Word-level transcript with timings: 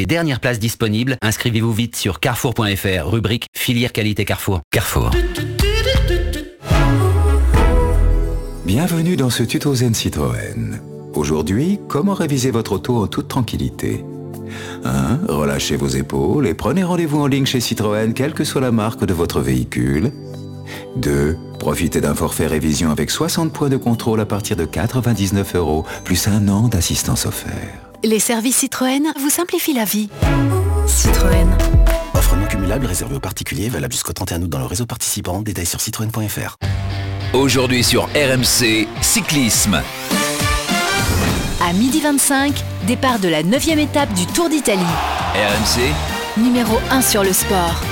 Et 0.00 0.06
dernière 0.06 0.38
place 0.38 0.60
disponible, 0.60 1.16
inscrivez-vous 1.22 1.72
vite 1.72 1.96
sur 1.96 2.20
carrefour.fr, 2.20 3.10
rubrique 3.10 3.46
filière 3.52 3.92
qualité 3.92 4.24
Carrefour. 4.24 4.60
Carrefour. 4.70 5.10
Bienvenue 8.64 9.16
dans 9.16 9.30
ce 9.30 9.42
tuto 9.42 9.74
Zen 9.74 9.94
Citroën. 9.94 10.78
Aujourd'hui, 11.14 11.80
comment 11.88 12.14
réviser 12.14 12.52
votre 12.52 12.74
auto 12.74 13.02
en 13.02 13.08
toute 13.08 13.26
tranquillité? 13.26 14.04
1. 14.84 15.18
Relâchez 15.26 15.74
vos 15.74 15.88
épaules 15.88 16.46
et 16.46 16.54
prenez 16.54 16.84
rendez-vous 16.84 17.18
en 17.18 17.26
ligne 17.26 17.46
chez 17.46 17.58
Citroën, 17.58 18.14
quelle 18.14 18.34
que 18.34 18.44
soit 18.44 18.60
la 18.60 18.70
marque 18.70 19.04
de 19.04 19.14
votre 19.14 19.40
véhicule. 19.40 20.12
2. 20.94 21.36
Profitez 21.58 22.00
d'un 22.00 22.14
forfait 22.14 22.46
révision 22.46 22.92
avec 22.92 23.10
60 23.10 23.52
points 23.52 23.68
de 23.68 23.76
contrôle 23.76 24.20
à 24.20 24.26
partir 24.26 24.54
de 24.54 24.64
99 24.64 25.56
euros, 25.56 25.84
plus 26.04 26.28
un 26.28 26.46
an 26.46 26.68
d'assistance 26.68 27.26
offert. 27.26 27.87
Les 28.04 28.20
services 28.20 28.56
Citroën 28.58 29.12
vous 29.20 29.30
simplifient 29.30 29.74
la 29.74 29.84
vie. 29.84 30.08
Citroën. 30.86 31.48
Offre 32.14 32.36
non 32.36 32.46
cumulable 32.46 32.86
réservée 32.86 33.16
aux 33.16 33.20
particuliers, 33.20 33.68
valable 33.68 33.92
jusqu'au 33.92 34.12
31 34.12 34.42
août 34.42 34.48
dans 34.50 34.58
le 34.58 34.66
réseau 34.66 34.86
participant. 34.86 35.42
Détails 35.42 35.66
sur 35.66 35.80
citroën.fr. 35.80 36.56
Aujourd'hui 37.34 37.82
sur 37.84 38.04
RMC, 38.14 38.86
cyclisme. 39.02 39.82
À 41.60 41.72
midi 41.72 42.00
25, 42.00 42.54
départ 42.86 43.18
de 43.18 43.28
la 43.28 43.42
9 43.42 43.68
étape 43.68 44.12
du 44.14 44.26
Tour 44.26 44.48
d'Italie. 44.48 44.80
RMC, 45.34 46.40
Numéro 46.40 46.78
1 46.90 47.02
sur 47.02 47.24
le 47.24 47.32
sport. 47.32 47.82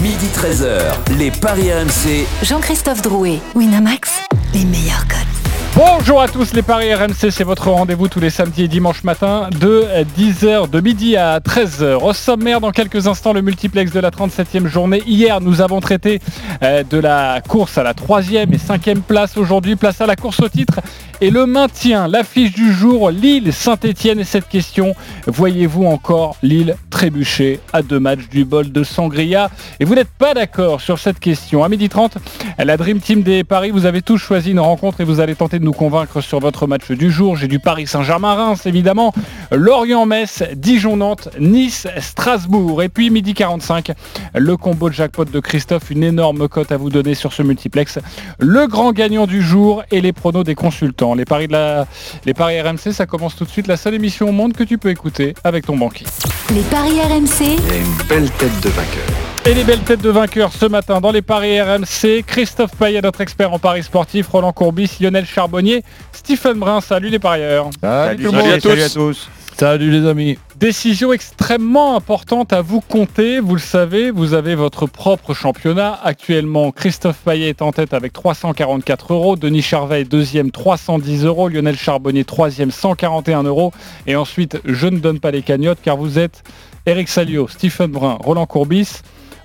midi 0.00 0.26
13h, 0.34 0.80
les 1.18 1.30
Paris 1.30 1.72
RMC. 1.72 2.26
Jean-Christophe 2.42 3.02
Drouet. 3.02 3.38
Winamax, 3.54 4.10
les 4.54 4.64
meilleurs 4.64 5.06
codes. 5.06 5.43
Bonjour 5.76 6.22
à 6.22 6.28
tous 6.28 6.52
les 6.52 6.62
Paris 6.62 6.94
RMC, 6.94 7.32
c'est 7.32 7.42
votre 7.42 7.68
rendez-vous 7.68 8.06
tous 8.06 8.20
les 8.20 8.30
samedis 8.30 8.62
et 8.62 8.68
dimanches 8.68 9.02
matin 9.02 9.48
de 9.60 9.84
10h, 10.16 10.70
de 10.70 10.80
midi 10.80 11.16
à 11.16 11.40
13h. 11.40 11.94
Au 11.94 12.12
sommaire, 12.12 12.60
dans 12.60 12.70
quelques 12.70 13.08
instants, 13.08 13.32
le 13.32 13.42
multiplex 13.42 13.90
de 13.90 13.98
la 13.98 14.10
37e 14.10 14.66
journée. 14.68 15.02
Hier, 15.04 15.40
nous 15.40 15.60
avons 15.60 15.80
traité 15.80 16.20
euh, 16.62 16.84
de 16.88 16.96
la 16.96 17.40
course 17.40 17.76
à 17.76 17.82
la 17.82 17.92
3e 17.92 18.52
et 18.52 18.56
5e 18.56 19.00
place. 19.00 19.36
Aujourd'hui, 19.36 19.74
place 19.74 20.00
à 20.00 20.06
la 20.06 20.14
course 20.14 20.38
au 20.38 20.48
titre 20.48 20.78
et 21.20 21.30
le 21.30 21.46
maintien. 21.46 22.06
L'affiche 22.06 22.52
du 22.52 22.72
jour, 22.72 23.10
Lille-Saint-Etienne. 23.10 24.20
Et 24.20 24.24
cette 24.24 24.48
question, 24.48 24.94
voyez-vous 25.26 25.86
encore 25.86 26.36
Lille 26.42 26.76
trébucher 26.90 27.58
à 27.72 27.82
deux 27.82 27.98
matchs 27.98 28.28
du 28.30 28.44
bol 28.44 28.70
de 28.70 28.84
Sangria? 28.84 29.50
Et 29.80 29.84
vous 29.84 29.94
n'êtes 29.94 30.10
pas 30.18 30.34
d'accord 30.34 30.80
sur 30.80 31.00
cette 31.00 31.18
question. 31.18 31.64
À 31.64 31.68
midi 31.68 31.88
30, 31.88 32.18
la 32.58 32.76
Dream 32.76 33.00
Team 33.00 33.22
des 33.22 33.42
Paris, 33.42 33.70
vous 33.70 33.86
avez 33.86 34.02
tous 34.02 34.18
choisi 34.18 34.52
une 34.52 34.60
rencontre 34.60 35.00
et 35.00 35.04
vous 35.04 35.18
allez 35.18 35.34
tenter 35.34 35.58
de 35.58 35.63
nous 35.64 35.72
convaincre 35.72 36.20
sur 36.20 36.38
votre 36.38 36.66
match 36.66 36.90
du 36.90 37.10
jour. 37.10 37.36
J'ai 37.36 37.48
du 37.48 37.58
Paris 37.58 37.86
Saint-Germain-Reims, 37.86 38.66
évidemment. 38.66 39.12
Lorient-Metz, 39.50 40.44
Dijon-Nantes, 40.54 41.28
Nice-Strasbourg. 41.40 42.82
Et 42.82 42.88
puis 42.88 43.10
midi 43.10 43.34
45, 43.34 43.92
le 44.34 44.56
combo 44.56 44.88
de 44.88 44.94
jackpot 44.94 45.24
de 45.24 45.40
Christophe. 45.40 45.90
Une 45.90 46.04
énorme 46.04 46.48
cote 46.48 46.70
à 46.70 46.76
vous 46.76 46.90
donner 46.90 47.14
sur 47.14 47.32
ce 47.32 47.42
multiplex. 47.42 47.98
Le 48.38 48.66
grand 48.66 48.92
gagnant 48.92 49.26
du 49.26 49.42
jour 49.42 49.82
et 49.90 50.00
les 50.00 50.12
pronos 50.12 50.44
des 50.44 50.54
consultants. 50.54 51.14
Les 51.14 51.24
paris, 51.24 51.48
de 51.48 51.52
la... 51.52 51.86
les 52.24 52.34
paris 52.34 52.60
RMC, 52.60 52.92
ça 52.92 53.06
commence 53.06 53.36
tout 53.36 53.44
de 53.44 53.50
suite. 53.50 53.66
La 53.66 53.76
seule 53.76 53.94
émission 53.94 54.28
au 54.28 54.32
monde 54.32 54.52
que 54.52 54.64
tu 54.64 54.78
peux 54.78 54.90
écouter 54.90 55.34
avec 55.42 55.66
ton 55.66 55.76
banquier. 55.76 56.06
Les 56.52 56.62
paris 56.62 57.00
RMC, 57.00 57.40
Il 57.40 57.46
y 57.48 57.72
a 57.72 57.76
une 57.76 58.06
belle 58.08 58.30
tête 58.32 58.60
de 58.62 58.68
vainqueur. 58.68 59.33
Et 59.46 59.52
les 59.52 59.62
belles 59.62 59.80
têtes 59.80 60.00
de 60.00 60.08
vainqueurs 60.08 60.52
ce 60.54 60.64
matin 60.64 61.02
dans 61.02 61.12
les 61.12 61.20
paris 61.20 61.60
RMC. 61.60 62.22
Christophe 62.26 62.74
Payet, 62.76 63.02
notre 63.02 63.20
expert 63.20 63.52
en 63.52 63.58
paris 63.58 63.82
sportif, 63.82 64.28
Roland 64.28 64.54
Courbis, 64.54 64.96
Lionel 65.00 65.26
Charbonnier, 65.26 65.82
Stephen 66.12 66.58
Brun. 66.58 66.80
Salut 66.80 67.10
les 67.10 67.18
parieurs. 67.18 67.68
Salut, 67.78 68.24
tout 68.24 68.32
le 68.32 68.38
monde. 68.38 68.50
à 68.50 68.58
tous. 68.58 68.80
à 68.80 68.88
tous. 68.88 69.28
Salut 69.54 69.90
les 69.90 70.08
amis. 70.08 70.38
Décision 70.56 71.12
extrêmement 71.12 71.94
importante 71.94 72.54
à 72.54 72.62
vous 72.62 72.80
compter. 72.80 73.38
Vous 73.38 73.54
le 73.54 73.60
savez, 73.60 74.10
vous 74.10 74.32
avez 74.32 74.54
votre 74.54 74.86
propre 74.86 75.34
championnat. 75.34 76.00
Actuellement, 76.02 76.72
Christophe 76.72 77.18
Payet 77.18 77.50
est 77.50 77.60
en 77.60 77.70
tête 77.70 77.92
avec 77.92 78.14
344 78.14 79.12
euros. 79.12 79.36
Denis 79.36 79.60
Charvet 79.60 80.04
deuxième, 80.04 80.52
310 80.52 81.26
euros. 81.26 81.50
Lionel 81.50 81.76
Charbonnier 81.76 82.24
troisième, 82.24 82.70
141 82.70 83.42
euros. 83.42 83.72
Et 84.06 84.16
ensuite, 84.16 84.58
je 84.64 84.86
ne 84.86 85.00
donne 85.00 85.20
pas 85.20 85.32
les 85.32 85.42
cagnottes 85.42 85.80
car 85.84 85.98
vous 85.98 86.18
êtes 86.18 86.42
Eric 86.86 87.10
Salio, 87.10 87.46
Stephen 87.46 87.90
Brun, 87.90 88.16
Roland 88.20 88.46
Courbis 88.46 89.02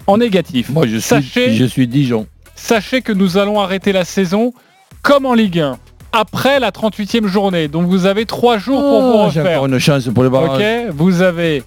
en 0.09 0.17
négatif. 0.17 0.69
Moi, 0.69 0.85
je 0.87 0.97
suis, 0.97 1.01
Sachez- 1.01 1.53
je 1.53 1.65
suis 1.65 1.87
Dijon. 1.87 2.27
Sachez 2.55 3.01
que 3.01 3.11
nous 3.13 3.37
allons 3.37 3.59
arrêter 3.59 3.91
la 3.93 4.03
saison 4.05 4.53
comme 5.01 5.25
en 5.25 5.33
Ligue 5.33 5.59
1 5.59 5.77
après 6.11 6.59
la 6.59 6.71
38e 6.71 7.27
journée. 7.27 7.67
Donc 7.67 7.87
vous 7.87 8.05
avez 8.05 8.25
trois 8.25 8.57
jours 8.57 8.81
pour 8.81 9.01
vous 9.01 9.13
Oh, 9.15 9.29
J'ai 9.31 9.39
refaire. 9.41 9.57
encore 9.59 9.67
une 9.73 9.79
chance 9.79 10.07
pour 10.13 10.23
le 10.23 10.29
barrage. 10.29 10.59
Ok, 10.59 10.93
vous 10.95 11.21
avez 11.21 11.63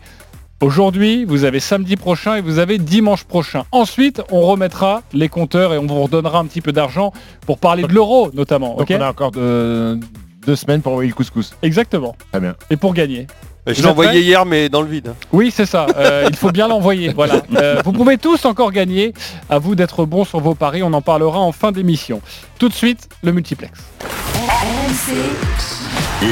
aujourd'hui, 0.60 1.24
vous 1.24 1.44
avez 1.44 1.60
samedi 1.60 1.96
prochain 1.96 2.36
et 2.36 2.40
vous 2.40 2.58
avez 2.58 2.78
dimanche 2.78 3.24
prochain. 3.24 3.64
Ensuite, 3.72 4.22
on 4.30 4.40
remettra 4.42 5.02
les 5.12 5.28
compteurs 5.28 5.72
et 5.74 5.78
on 5.78 5.86
vous 5.86 6.02
redonnera 6.02 6.38
un 6.40 6.44
petit 6.46 6.60
peu 6.60 6.72
d'argent 6.72 7.12
pour 7.46 7.58
parler 7.58 7.82
de 7.84 7.92
l'euro 7.92 8.30
notamment. 8.34 8.70
Donc 8.76 8.82
ok 8.90 8.94
on 8.98 9.00
a 9.00 9.08
encore 9.10 9.30
de- 9.30 9.98
deux 10.46 10.56
semaines 10.56 10.82
pour 10.82 10.92
envoyer 10.92 11.08
le 11.10 11.14
couscous. 11.14 11.52
Exactement. 11.62 12.16
Très 12.32 12.40
bien. 12.40 12.54
Et 12.70 12.76
pour 12.76 12.94
gagner. 12.94 13.26
Je 13.66 13.74
Vous 13.74 13.82
l'ai 13.82 13.88
envoyé 13.88 14.20
hier, 14.20 14.44
mais 14.44 14.68
dans 14.68 14.82
le 14.82 14.88
vide. 14.88 15.14
Oui, 15.32 15.52
c'est 15.54 15.66
ça. 15.66 15.86
Euh, 15.96 16.26
il 16.28 16.36
faut 16.36 16.50
bien 16.50 16.66
l'envoyer. 16.66 17.12
Voilà. 17.12 17.42
Euh, 17.62 17.82
vous 17.84 17.92
pouvez 17.92 18.16
tous 18.18 18.44
encore 18.44 18.72
gagner. 18.72 19.12
À 19.50 19.58
vous 19.58 19.74
d'être 19.74 20.04
bons 20.06 20.24
sur 20.24 20.40
vos 20.40 20.54
paris. 20.54 20.82
On 20.82 20.92
en 20.94 21.02
parlera 21.02 21.38
en 21.38 21.52
fin 21.52 21.70
d'émission. 21.70 22.20
Tout 22.58 22.68
de 22.68 22.72
suite, 22.72 23.08
le 23.22 23.30
multiplex. 23.30 23.78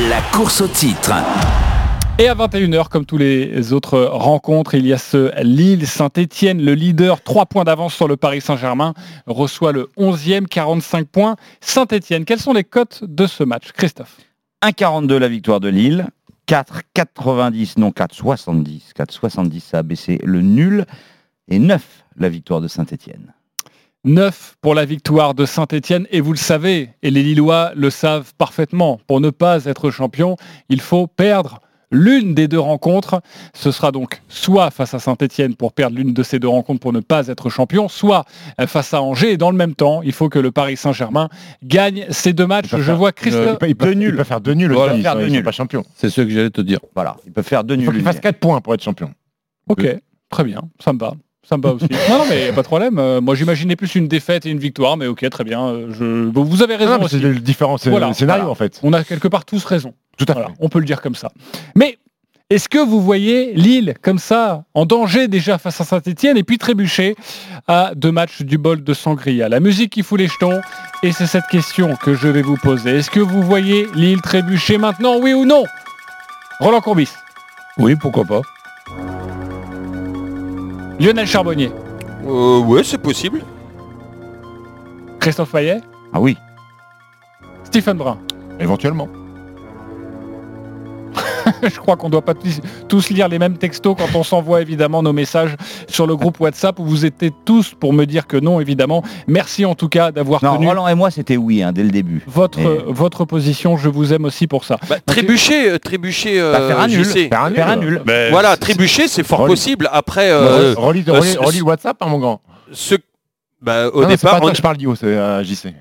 La 0.08 0.20
course 0.32 0.62
au 0.62 0.68
titre. 0.68 1.12
Et 2.18 2.28
à 2.28 2.34
21h, 2.34 2.88
comme 2.88 3.04
tous 3.04 3.18
les 3.18 3.72
autres 3.72 4.00
rencontres, 4.00 4.74
il 4.74 4.86
y 4.86 4.92
a 4.92 4.98
ce 4.98 5.30
Lille-Saint-Etienne, 5.42 6.62
le 6.62 6.74
leader, 6.74 7.22
3 7.22 7.46
points 7.46 7.64
d'avance 7.64 7.94
sur 7.94 8.08
le 8.08 8.16
Paris 8.16 8.40
Saint-Germain, 8.40 8.94
reçoit 9.26 9.72
le 9.72 9.90
11e, 9.98 10.46
45 10.46 11.06
points. 11.06 11.36
Saint-Etienne, 11.60 12.24
quelles 12.24 12.40
sont 12.40 12.52
les 12.52 12.64
cotes 12.64 13.04
de 13.04 13.26
ce 13.26 13.44
match 13.44 13.72
Christophe? 13.72 14.16
1,42 14.62 15.16
la 15.16 15.28
victoire 15.28 15.60
de 15.60 15.68
Lille, 15.68 16.08
4,90, 16.50 17.78
non 17.78 17.90
4,70, 17.90 18.92
4,70 18.98 19.60
ça 19.60 19.78
a 19.78 19.82
baissé 19.84 20.18
le 20.24 20.40
nul, 20.40 20.84
et 21.46 21.60
9 21.60 22.04
la 22.16 22.28
victoire 22.28 22.60
de 22.60 22.66
Saint-Etienne. 22.66 23.32
9 24.02 24.56
pour 24.60 24.74
la 24.74 24.84
victoire 24.84 25.34
de 25.34 25.46
Saint-Etienne, 25.46 26.08
et 26.10 26.20
vous 26.20 26.32
le 26.32 26.38
savez, 26.38 26.90
et 27.02 27.12
les 27.12 27.22
Lillois 27.22 27.70
le 27.76 27.88
savent 27.88 28.34
parfaitement, 28.36 28.98
pour 29.06 29.20
ne 29.20 29.30
pas 29.30 29.66
être 29.66 29.92
champion, 29.92 30.34
il 30.68 30.80
faut 30.80 31.06
perdre 31.06 31.60
l'une 31.90 32.34
des 32.34 32.48
deux 32.48 32.58
rencontres. 32.60 33.20
Ce 33.54 33.70
sera 33.72 33.92
donc 33.92 34.22
soit 34.28 34.70
face 34.70 34.94
à 34.94 34.98
Saint-Etienne 34.98 35.54
pour 35.56 35.72
perdre 35.72 35.96
l'une 35.96 36.12
de 36.14 36.22
ces 36.22 36.38
deux 36.38 36.48
rencontres 36.48 36.80
pour 36.80 36.92
ne 36.92 37.00
pas 37.00 37.26
être 37.28 37.50
champion, 37.50 37.88
soit 37.88 38.24
face 38.66 38.94
à 38.94 39.02
Angers, 39.02 39.32
et 39.32 39.36
dans 39.36 39.50
le 39.50 39.56
même 39.56 39.74
temps, 39.74 40.02
il 40.02 40.12
faut 40.12 40.28
que 40.28 40.38
le 40.38 40.50
Paris 40.52 40.76
Saint-Germain 40.76 41.28
gagne 41.64 42.06
ces 42.10 42.32
deux 42.32 42.46
matchs. 42.46 42.66
Il 42.66 42.70
peut 42.70 42.76
Je 42.78 42.82
faire- 42.84 42.96
vois 42.96 43.10
Il 43.10 43.14
Christophe... 43.14 43.58
peut, 43.58 43.68
il 43.68 43.74
peut- 43.76 43.86
Deux 43.86 43.92
il 43.92 43.98
nuls. 43.98 44.16
peut 44.16 44.24
faire 44.24 44.40
deux 44.40 44.54
nuls. 44.54 44.72
Voilà, 44.72 44.94
ils, 44.94 45.02
faire 45.02 45.12
sont, 45.12 45.18
deux 45.18 45.24
ils 45.24 45.28
sont 45.28 45.34
nuls. 45.34 45.44
pas 45.44 45.52
champions. 45.52 45.84
C'est 45.94 46.10
ce 46.10 46.20
que 46.20 46.28
j'allais 46.30 46.50
te 46.50 46.60
dire. 46.60 46.78
Voilà, 46.94 47.16
ils 47.26 47.32
peuvent 47.32 47.44
faire 47.44 47.64
deux 47.64 47.74
Il 47.74 47.78
nuls. 47.78 47.86
faut 47.86 47.92
qu'il 47.92 48.02
fasse 48.02 48.14
hier. 48.16 48.22
4 48.22 48.38
points 48.38 48.60
pour 48.60 48.74
être 48.74 48.82
champion. 48.82 49.10
Ok, 49.68 49.86
très 50.28 50.44
bien, 50.44 50.62
ça 50.82 50.92
me 50.92 50.98
va. 50.98 51.14
Va 51.48 51.72
aussi. 51.72 51.86
non, 52.08 52.18
non, 52.18 52.24
mais 52.28 52.46
y 52.46 52.48
a 52.48 52.52
pas 52.52 52.62
de 52.62 52.66
problème. 52.66 52.98
Euh, 52.98 53.20
moi, 53.20 53.34
j'imaginais 53.34 53.74
plus 53.74 53.94
une 53.96 54.06
défaite 54.08 54.46
et 54.46 54.50
une 54.50 54.58
victoire, 54.60 54.96
mais 54.96 55.06
ok, 55.06 55.28
très 55.30 55.42
bien. 55.44 55.66
euh, 55.66 55.86
Je... 55.98 56.30
Vous 56.30 56.44
vous 56.44 56.62
avez 56.62 56.76
raison 56.76 56.92
Non, 56.92 56.98
mais 56.98 57.04
aussi. 57.06 57.16
c'est 57.18 57.22
le 57.22 57.34
différent 57.40 57.76
c'est 57.78 57.90
Voilà, 57.90 58.08
le 58.08 58.14
scénario 58.14 58.42
voilà. 58.42 58.52
en 58.52 58.54
fait. 58.54 58.78
On 58.82 58.92
a 58.92 59.02
quelque 59.02 59.26
part 59.26 59.44
tous 59.44 59.64
raison. 59.64 59.94
Tout 60.16 60.26
à 60.28 60.32
Voilà, 60.34 60.48
fait. 60.48 60.54
on 60.60 60.68
peut 60.68 60.78
le 60.78 60.84
dire 60.84 61.00
comme 61.00 61.14
ça. 61.16 61.32
Mais 61.74 61.98
est-ce 62.50 62.68
que 62.68 62.78
vous 62.78 63.00
voyez 63.00 63.52
Lille 63.54 63.94
comme 64.02 64.18
ça, 64.18 64.64
en 64.74 64.84
danger 64.86 65.26
déjà 65.28 65.58
face 65.58 65.80
à 65.80 65.84
Saint-Etienne 65.84 66.36
et 66.36 66.44
puis 66.44 66.58
trébucher 66.58 67.16
à 67.66 67.92
deux 67.96 68.12
matchs 68.12 68.42
du 68.42 68.58
bol 68.58 68.84
de 68.84 68.94
Sangria? 68.94 69.48
La 69.48 69.60
musique 69.60 69.90
qui 69.92 70.02
fout 70.04 70.18
les 70.20 70.28
jetons, 70.28 70.60
et 71.02 71.10
c'est 71.12 71.26
cette 71.26 71.46
question 71.50 71.96
que 71.96 72.14
je 72.14 72.28
vais 72.28 72.42
vous 72.42 72.56
poser. 72.58 72.98
Est-ce 72.98 73.10
que 73.10 73.20
vous 73.20 73.42
voyez 73.42 73.88
Lille 73.94 74.20
trébucher 74.20 74.78
maintenant, 74.78 75.16
oui 75.18 75.32
ou 75.32 75.46
non? 75.46 75.64
Roland 76.60 76.80
Courbis, 76.80 77.10
Oui, 77.78 77.96
pourquoi 77.96 78.24
pas. 78.24 78.42
Lionel 81.00 81.26
Charbonnier, 81.26 81.72
Euh, 82.26 82.60
ouais, 82.60 82.84
c'est 82.84 82.98
possible. 82.98 83.40
Christophe 85.18 85.52
Payet, 85.52 85.80
Ah 86.12 86.20
oui, 86.20 86.36
Stephen 87.64 87.96
Brun. 87.96 88.18
Éventuellement. 88.58 89.08
Je 91.62 91.76
crois 91.78 91.96
qu'on 91.96 92.06
ne 92.08 92.12
doit 92.12 92.22
pas 92.24 92.34
tous- 92.88 93.10
lire 93.10 93.28
les 93.28 93.38
mêmes 93.38 93.56
textos 93.58 93.96
quand 93.98 94.18
on 94.18 94.22
s'envoie 94.22 94.60
évidemment 94.62 95.02
nos 95.02 95.12
messages 95.12 95.56
sur 95.88 96.06
le 96.06 96.16
groupe 96.16 96.38
WhatsApp 96.40 96.78
où 96.78 96.84
vous 96.84 97.04
étiez 97.04 97.32
tous 97.44 97.74
pour 97.78 97.92
me 97.92 98.04
dire 98.04 98.26
que 98.26 98.36
non 98.36 98.60
évidemment. 98.60 99.02
Merci 99.26 99.64
en 99.64 99.74
tout 99.74 99.88
cas 99.88 100.12
d'avoir 100.12 100.42
non, 100.44 100.56
tenu 100.56 100.68
Roland 100.68 100.86
et 100.88 100.94
moi 100.94 101.10
c'était 101.10 101.36
oui 101.36 101.62
hein, 101.62 101.72
dès 101.72 101.82
le 101.82 101.90
début. 101.90 102.22
votre, 102.26 103.24
position. 103.24 103.76
Je 103.76 103.88
vous 103.88 104.12
aime 104.12 104.24
aussi 104.24 104.46
pour 104.46 104.64
ça. 104.64 104.78
Bah, 104.88 104.96
trébucher, 105.04 105.70
euh, 105.70 105.78
trébucher. 105.78 106.40
Bah, 106.40 106.60
faire 106.68 106.80
un 106.80 106.84
euh, 106.84 106.96
nul. 106.96 107.04
Faire 107.04 107.42
un 107.42 107.48
nul. 107.50 107.56
Faire 107.56 107.68
un 107.68 107.76
nul. 107.76 108.02
Voilà, 108.30 108.56
trébucher, 108.56 109.08
c'est 109.08 109.22
fort 109.22 109.40
Relis- 109.40 109.48
possible. 109.48 109.88
Après, 109.92 110.30
euh, 110.30 110.74
Relis 110.76 111.04
euh, 111.08 111.62
WhatsApp, 111.62 111.96
hein, 112.00 112.06
mon 112.06 112.18
grand. 112.18 112.40
ce... 112.72 112.94
bah, 113.60 113.88
au 113.88 114.02
Non, 114.02 114.08
non, 114.08 114.08
c'est 114.10 114.22
pas 114.22 114.28
départ, 114.28 114.40
toi 114.40 114.48
on- 114.48 114.52
que 114.52 114.56
je 114.56 114.62
parle 114.62 114.76
d'IO, 114.76 114.94
c'est 114.94 115.16
à 115.16 115.42
JC. 115.42 115.74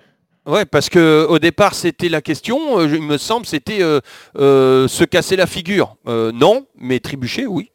Ouais, 0.45 0.65
parce 0.65 0.89
que 0.89 1.25
au 1.29 1.37
départ 1.37 1.75
c'était 1.75 2.09
la 2.09 2.21
question, 2.21 2.79
euh, 2.79 2.87
il 2.87 3.01
me 3.01 3.17
semble, 3.17 3.45
c'était 3.45 3.81
euh, 3.83 3.99
euh, 4.37 4.87
se 4.87 5.03
casser 5.03 5.35
la 5.35 5.45
figure. 5.45 5.95
Euh, 6.07 6.31
non, 6.31 6.65
mais 6.77 6.99
trébucher, 6.99 7.45
oui. 7.45 7.71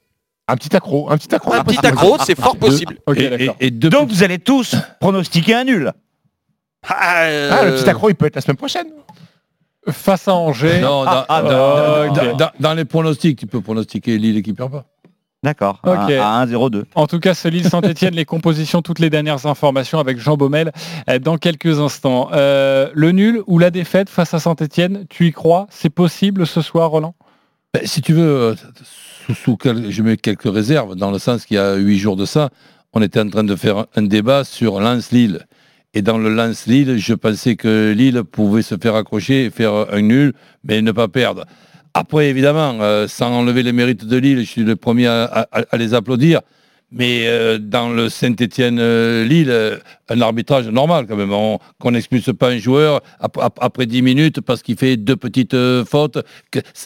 Un 0.49 0.57
petit 0.57 0.75
accro, 0.77 1.11
un 1.11 1.17
petit 1.17 1.35
accro. 1.35 1.53
Un 1.55 1.65
petit 1.65 1.87
accro, 1.87 2.17
c'est 2.25 2.39
fort 2.39 2.57
possible. 2.57 2.99
Ok, 3.07 3.19
Et, 3.19 3.31
d'accord. 3.31 3.57
et- 3.61 3.67
et 3.67 3.71
deux 3.71 3.89
Donc 3.91 4.09
vous 4.11 4.23
allez 4.23 4.39
tous 4.39 4.75
pronostiquer 5.01 5.55
un 5.55 5.65
nul. 5.65 5.93
Ah, 6.87 7.23
euh, 7.25 7.51
Ah, 7.53 7.65
le 7.65 7.75
petit 7.77 7.89
accro, 7.89 8.11
il 8.11 8.15
peut 8.15 8.27
être 8.27 8.35
la 8.35 8.41
semaine 8.43 8.57
prochaine. 8.59 8.89
Face 9.91 10.29
à 10.29 10.35
Angers. 10.35 10.81
Non, 10.81 11.05
dans, 11.05 11.11
Ah, 11.11 11.27
ah, 11.29 11.43
dans- 11.43 11.49
non, 11.49 12.13
dans- 12.15 12.31
ok. 12.33 12.37
dans- 12.39 12.51
dans 12.59 12.75
les 12.75 12.85
pronostics, 12.85 13.39
tu 13.39 13.47
peux 13.47 13.61
pronostiquer 13.61 14.19
Lille 14.19 14.43
qui 14.43 14.53
perd 14.53 14.71
pas. 14.73 14.85
D'accord. 15.44 15.79
À, 15.85 16.41
à 16.41 16.46
1-0-2. 16.46 16.85
En 16.94 17.06
tout 17.06 17.20
cas, 17.20 17.35
ce 17.35 17.49
Lille 17.49 17.69
Saint-Etienne, 17.69 18.14
les 18.23 18.25
compositions, 18.25 18.81
toutes 18.82 18.99
les 18.99 19.11
dernières 19.11 19.46
informations 19.46 19.99
avec 20.00 20.19
Jean 20.19 20.37
Baumel 20.37 20.73
euh, 21.11 21.19
dans 21.19 21.37
quelques 21.37 21.79
instants. 21.79 22.31
Euh, 22.32 22.88
le 22.94 23.12
nul 23.12 23.43
ou 23.46 23.58
la 23.58 23.70
défaite 23.70 24.08
face 24.08 24.32
à 24.35 24.38
Saint-Etienne, 24.41 25.05
tu 25.11 25.26
y 25.26 25.32
crois? 25.32 25.67
C'est 25.70 25.91
possible 25.91 26.46
ce 26.46 26.62
soir, 26.62 26.91
Roland? 26.91 27.14
Ben, 27.75 27.82
si 27.85 28.00
tu 28.02 28.14
veux, 28.14 28.23
euh, 28.26 28.55
sous, 29.26 29.35
sous 29.35 29.56
quel- 29.56 29.91
je 29.91 30.02
mets 30.02 30.17
quelques 30.17 30.52
réserves, 30.52 30.96
dans 30.96 31.11
le 31.11 31.19
sens 31.19 31.44
qu'il 31.44 31.56
y 31.56 31.61
a 31.61 31.75
huit 31.75 31.99
jours 31.99 32.17
de 32.17 32.25
ça, 32.25 32.49
on 32.94 33.02
était 33.02 33.20
en 33.20 33.29
train 33.29 33.44
de 33.44 33.56
faire 33.56 33.87
un 33.96 34.02
débat 34.02 34.44
sur 34.44 34.81
Lens-Lille. 34.81 35.41
Et 35.93 36.02
dans 36.02 36.19
le 36.19 36.32
Lens-Lille, 36.35 36.96
je 36.99 37.14
pensais 37.14 37.55
que 37.56 37.93
Lille 37.93 38.23
pouvait 38.25 38.62
se 38.62 38.76
faire 38.81 38.94
accrocher 38.94 39.44
et 39.44 39.50
faire 39.50 39.87
un 39.93 40.00
nul, 40.00 40.32
mais 40.64 40.81
ne 40.82 40.91
pas 40.93 41.08
perdre. 41.08 41.44
Après, 41.94 42.29
évidemment, 42.29 42.79
euh, 42.81 43.06
sans 43.06 43.31
enlever 43.32 43.62
les 43.62 43.73
mérites 43.73 44.05
de 44.05 44.17
Lille, 44.17 44.41
je 44.41 44.50
suis 44.50 44.64
le 44.64 44.75
premier 44.76 45.06
à, 45.06 45.46
les 45.76 45.94
applaudir. 45.94 46.41
Mais 46.96 47.23
euh, 47.26 47.58
dans 47.58 47.88
le 47.88 48.08
Saint-Étienne-Lille, 48.08 49.50
euh, 49.50 49.79
un 50.08 50.20
arbitrage 50.20 50.69
normal 50.69 51.06
quand 51.08 51.17
même. 51.17 51.32
On- 51.32 51.58
Qu'on 51.81 51.91
n'expulse 51.93 52.31
pas 52.38 52.50
un 52.50 52.58
joueur 52.58 53.00
ap- 53.19 53.38
ap- 53.41 53.58
après 53.61 53.87
10 53.87 54.02
minutes 54.02 54.41
parce 54.41 54.62
qu'il 54.62 54.76
fait 54.76 54.96
deux 54.96 55.17
petites 55.17 55.56
fautes, 55.88 56.19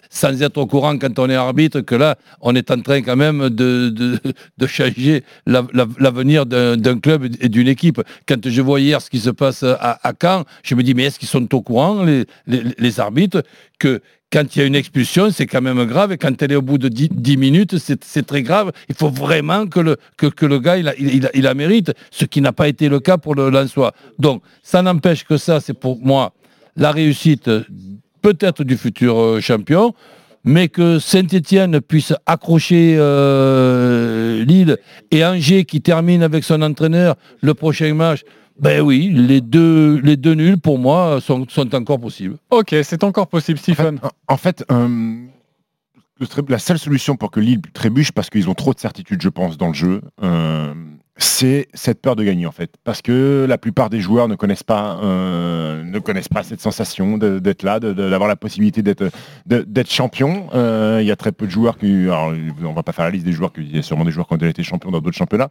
sans 0.09 0.41
être 0.43 0.57
au 0.59 0.67
courant 0.67 0.97
quand 0.99 1.19
on 1.19 1.29
est 1.29 1.35
arbitre, 1.35 1.81
que 1.81 1.95
là, 1.95 2.17
on 2.41 2.55
est 2.55 2.71
en 2.71 2.81
train 2.81 3.03
quand 3.03 3.17
même 3.17 3.51
de, 3.51 3.91
de, 3.91 4.19
de 4.57 4.67
changer 4.67 5.25
la- 5.47 5.67
la- 5.75 5.87
l'avenir 5.99 6.47
d'un 6.47 7.01
club 7.01 7.27
et 7.41 7.49
d'une 7.51 7.69
équipe. 7.69 8.01
Quand 8.27 8.49
je 8.49 8.63
vois 8.63 8.81
hier 8.81 9.03
ce 9.03 9.11
qui 9.11 9.19
se 9.19 9.31
passe 9.31 9.63
à, 9.63 9.99
à 10.03 10.13
Caen, 10.21 10.45
je 10.63 10.75
me 10.75 10.83
dis, 10.83 10.95
mais 10.95 11.05
est-ce 11.05 11.19
qu'ils 11.19 11.29
sont 11.29 11.55
au 11.55 11.61
courant, 11.61 12.03
les, 12.05 12.25
les, 12.47 12.63
les 12.79 13.01
arbitres, 13.01 13.43
que 13.79 14.01
quand 14.31 14.55
il 14.55 14.59
y 14.59 14.63
a 14.63 14.67
une 14.67 14.75
expulsion, 14.75 15.31
c'est 15.31 15.47
quand 15.47 15.63
même 15.63 15.83
grave, 15.87 16.13
et 16.13 16.19
quand 16.19 16.43
elle 16.43 16.53
est 16.53 16.57
au 16.57 16.63
bout 16.63 16.77
de 16.79 16.89
10, 16.89 17.09
10 17.13 17.37
minutes, 17.39 17.77
c'est 17.79 18.27
très 18.27 18.43
grave. 18.43 18.73
Il 18.89 18.95
faut 18.95 19.09
vraiment 19.09 19.67
que 19.67 19.81
le, 19.81 19.97
que, 20.19 20.45
le 20.47 20.59
gars, 20.59 20.77
il, 20.77 20.89
a- 20.89 20.95
il, 20.99 21.43
la 21.43 21.55
mérite, 21.55 21.93
ce 22.11 22.25
qui 22.27 22.41
n'a 22.43 22.53
pas 22.53 22.69
été 22.69 22.89
le 22.91 23.01
cas 23.01 23.17
pour 23.17 23.35
le 23.35 23.49
Lensois. 23.49 23.93
Donc, 24.19 24.43
ça 24.63 24.83
n'empêche 24.83 25.25
que 25.25 25.37
ça, 25.39 25.61
c'est 25.61 25.73
pour 25.75 25.99
moi 26.03 26.35
la 26.77 26.93
réussite 26.93 27.51
peut-être 28.23 28.65
du 28.65 28.77
futur 28.77 29.19
euh, 29.19 29.41
champion, 29.41 29.95
mais 30.45 30.69
que 30.69 30.99
Saint-Étienne 30.99 31.81
puisse 31.81 32.13
accrocher 32.27 32.97
euh, 32.99 34.45
Lille 34.45 34.77
et 35.11 35.25
Angers 35.25 35.65
qui 35.65 35.81
termine 35.81 36.23
avec 36.23 36.45
son 36.45 36.61
entraîneur 36.63 37.17
le 37.41 37.55
prochain 37.55 37.95
match. 37.95 38.21
Ben 38.59 38.81
oui, 38.81 39.11
les 39.15 39.41
deux, 39.41 40.01
les 40.01 40.17
deux 40.17 40.35
nuls 40.35 40.59
pour 40.59 40.79
moi 40.79 41.21
sont, 41.21 41.47
sont 41.49 41.75
encore 41.75 42.01
possibles. 42.01 42.37
Ok, 42.51 42.75
c'est 42.83 43.05
encore 43.05 43.29
possible, 43.29 43.59
Stephen. 43.59 44.01
En 44.27 44.37
fait, 44.37 44.65
euh, 44.73 45.27
la 46.49 46.59
seule 46.59 46.79
solution 46.79 47.17
pour 47.17 47.31
que 47.31 47.39
Lille 47.41 47.61
trébuche, 47.73 48.11
parce 48.11 48.31
qu'ils 48.31 48.49
ont 48.49 48.55
trop 48.55 48.75
de 48.75 48.81
certitudes, 48.81 49.23
je 49.23 49.29
pense, 49.29 49.57
dans 49.59 49.69
le 49.69 49.75
jeu, 49.75 50.01
euh, 50.23 50.75
c'est 51.19 51.67
cette 51.75 52.01
peur 52.01 52.15
de 52.15 52.23
gagner, 52.23 52.47
en 52.47 52.53
fait. 52.53 52.71
Parce 52.85 53.03
que 53.03 53.45
la 53.49 53.59
plupart 53.59 53.91
des 53.91 54.01
joueurs 54.01 54.29
ne 54.29 54.37
connaissent 54.37 54.63
pas, 54.63 55.01
euh, 55.03 55.83
ne 55.83 55.99
connaissent 55.99 56.29
pas 56.29 56.45
cette 56.45 56.61
sensation 56.61 57.19
d'être 57.19 57.65
là, 57.65 57.81
d'avoir 57.81 58.29
la 58.29 58.37
possibilité 58.37 58.83
d'être 58.83 59.11
d'être 59.45 59.91
champion. 59.91 60.47
Euh, 60.55 60.99
Il 61.01 61.07
y 61.07 61.11
a 61.11 61.17
très 61.17 61.33
peu 61.33 61.47
de 61.47 61.51
joueurs 61.51 61.77
qui... 61.77 62.05
Alors, 62.05 62.33
on 62.65 62.73
va 62.73 62.85
pas 62.85 62.93
faire 62.93 63.05
la 63.05 63.11
liste 63.11 63.25
des 63.25 63.33
joueurs, 63.33 63.53
il 63.57 63.75
y 63.75 63.79
a 63.79 63.83
sûrement 63.83 64.05
des 64.05 64.13
joueurs 64.13 64.29
qui 64.29 64.35
ont 64.35 64.37
déjà 64.37 64.51
été 64.51 64.63
champions 64.63 64.91
dans 64.91 65.01
d'autres 65.01 65.17
championnats. 65.17 65.49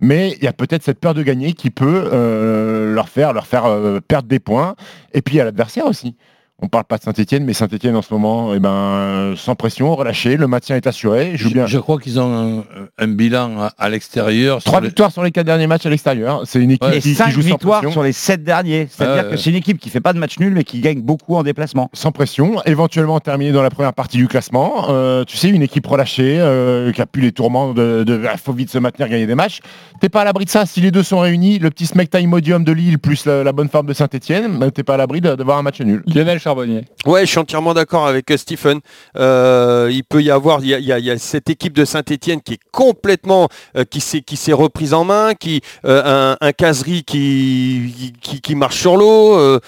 Mais 0.00 0.34
il 0.38 0.44
y 0.44 0.48
a 0.48 0.54
peut-être 0.54 0.82
cette 0.82 1.00
peur 1.00 1.12
de 1.12 1.22
gagner 1.22 1.52
qui 1.52 1.70
peut 1.70 2.08
euh, 2.12 2.94
leur 2.94 3.10
faire, 3.10 3.34
leur 3.34 3.46
faire 3.46 3.64
perdre 4.08 4.28
des 4.28 4.40
points. 4.40 4.74
Et 5.12 5.20
puis 5.20 5.34
il 5.34 5.38
y 5.38 5.40
a 5.40 5.44
l'adversaire 5.44 5.86
aussi. 5.86 6.16
On 6.62 6.68
parle 6.68 6.84
pas 6.84 6.98
de 6.98 7.02
Saint-Etienne, 7.02 7.44
mais 7.44 7.54
Saint-Etienne 7.54 7.96
en 7.96 8.02
ce 8.02 8.12
moment, 8.12 8.54
eh 8.54 8.58
ben, 8.60 9.34
sans 9.36 9.54
pression, 9.54 9.94
relâché, 9.96 10.36
le 10.36 10.46
maintien 10.46 10.76
est 10.76 10.86
assuré. 10.86 11.32
Joue 11.36 11.48
Je, 11.48 11.54
bien. 11.54 11.66
je 11.66 11.78
crois 11.78 11.98
qu'ils 11.98 12.20
ont 12.20 12.58
un, 12.58 12.64
un 12.98 13.08
bilan 13.08 13.58
à, 13.60 13.72
à 13.78 13.88
l'extérieur. 13.88 14.62
Trois 14.62 14.80
les- 14.80 14.88
victoires 14.88 15.10
sur 15.10 15.22
les 15.22 15.30
quatre 15.30 15.46
derniers 15.46 15.66
matchs 15.66 15.86
à 15.86 15.90
l'extérieur. 15.90 16.42
C'est 16.44 16.60
une 16.60 16.72
équipe 16.72 16.80
Ouais. 16.90 16.98
Et 16.98 17.00
qui, 17.00 17.10
qui 17.10 17.14
5 17.14 17.30
joue 17.30 17.40
sans 17.42 17.46
victoires 17.48 17.80
pression. 17.80 17.92
sur 17.92 18.02
les 18.02 18.12
7 18.12 18.44
derniers. 18.44 18.88
C'est-à-dire 18.90 19.24
Ouais, 19.24 19.30
que 19.30 19.36
c'est 19.36 19.50
une 19.50 19.56
équipe 19.56 19.78
qui 19.78 19.88
fait 19.90 20.00
pas 20.00 20.12
de 20.12 20.18
match 20.18 20.38
nul, 20.38 20.52
mais 20.54 20.64
qui 20.64 20.80
gagne 20.80 21.00
beaucoup 21.00 21.34
en 21.36 21.42
déplacement. 21.42 21.90
sans 21.92 22.12
pression, 22.12 22.62
éventuellement 22.66 23.20
terminé 23.20 23.52
dans 23.52 23.62
la 23.62 23.70
première 23.70 23.94
partie 23.94 24.16
du 24.18 24.28
classement. 24.28 24.86
Euh, 24.90 25.24
tu 25.24 25.36
sais, 25.36 25.48
une 25.48 25.62
équipe 25.62 25.86
relâchée, 25.86 26.36
euh, 26.40 26.92
qui 26.92 27.00
a 27.00 27.06
pu 27.06 27.20
les 27.20 27.32
tourments 27.32 27.72
de, 27.72 28.04
de 28.04 28.20
ah, 28.30 28.36
faut 28.36 28.52
vite 28.52 28.70
se 28.70 28.78
maintenir, 28.78 29.08
gagner 29.08 29.26
des 29.26 29.34
matchs. 29.34 29.60
T'es 30.00 30.08
pas 30.08 30.22
à 30.22 30.24
l'abri 30.24 30.44
de 30.44 30.50
ça. 30.50 30.66
Si 30.66 30.80
les 30.80 30.90
deux 30.90 31.02
sont 31.02 31.20
réunis, 31.20 31.58
le 31.58 31.70
petit 31.70 31.86
smack 31.86 32.10
time 32.10 32.28
modium 32.28 32.64
de 32.64 32.72
Lille 32.72 32.98
plus 32.98 33.24
la, 33.26 33.44
la 33.44 33.52
bonne 33.52 33.68
forme 33.68 33.86
de 33.86 33.92
Saint-Etienne, 33.94 34.58
ben, 34.58 34.70
t'es 34.70 34.82
pas 34.82 34.94
à 34.94 34.96
l'abri 34.98 35.20
de- 35.20 35.34
d'avoir 35.34 35.58
un 35.58 35.62
match 35.62 35.80
nul. 35.80 36.02
Lionel 36.06 36.38
Charbonnier. 36.50 36.84
Ouais, 37.06 37.20
je 37.20 37.30
suis 37.30 37.38
entièrement 37.38 37.74
d'accord 37.74 38.06
avec 38.06 38.28
euh, 38.30 38.36
Stephen. 38.36 38.80
Euh, 39.16 39.88
il 39.92 40.02
peut 40.02 40.20
y 40.20 40.30
avoir, 40.30 40.60
il 40.62 40.68
y 40.68 41.10
a, 41.10 41.18
cette 41.18 41.48
équipe 41.48 41.72
de 41.74 41.84
Saint-Etienne 41.84 42.40
qui 42.40 42.54
est 42.54 42.60
complètement, 42.72 43.48
euh, 43.76 43.84
qui 43.84 44.00
s'est 44.00 44.52
reprise 44.52 44.92
en 44.92 45.04
main, 45.04 45.34
qui 45.34 45.60
un, 45.84 46.36
un 46.40 46.52
caserie 46.52 47.04
qui, 47.04 48.12
qui 48.20 48.54
marche 48.56 48.80
sur 48.80 48.96
l'eau, 48.96 49.58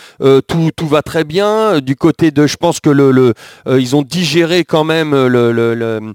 tout 0.49 0.71
tout 0.77 0.87
va 0.87 1.03
très 1.03 1.25
bien. 1.25 1.81
Du 1.81 1.95
côté 1.95 2.31
de, 2.31 2.47
je 2.47 2.57
pense 2.57 2.81
que 2.81 2.91
le, 2.91 3.13
le 3.13 3.35
ils 3.79 3.95
ont 3.95 4.03
digéré 4.03 4.65
quand 4.65 4.85
même 4.85 5.13
le, 5.13 6.15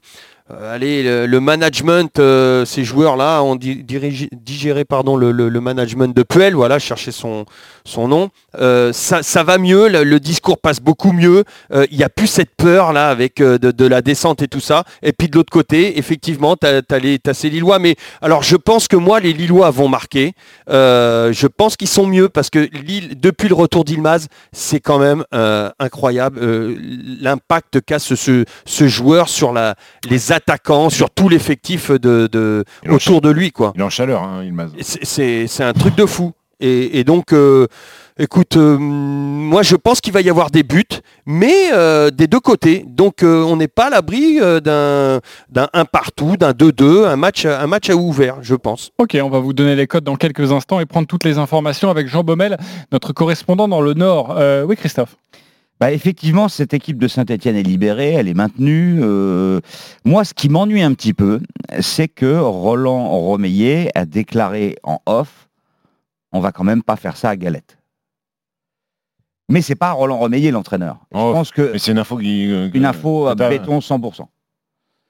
allez, 0.49 1.27
le, 1.27 1.39
management, 1.39 2.19
euh, 2.19 2.65
ces 2.65 2.83
joueurs-là 2.83 3.41
ont 3.43 3.55
digéré 3.55 4.85
pardon, 4.85 5.15
le, 5.17 5.59
management 5.59 6.15
de 6.15 6.23
Puel, 6.23 6.55
voilà, 6.55 6.79
chercher 6.79 7.11
son, 7.11 7.45
nom. 7.95 8.29
Euh, 8.59 8.91
ça, 8.93 9.43
va 9.43 9.57
mieux, 9.57 9.87
le, 9.89 10.19
discours 10.19 10.57
passe 10.57 10.79
beaucoup 10.79 11.11
mieux. 11.11 11.43
Euh, 11.73 11.85
Il 11.91 11.97
n'y 11.97 12.03
a 12.03 12.09
plus 12.09 12.27
cette 12.27 12.55
peur 12.55 12.93
là 12.93 13.09
avec 13.09 13.41
euh, 13.41 13.57
de, 13.57 13.87
la 13.87 14.01
descente 14.01 14.41
et 14.41 14.47
tout 14.47 14.59
ça. 14.59 14.83
Et 15.01 15.13
puis 15.13 15.27
de 15.27 15.35
l'autre 15.35 15.51
côté, 15.51 15.97
effectivement, 15.99 16.55
tu 16.55 16.67
as, 16.67 17.33
ces 17.33 17.49
Lillois. 17.49 17.79
Mais 17.79 17.95
alors 18.21 18.43
je 18.43 18.55
pense 18.55 18.87
que 18.87 18.95
moi, 18.95 19.19
les 19.19 19.33
Lillois 19.33 19.69
vont 19.71 19.87
marquer. 19.89 20.33
Euh, 20.69 21.33
je 21.33 21.47
pense 21.47 21.77
qu'ils 21.77 21.87
sont 21.87 22.07
mieux 22.07 22.29
parce 22.29 22.49
que 22.49 22.69
depuis 23.15 23.49
le 23.49 23.55
retour 23.55 23.83
d'Ilmaz, 23.83 24.27
c'est 24.51 24.79
quand 24.79 24.99
même 24.99 25.23
euh, 25.33 25.69
incroyable 25.79 26.39
euh, 26.41 26.75
l'impact 27.21 27.81
qu'a 27.81 27.99
ce 27.99 28.45
joueur 28.87 29.29
sur 29.29 29.53
la, 29.53 29.75
les 30.09 30.31
attaquants, 30.37 30.89
sur 30.89 31.09
tout 31.09 31.27
l'effectif 31.29 31.91
de, 31.91 32.27
de, 32.31 32.63
autour 32.89 33.19
de 33.21 33.29
lui. 33.29 33.51
quoi. 33.51 33.73
Il 33.75 33.81
est 33.81 33.83
en 33.83 33.89
chaleur, 33.89 34.23
hein. 34.23 34.43
C'est- 34.81 35.63
un 35.63 35.73
truc 35.73 35.95
de 35.95 36.05
fou. 36.05 36.31
Et, 36.59 36.99
et 36.99 37.03
donc, 37.03 37.33
euh, 37.33 37.67
écoute, 38.17 38.57
euh, 38.57 38.77
moi 38.79 39.61
je 39.61 39.75
pense 39.75 40.01
qu'il 40.01 40.11
va 40.11 40.21
y 40.21 40.29
avoir 40.31 40.49
des 40.49 40.63
buts, 40.63 40.83
mais 41.27 41.53
euh, 41.71 42.09
des 42.09 42.25
deux 42.25 42.39
côtés. 42.39 42.83
Donc 42.87 43.21
euh, 43.21 43.43
on 43.43 43.57
n'est 43.57 43.67
pas 43.67 43.87
à 43.87 43.89
l'abri 43.91 44.39
euh, 44.41 44.59
d'un 44.59 45.19
d'un 45.51 45.67
1 45.73 45.85
partout, 45.85 46.35
d'un 46.35 46.53
2-2, 46.53 47.05
un 47.05 47.15
match, 47.15 47.45
à- 47.45 47.61
un 47.61 47.67
match 47.67 47.91
à 47.91 47.95
ouvert, 47.95 48.37
je 48.41 48.55
pense. 48.55 48.89
Ok, 48.97 49.15
on 49.21 49.29
va 49.29 49.37
vous 49.37 49.53
donner 49.53 49.75
les 49.75 49.85
codes 49.85 50.03
dans 50.03 50.15
quelques 50.15 50.51
instants 50.51 50.79
et 50.79 50.87
prendre 50.87 51.05
toutes 51.05 51.25
les 51.25 51.37
informations 51.37 51.91
avec 51.91 52.07
Jean 52.07 52.23
Baumel, 52.23 52.57
notre 52.91 53.13
correspondant 53.13 53.67
dans 53.67 53.81
le 53.81 53.93
Nord. 53.93 54.35
Euh, 54.39 54.63
oui, 54.63 54.75
Christophe. 54.77 55.15
Bah, 55.79 55.91
effectivement, 55.91 56.47
cette 56.49 56.73
équipe 56.73 56.97
de 56.97 57.07
Saint-Etienne 57.07 57.55
est 57.55 57.61
libérée, 57.63 58.13
elle 58.13 58.27
est 58.27 58.33
maintenue. 58.33 58.99
Euh, 59.03 59.59
moi, 60.05 60.25
ce 60.25 60.33
qui 60.33 60.49
m'ennuie 60.49 60.81
un 60.81 60.93
petit 60.93 61.13
peu, 61.13 61.39
c'est 61.81 62.07
que 62.07 62.37
Roland 62.39 63.07
Romeillet 63.09 63.91
a 63.95 64.05
déclaré 64.05 64.75
en 64.83 64.99
off 65.05 65.43
on 66.33 66.39
va 66.41 66.51
quand 66.51 66.65
même 66.65 66.83
pas 66.83 66.97
faire 66.97 67.15
ça 67.15 67.29
à 67.29 67.35
Galette. 67.37 67.77
Mais 69.49 69.61
c'est 69.61 69.75
pas 69.75 69.91
Roland 69.93 70.17
Romeillet 70.17 70.51
l'entraîneur. 70.51 70.97
Je 71.13 71.17
pense 71.17 71.51
que 71.51 71.71
Mais 71.73 71.79
c'est 71.79 71.91
une 71.91 71.99
info 71.99 72.17
qui. 72.17 72.51
euh, 72.51 72.69
une 72.73 72.85
info 72.85 73.27
à 73.27 73.33
béton 73.35 73.79
100%. 73.79 74.27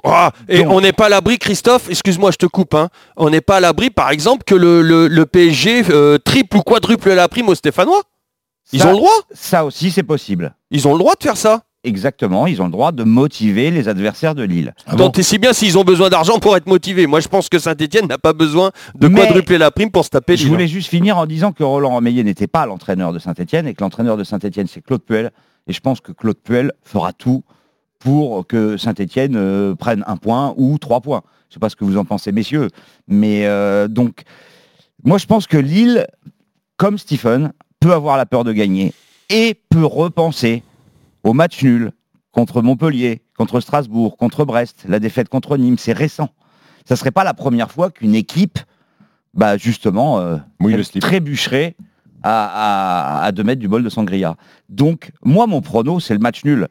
Ah, 0.04 0.32
et 0.48 0.62
Donc- 0.62 0.72
on 0.74 0.80
n'est 0.80 0.94
pas 0.94 1.08
à 1.08 1.10
l'abri, 1.10 1.40
Christophe, 1.40 1.90
excuse-moi, 1.90 2.30
je 2.32 2.38
te 2.38 2.46
coupe, 2.46 2.76
hein. 2.76 2.90
on 3.18 3.32
n'est 3.32 3.42
pas 3.42 3.58
à 3.58 3.60
l'abri, 3.60 3.90
par 3.90 4.12
exemple, 4.12 4.44
que 4.46 4.54
le, 4.54 4.84
le- 4.84 5.08
le 5.08 5.26
PSG 5.26 5.86
euh, 5.90 6.20
triple 6.20 6.58
ou 6.58 6.62
quadruple 6.62 7.12
la 7.14 7.28
prime 7.28 7.50
aux 7.50 7.56
Stéphanois. 7.56 8.04
Ils 8.74 8.80
Ça- 8.82 8.88
ont 8.90 8.92
le 8.92 8.98
droit 8.98 9.12
Ça 9.34 9.66
aussi, 9.66 9.92
c'est 9.92 10.04
possible. 10.04 10.54
Ils 10.72 10.88
ont 10.88 10.94
le 10.94 11.00
droit 11.00 11.16
de 11.18 11.24
faire 11.24 11.38
ça. 11.38 11.64
Exactement, 11.84 12.48
ils 12.48 12.62
ont 12.62 12.66
le 12.66 12.72
droit 12.72 12.92
de 12.92 13.04
motiver 13.04 13.72
les 13.72 13.88
adversaires 13.88 14.36
de 14.36 14.44
Lille. 14.44 14.74
Ah 14.88 14.96
Tant 14.98 15.12
et 15.12 15.24
si 15.24 15.38
bien 15.38 15.54
s'ils 15.54 15.78
ont 15.78 15.86
besoin 15.86 16.10
d'argent 16.10 16.38
pour 16.40 16.58
être 16.58 16.68
motivés. 16.68 17.08
Moi, 17.08 17.22
je 17.22 17.30
pense 17.30 17.48
que 17.48 17.60
Saint-Etienne 17.60 18.08
n'a 18.08 18.18
pas 18.18 18.34
besoin 18.34 18.72
de 18.96 19.08
Mais- 19.08 19.22
quadrupler 19.22 19.58
la 19.58 19.72
prime 19.72 19.90
pour 19.90 20.04
se 20.04 20.10
taper 20.10 20.36
Je 20.36 20.44
Lille. 20.44 20.52
voulais 20.52 20.68
juste 20.68 20.90
finir 20.90 21.18
en 21.18 21.26
disant 21.26 21.54
que 21.54 21.64
Roland 21.64 21.92
Romeillet 21.92 22.24
n'était 22.24 22.48
pas 22.48 22.66
l'entraîneur 22.66 23.14
de 23.14 23.20
Saint-Etienne 23.20 23.68
et 23.68 23.74
que 23.74 23.82
l'entraîneur 23.82 24.18
de 24.18 24.26
Saint-Etienne, 24.26 24.68
c'est 24.68 24.82
Claude 24.82 25.02
Puel. 25.04 25.32
Et 25.68 25.74
je 25.74 25.80
pense 25.80 26.02
que 26.02 26.12
Claude 26.12 26.38
Puel 26.44 26.74
fera 26.84 27.14
tout 27.14 27.44
pour 28.00 28.46
que 28.48 28.76
Saint-Etienne 28.76 29.76
prenne 29.78 30.04
un 30.08 30.18
point 30.18 30.54
ou 30.58 30.78
trois 30.80 31.00
points. 31.00 31.22
Je 31.50 31.52
ne 31.52 31.54
sais 31.54 31.60
pas 31.60 31.70
ce 31.70 31.76
que 31.78 31.86
vous 31.86 31.98
en 31.98 32.04
pensez, 32.06 32.34
messieurs. 32.34 32.68
Mais 33.08 33.46
euh, 33.46 33.88
donc, 33.88 34.24
moi, 35.06 35.18
je 35.20 35.26
pense 35.26 35.48
que 35.48 35.58
Lille, 35.58 36.06
comme 36.76 36.98
Stephen, 36.98 37.54
peut 37.88 37.94
avoir 37.94 38.18
la 38.18 38.26
peur 38.26 38.44
de 38.44 38.52
gagner 38.52 38.94
et 39.30 39.56
peut 39.70 39.86
repenser 39.86 40.62
au 41.24 41.32
match 41.32 41.64
nul 41.64 41.92
contre 42.34 42.62
Montpellier, 42.62 43.22
contre 43.38 43.62
Strasbourg, 43.62 44.18
contre 44.18 44.44
Brest, 44.44 44.84
la 44.90 45.00
défaite 45.00 45.30
contre 45.30 45.56
Nîmes, 45.56 45.78
c'est 45.78 45.94
récent. 45.94 46.30
Ça 46.84 46.98
serait 46.98 47.12
pas 47.12 47.24
la 47.24 47.34
première 47.34 47.72
fois 47.72 47.90
qu'une 47.90 48.14
équipe, 48.14 48.60
bah 49.34 49.56
justement, 49.58 50.20
euh, 50.20 50.36
le 50.60 50.84
trébucherait 51.00 51.76
à, 52.24 53.22
à, 53.22 53.24
à 53.24 53.32
deux 53.32 53.44
mètres 53.46 53.62
du 53.62 53.70
bol 53.70 53.84
de 53.86 53.90
Sangria. 53.90 54.36
Donc, 54.68 55.12
moi, 55.24 55.48
mon 55.48 55.62
prono, 55.62 56.02
c'est 56.02 56.14
le 56.14 56.20
match 56.20 56.44
nul. 56.44 56.68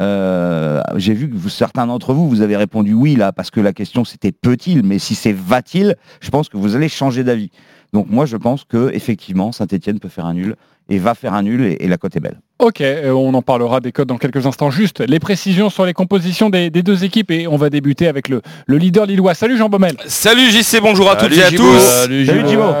Euh, 0.00 0.80
J'ai 0.96 1.14
vu 1.14 1.28
que 1.28 1.36
vous- 1.36 1.48
certains 1.48 1.86
d'entre 1.88 2.14
vous, 2.14 2.28
vous 2.28 2.42
avez 2.42 2.56
répondu 2.56 2.94
oui 2.94 3.16
là, 3.16 3.32
parce 3.32 3.50
que 3.50 3.60
la 3.60 3.72
question 3.72 4.04
c'était 4.04 4.30
peut-il, 4.32 4.84
mais 4.84 5.00
si 5.00 5.16
c'est 5.16 5.32
va-t-il, 5.32 5.96
je 6.20 6.30
pense 6.30 6.48
que 6.48 6.56
vous 6.56 6.76
allez 6.76 6.88
changer 6.88 7.24
d'avis. 7.24 7.50
Donc 7.92 8.08
moi, 8.08 8.26
je 8.26 8.36
pense 8.36 8.64
que 8.64 8.90
effectivement, 8.92 9.52
Saint-Etienne 9.52 9.98
peut 9.98 10.08
faire 10.08 10.26
un 10.26 10.34
nul 10.34 10.56
et 10.90 10.98
va 10.98 11.14
faire 11.14 11.32
un 11.34 11.42
nul 11.42 11.64
et, 11.64 11.76
et 11.80 11.88
la 11.88 11.96
cote 11.96 12.16
est 12.16 12.20
belle. 12.20 12.40
Ok, 12.58 12.82
euh, 12.82 13.10
on 13.12 13.32
en 13.32 13.40
parlera 13.40 13.80
des 13.80 13.90
codes 13.90 14.08
dans 14.08 14.18
quelques 14.18 14.44
instants. 14.44 14.70
Juste 14.70 15.00
les 15.00 15.18
précisions 15.18 15.70
sur 15.70 15.86
les 15.86 15.94
compositions 15.94 16.50
des, 16.50 16.68
des 16.68 16.82
deux 16.82 17.04
équipes 17.04 17.30
et 17.30 17.46
on 17.46 17.56
va 17.56 17.70
débuter 17.70 18.06
avec 18.06 18.28
le, 18.28 18.42
le 18.66 18.76
leader 18.76 19.06
lillois. 19.06 19.32
Salut 19.32 19.56
Jean 19.56 19.70
Baumel. 19.70 19.96
Salut 20.06 20.50
JC, 20.50 20.78
bonjour 20.82 21.10
à 21.10 21.18
Salut, 21.18 21.36
toutes 21.36 21.38
et 21.38 21.42
à 21.42 21.50
tous. 21.50 21.80
Salut. 21.80 22.26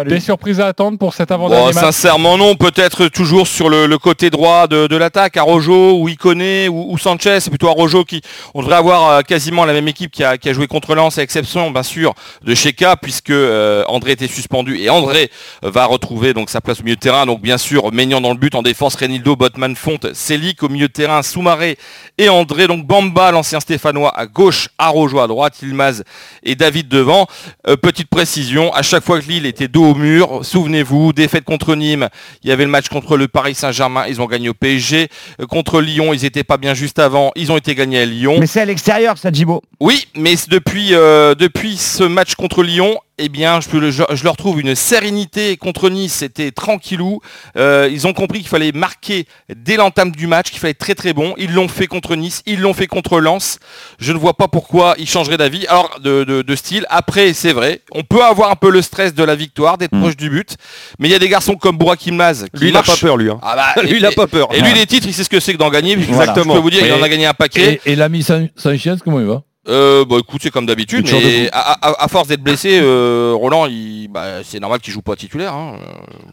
Des 0.06 0.20
surprises 0.20 0.60
à 0.60 0.66
attendre 0.66 0.98
pour 0.98 1.14
cet 1.14 1.30
Bon, 1.30 1.36
avant-dernier 1.36 1.72
match 1.72 1.84
sincèrement 1.84 2.36
non, 2.36 2.56
peut-être 2.56 3.08
toujours 3.08 3.46
sur 3.46 3.70
le, 3.70 3.86
le 3.86 3.96
côté 3.96 4.28
droit 4.28 4.66
de, 4.66 4.86
de 4.86 4.96
l'attaque, 4.96 5.38
Arojo 5.38 5.98
ou 5.98 6.08
Iconé 6.10 6.68
ou, 6.68 6.92
ou 6.92 6.98
Sanchez, 6.98 7.40
c'est 7.40 7.50
plutôt 7.50 7.68
Arojo 7.68 8.04
qui, 8.04 8.20
on 8.52 8.60
devrait 8.60 8.76
avoir 8.76 9.08
euh, 9.08 9.20
quasiment 9.22 9.64
la 9.64 9.72
même 9.72 9.88
équipe 9.88 10.10
qui 10.10 10.24
a, 10.24 10.36
qui 10.36 10.50
a 10.50 10.52
joué 10.52 10.66
contre 10.66 10.94
Lens, 10.94 11.16
à 11.16 11.22
exception 11.22 11.70
bien 11.70 11.84
sûr 11.84 12.14
de 12.42 12.54
Sheka, 12.54 12.96
puisque 12.96 13.30
euh, 13.30 13.84
André 13.88 14.10
était 14.12 14.26
suspendu 14.28 14.76
et 14.76 14.90
André 14.90 15.30
va 15.62 15.86
retrouver 15.86 16.34
donc 16.34 16.50
sa 16.50 16.60
place 16.60 16.80
au 16.80 16.82
milieu 16.82 16.96
de 16.96 17.00
terrain, 17.00 17.24
donc 17.24 17.40
bien 17.40 17.56
sûr 17.56 17.92
Maignan 18.00 18.22
dans 18.22 18.32
le 18.32 18.38
but, 18.38 18.54
en 18.54 18.62
défense 18.62 18.94
Renildo, 18.94 19.36
Botman, 19.36 19.76
Fonte, 19.76 20.14
Célic 20.14 20.62
au 20.62 20.70
milieu 20.70 20.88
de 20.88 20.92
terrain, 20.92 21.22
Soumaré 21.22 21.76
et 22.16 22.30
André, 22.30 22.66
donc 22.66 22.86
Bamba, 22.86 23.30
l'ancien 23.30 23.60
Stéphanois 23.60 24.10
à 24.18 24.24
gauche, 24.24 24.70
Arojo 24.78 25.20
à 25.20 25.26
droite, 25.26 25.60
Ilmaz 25.60 26.02
et 26.42 26.54
David 26.54 26.88
devant. 26.88 27.26
Euh, 27.68 27.76
petite 27.76 28.08
précision, 28.08 28.72
à 28.72 28.80
chaque 28.80 29.04
fois 29.04 29.20
que 29.20 29.26
Lille 29.26 29.44
était 29.44 29.68
dos 29.68 29.90
au 29.90 29.94
mur, 29.94 30.40
souvenez-vous, 30.42 31.12
défaite 31.12 31.44
contre 31.44 31.74
Nîmes, 31.74 32.08
il 32.42 32.48
y 32.48 32.52
avait 32.54 32.64
le 32.64 32.70
match 32.70 32.88
contre 32.88 33.18
le 33.18 33.28
Paris 33.28 33.54
Saint-Germain, 33.54 34.06
ils 34.08 34.22
ont 34.22 34.26
gagné 34.26 34.48
au 34.48 34.54
PSG. 34.54 35.08
Euh, 35.38 35.46
contre 35.46 35.82
Lyon, 35.82 36.14
ils 36.14 36.22
n'étaient 36.22 36.42
pas 36.42 36.56
bien 36.56 36.72
juste 36.72 36.98
avant, 36.98 37.32
ils 37.36 37.52
ont 37.52 37.58
été 37.58 37.74
gagnés 37.74 38.00
à 38.00 38.06
Lyon. 38.06 38.38
Mais 38.40 38.46
c'est 38.46 38.62
à 38.62 38.64
l'extérieur, 38.64 39.18
ça, 39.18 39.30
Djibo. 39.30 39.60
Oui, 39.78 40.06
mais 40.16 40.36
depuis, 40.48 40.94
euh, 40.94 41.34
depuis 41.34 41.76
ce 41.76 42.04
match 42.04 42.34
contre 42.34 42.62
Lyon, 42.62 42.96
eh 43.20 43.28
bien, 43.28 43.60
je, 43.60 43.68
peux 43.68 43.78
le- 43.78 43.90
je, 43.90 44.02
je 44.12 44.24
leur 44.24 44.36
trouve 44.36 44.60
une 44.60 44.74
sérénité 44.74 45.56
contre 45.56 45.88
Nice, 45.90 46.14
c'était 46.14 46.50
tranquillou. 46.50 47.20
Euh, 47.56 47.88
ils 47.92 48.06
ont 48.06 48.12
compris 48.12 48.40
qu'il 48.40 48.48
fallait 48.48 48.72
marquer 48.72 49.26
dès 49.54 49.76
l'entame 49.76 50.10
du 50.10 50.26
match, 50.26 50.50
qu'il 50.50 50.58
fallait 50.58 50.72
être 50.72 50.78
très 50.78 50.94
très 50.94 51.12
bon. 51.12 51.34
Ils 51.38 51.52
l'ont 51.52 51.68
fait 51.68 51.86
contre 51.86 52.16
Nice, 52.16 52.42
ils 52.46 52.60
l'ont 52.60 52.74
fait 52.74 52.86
contre 52.86 53.20
Lens. 53.20 53.58
Je 53.98 54.12
ne 54.12 54.18
vois 54.18 54.34
pas 54.34 54.48
pourquoi 54.48 54.94
ils 54.98 55.08
changeraient 55.08 55.36
d'avis, 55.36 55.66
alors 55.66 55.98
de, 56.02 56.24
de- 56.24 56.42
de 56.42 56.56
style. 56.56 56.86
Après, 56.90 57.32
c'est 57.32 57.52
vrai, 57.52 57.82
on 57.92 58.02
peut 58.02 58.22
avoir 58.24 58.50
un 58.50 58.56
peu 58.56 58.70
le 58.70 58.82
stress 58.82 59.14
de 59.14 59.24
la 59.24 59.34
victoire, 59.34 59.78
d'être 59.78 59.94
Mm. 59.94 60.00
proche 60.00 60.16
du 60.16 60.30
but, 60.30 60.56
mais 60.98 61.08
il 61.08 61.10
y 61.12 61.14
a 61.14 61.18
des 61.18 61.28
garçons 61.28 61.56
comme 61.56 61.76
Bourrak 61.76 62.06
Ilmaz 62.06 62.46
qui 62.54 62.60
Lui, 62.62 62.68
il 62.68 62.74
n'a 62.74 62.82
pas 62.82 62.96
peur, 62.96 63.16
lui. 63.16 63.30
hein. 63.30 63.38
Ah 63.42 63.56
bah, 63.74 63.82
Lui, 63.82 63.92
et- 63.92 63.96
il 63.96 64.02
n'a 64.02 64.12
pas 64.12 64.26
peur. 64.26 64.48
Et 64.54 64.60
lui, 64.60 64.72
les 64.74 64.86
titres, 64.86 65.06
il 65.08 65.14
sait 65.14 65.24
ce 65.24 65.28
que 65.28 65.40
c'est 65.40 65.52
que 65.52 65.58
d'en 65.58 65.70
gagner. 65.70 65.92
Exactement. 65.92 66.54
Je 66.54 66.58
peux 66.58 66.62
vous 66.62 66.70
dire, 66.70 66.86
il 66.86 66.92
en 66.92 67.02
a 67.02 67.06
Et- 67.06 67.10
gagné 67.10 67.26
un 67.26 67.34
paquet. 67.34 67.80
Et, 67.84 67.92
et 67.92 67.96
l'ami 67.96 68.22
San- 68.22 68.48
Sanchez, 68.56 68.94
comment 69.04 69.20
il 69.20 69.26
va? 69.26 69.42
Euh, 69.70 70.04
bah 70.04 70.16
écoute, 70.18 70.40
c'est 70.42 70.50
comme 70.50 70.66
d'habitude, 70.66 71.08
mais 71.12 71.48
à, 71.52 71.72
à- 71.88 72.04
à 72.04 72.08
force 72.08 72.26
d'être 72.28 72.42
blessé, 72.42 72.80
euh, 72.82 73.32
Roland, 73.34 73.66
il, 73.66 74.08
bah, 74.08 74.42
c'est 74.44 74.58
normal 74.60 74.80
qu'il 74.80 74.92
joue 74.92 75.00
pas 75.02 75.14
titulaire. 75.16 75.54
hein. 75.54 75.76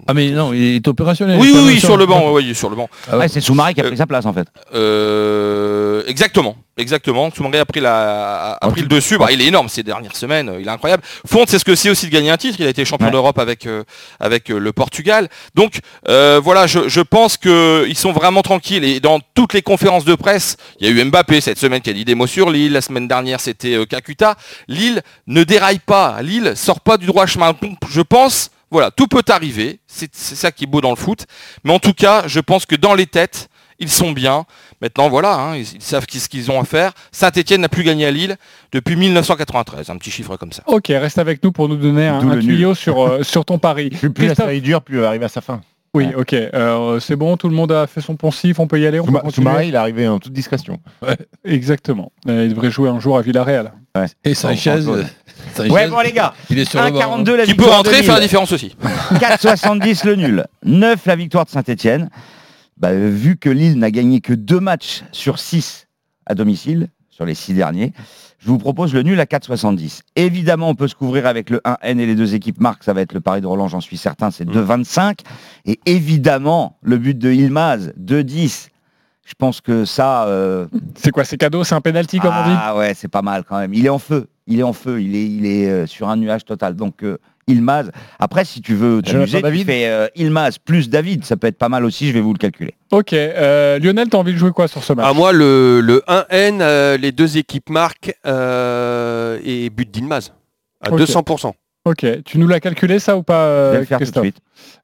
Ah 0.07 0.13
mais 0.13 0.31
non, 0.31 0.53
il 0.53 0.75
est 0.77 0.87
opérationnel. 0.87 1.37
Oui, 1.39 1.53
oui, 1.55 1.79
sur 1.79 1.97
le 1.97 2.05
banc, 2.07 2.25
ouais, 2.27 2.31
ouais, 2.33 2.43
il 2.43 2.49
est 2.49 2.53
sur 2.55 2.69
le 2.69 2.75
banc. 2.75 2.89
Ah 3.11 3.17
ouais. 3.17 3.27
C'est 3.27 3.41
Soumaré 3.41 3.73
qui 3.73 3.81
a 3.81 3.83
Euh, 3.85 3.87
pris 3.89 3.97
sa 3.97 4.07
place 4.07 4.25
en 4.25 4.33
fait. 4.33 4.47
Euh, 4.73 6.03
exactement, 6.07 6.55
exactement. 6.77 7.29
Soumaré 7.31 7.59
a 7.59 7.65
pris, 7.65 7.79
la, 7.79 8.53
a 8.53 8.69
pris 8.69 8.81
le 8.81 8.87
dessus. 8.87 9.17
Bah, 9.17 9.31
il 9.31 9.41
est 9.41 9.45
énorme 9.45 9.69
ces 9.69 9.83
dernières 9.83 10.15
semaines. 10.15 10.55
Il 10.59 10.67
est 10.67 10.71
incroyable. 10.71 11.03
Fonte, 11.25 11.49
c'est 11.49 11.59
ce 11.59 11.65
que 11.65 11.75
c'est 11.75 11.89
aussi 11.89 12.05
de 12.07 12.11
gagner 12.11 12.29
un 12.29 12.37
titre. 12.37 12.57
Il 12.59 12.65
a 12.65 12.69
été 12.69 12.85
champion 12.85 13.07
Ouais. 13.07 13.11
d'Europe 13.11 13.39
avec 13.39 13.65
euh, 13.65 13.83
avec 14.19 14.49
euh, 14.51 14.57
le 14.59 14.73
Portugal. 14.73 15.29
Donc 15.55 15.79
euh, 16.07 16.39
voilà, 16.43 16.67
je, 16.67 16.87
je 16.89 17.01
pense 17.01 17.37
que 17.37 17.85
ils 17.87 17.97
sont 17.97 18.11
vraiment 18.11 18.41
tranquilles. 18.41 18.83
Et 18.83 18.99
dans 18.99 19.19
toutes 19.33 19.53
les 19.53 19.61
conférences 19.61 20.05
de 20.05 20.15
presse, 20.15 20.57
il 20.79 20.87
y 20.87 20.89
a 20.89 20.93
eu 20.93 21.03
Mbappé 21.05 21.41
cette 21.41 21.59
semaine 21.59 21.81
qui 21.81 21.89
a 21.89 21.93
dit 21.93 22.05
des 22.05 22.15
mots 22.15 22.27
sur 22.27 22.49
Lille. 22.49 22.73
La 22.73 22.81
semaine 22.81 23.07
dernière, 23.07 23.39
c'était 23.39 23.75
euh, 23.75 23.85
Kakuta. 23.85 24.35
Lille 24.67 25.01
ne 25.27 25.43
déraille 25.43 25.79
pas. 25.79 26.21
Lille 26.21 26.53
sort 26.55 26.81
pas 26.81 26.97
du 26.97 27.05
droit 27.05 27.25
chemin. 27.25 27.53
Je 27.89 28.01
pense. 28.01 28.51
Voilà, 28.69 28.91
tout 28.91 29.07
peut 29.07 29.23
arriver, 29.29 29.79
c'est 29.87 30.13
ça 30.13 30.51
qui 30.51 30.65
est 30.65 30.67
beau 30.67 30.81
dans 30.81 30.89
le 30.89 30.97
foot. 30.97 31.25
Mais 31.63 31.71
en 31.71 31.79
tout 31.79 31.93
cas, 31.93 32.23
je 32.27 32.41
pense 32.41 32.65
que 32.65 32.75
dans 32.75 32.95
les 32.95 33.05
têtes, 33.05 33.47
ils 33.79 33.89
sont 33.89 34.11
bien. 34.11 34.45
Maintenant, 34.81 35.09
voilà, 35.09 35.35
hein, 35.35 35.55
ils, 35.55 35.61
ils 35.75 35.81
savent 35.81 36.05
ce 36.09 36.27
qu'ils 36.29 36.51
ont 36.51 36.59
à 36.59 36.63
faire. 36.65 36.91
Saint-Etienne 37.11 37.61
n'a 37.61 37.69
plus 37.69 37.83
gagné 37.83 38.05
à 38.05 38.11
Lille 38.11 38.35
depuis 38.71 38.95
1993, 38.95 39.89
un 39.89 39.97
petit 39.97 40.11
chiffre 40.11 40.35
comme 40.37 40.51
ça. 40.51 40.63
Ok, 40.67 40.87
reste 40.89 41.17
avec 41.17 41.43
nous 41.43 41.51
pour 41.51 41.69
nous 41.69 41.75
donner 41.77 42.07
un, 42.07 42.27
un 42.29 42.39
tuyau 42.39 42.73
sur, 42.75 43.01
euh, 43.05 43.23
sur 43.23 43.45
ton 43.45 43.57
pari. 43.59 43.89
Plus, 43.99 44.09
plus 44.11 44.27
la 44.27 44.35
série 44.35 44.61
dure, 44.61 44.81
plus 44.81 45.03
arriver 45.03 45.25
à 45.25 45.29
sa 45.29 45.41
fin. 45.41 45.61
Oui, 45.93 46.09
ok. 46.15 46.33
euh, 46.33 46.99
c'est 46.99 47.15
bon, 47.15 47.37
tout 47.37 47.49
le 47.49 47.55
monde 47.55 47.71
a 47.71 47.87
fait 47.87 48.01
son 48.01 48.15
poncif, 48.15 48.59
on 48.59 48.67
peut 48.67 48.79
y 48.79 48.85
aller, 48.85 48.99
on 48.99 49.05
peut. 49.05 49.17
Soumaré, 49.31 49.67
il 49.69 49.73
est 49.73 49.77
arrivé 49.77 50.07
en 50.07 50.19
toute 50.19 50.33
discrétion. 50.33 50.79
Exactement. 51.43 52.11
Euh, 52.27 52.43
il 52.45 52.49
devrait 52.53 52.69
jouer 52.69 52.89
un 52.89 52.99
jour 52.99 53.17
à 53.17 53.21
Villarreal. 53.21 53.71
Et 54.23 54.35
Sanchez, 54.35 54.81
Sanchez, 55.55 55.71
Ouais, 55.71 55.87
bon 55.87 55.99
les 56.01 56.11
gars, 56.11 56.33
il 56.51 56.59
est 56.59 56.65
sur 56.69 56.83
le 56.83 56.91
banc. 56.91 56.99
hein. 57.01 57.23
1,42 57.23 57.35
la 57.35 57.45
Qui 57.45 57.53
peut 57.55 57.63
victoire 57.63 57.69
de 57.69 57.75
rentrer, 57.77 57.95
Lille. 57.95 58.03
faire 58.05 58.15
la 58.15 58.21
différence 58.21 58.51
aussi. 58.51 58.75
4,70 59.13 60.05
le 60.05 60.15
nul. 60.15 60.45
9 60.63 61.05
la 61.07 61.15
victoire 61.15 61.45
de 61.45 61.49
Saint-Etienne. 61.49 62.09
Bah, 62.77 62.93
vu 62.93 63.37
que 63.37 63.49
Lille 63.49 63.77
n'a 63.79 63.91
gagné 63.91 64.21
que 64.21 64.33
deux 64.33 64.59
matchs 64.59 65.03
sur 65.11 65.39
6 65.39 65.87
à 66.25 66.35
domicile, 66.35 66.89
sur 67.09 67.25
les 67.25 67.33
6 67.33 67.55
derniers, 67.55 67.93
je 68.39 68.47
vous 68.49 68.59
propose 68.59 68.93
le 68.93 69.01
nul 69.01 69.19
à 69.19 69.25
4,70. 69.25 70.01
Évidemment, 70.15 70.69
on 70.69 70.75
peut 70.75 70.87
se 70.87 70.93
couvrir 70.93 71.25
avec 71.25 71.49
le 71.49 71.59
1N 71.65 71.97
et 71.99 72.05
les 72.05 72.13
deux 72.13 72.35
équipes 72.35 72.59
marquent. 72.59 72.83
Ça 72.83 72.93
va 72.93 73.01
être 73.01 73.13
le 73.13 73.21
pari 73.21 73.41
de 73.41 73.47
Roland, 73.47 73.67
j'en 73.67 73.81
suis 73.81 73.97
certain, 73.97 74.29
c'est 74.29 74.45
2,25. 74.45 75.19
Et 75.65 75.79
évidemment, 75.87 76.77
le 76.83 76.97
but 76.97 77.17
de 77.17 77.31
Ilmaz, 77.31 77.93
2,10. 77.99 78.67
Je 79.25 79.33
pense 79.37 79.59
que 79.59 79.83
ça... 79.83 80.25
euh, 80.27 80.67
C'est 80.95 81.11
quoi, 81.11 81.23
c'est 81.25 81.37
cadeau, 81.37 81.63
c'est 81.63 81.75
un 81.75 81.81
penalty 81.81 82.19
comme 82.19 82.33
on 82.35 82.47
dit? 82.47 82.55
Ah 82.55 82.77
ouais, 82.77 82.93
c'est 82.93 83.07
pas 83.09 83.23
mal 83.23 83.43
quand 83.43 83.57
même. 83.57 83.73
Il 83.73 83.85
est 83.85 83.89
en 83.89 83.99
feu. 83.99 84.27
Il 84.47 84.59
est 84.59 84.63
en 84.63 84.73
feu. 84.73 85.01
Il 85.01 85.15
est, 85.15 85.25
il 85.25 85.45
est 85.45 85.69
euh, 85.69 85.85
sur 85.85 86.09
un 86.09 86.15
nuage 86.17 86.45
total. 86.45 86.75
Donc 86.75 87.03
euh, 87.03 87.17
Ilmaz. 87.47 87.91
Après, 88.19 88.43
si 88.43 88.61
tu 88.61 88.75
veux 88.75 89.01
t'amuser, 89.01 89.41
tu 89.41 89.57
fais 89.63 89.87
euh, 89.87 90.07
Ilmaz 90.15 90.57
plus 90.63 90.89
David. 90.89 91.23
Ça 91.25 91.37
peut 91.37 91.47
être 91.47 91.57
pas 91.57 91.69
mal 91.69 91.85
aussi. 91.85 92.07
Je 92.07 92.13
vais 92.13 92.19
vous 92.21 92.33
le 92.33 92.37
calculer. 92.39 92.73
Ok, 92.91 93.13
euh, 93.13 93.79
Lionel, 93.79 94.09
t'as 94.09 94.17
envie 94.17 94.33
de 94.33 94.37
jouer 94.37 94.51
quoi 94.51 94.67
sur 94.67 94.83
ce 94.83 94.93
match? 94.93 95.05
À 95.05 95.13
moi, 95.13 95.31
le, 95.31 95.79
le 95.81 96.01
1N, 96.07 96.59
euh, 96.61 96.97
les 96.97 97.11
deux 97.11 97.37
équipes 97.37 97.69
marquent 97.69 98.13
euh, 98.25 99.39
et 99.43 99.69
but 99.69 99.89
d'Ilmaz. 99.89 100.33
À 100.81 100.91
Ok. 100.91 100.99
200%. 101.01 101.51
Ok, 101.85 102.05
tu 102.25 102.37
nous 102.37 102.47
l'as 102.47 102.59
calculé 102.59 102.99
ça 102.99 103.15
ou 103.15 103.23
pas, 103.23 103.67
je 103.67 103.71
vais 103.71 103.79
le 103.79 103.85
faire 103.85 103.97
tout 103.99 104.03
de 104.03 104.09
Christophe? 104.09 104.23
suite. 104.25 104.37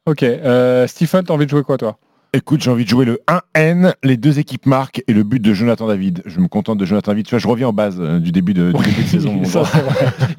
Ok, 0.05 0.24
euh, 0.24 0.88
Stephen, 0.88 1.24
t'as 1.25 1.34
envie 1.34 1.46
de 1.46 1.50
jouer 1.51 1.63
quoi 1.63 1.77
toi? 1.77 1.98
Écoute, 2.36 2.63
j'ai 2.63 2.72
envie 2.72 2.84
de 2.84 2.90
jouer 2.90 3.06
le 3.06 3.20
1N, 3.56 3.94
les 4.04 4.18
deux 4.18 4.40
équipes 4.40 4.66
marquent 4.66 5.04
et 5.08 5.13
le 5.13 5.22
but 5.22 5.40
de 5.40 5.54
Jonathan 5.54 5.86
David. 5.88 6.24
Je 6.25 6.40
me 6.40 6.48
contente 6.48 6.80
de 6.80 6.86
Jonathan 6.86 7.12
David. 7.12 7.28
Tu 7.28 7.30
vois, 7.30 7.38
je 7.38 7.48
reviens 7.48 7.68
en 7.68 7.74
base 7.74 7.98
euh, 8.00 8.18
du 8.20 8.32
début 8.32 8.56
de, 8.56 8.72
du 8.72 8.84
début 8.84 9.04
de 9.04 9.08
saison. 9.08 9.44
Ça. 9.46 9.62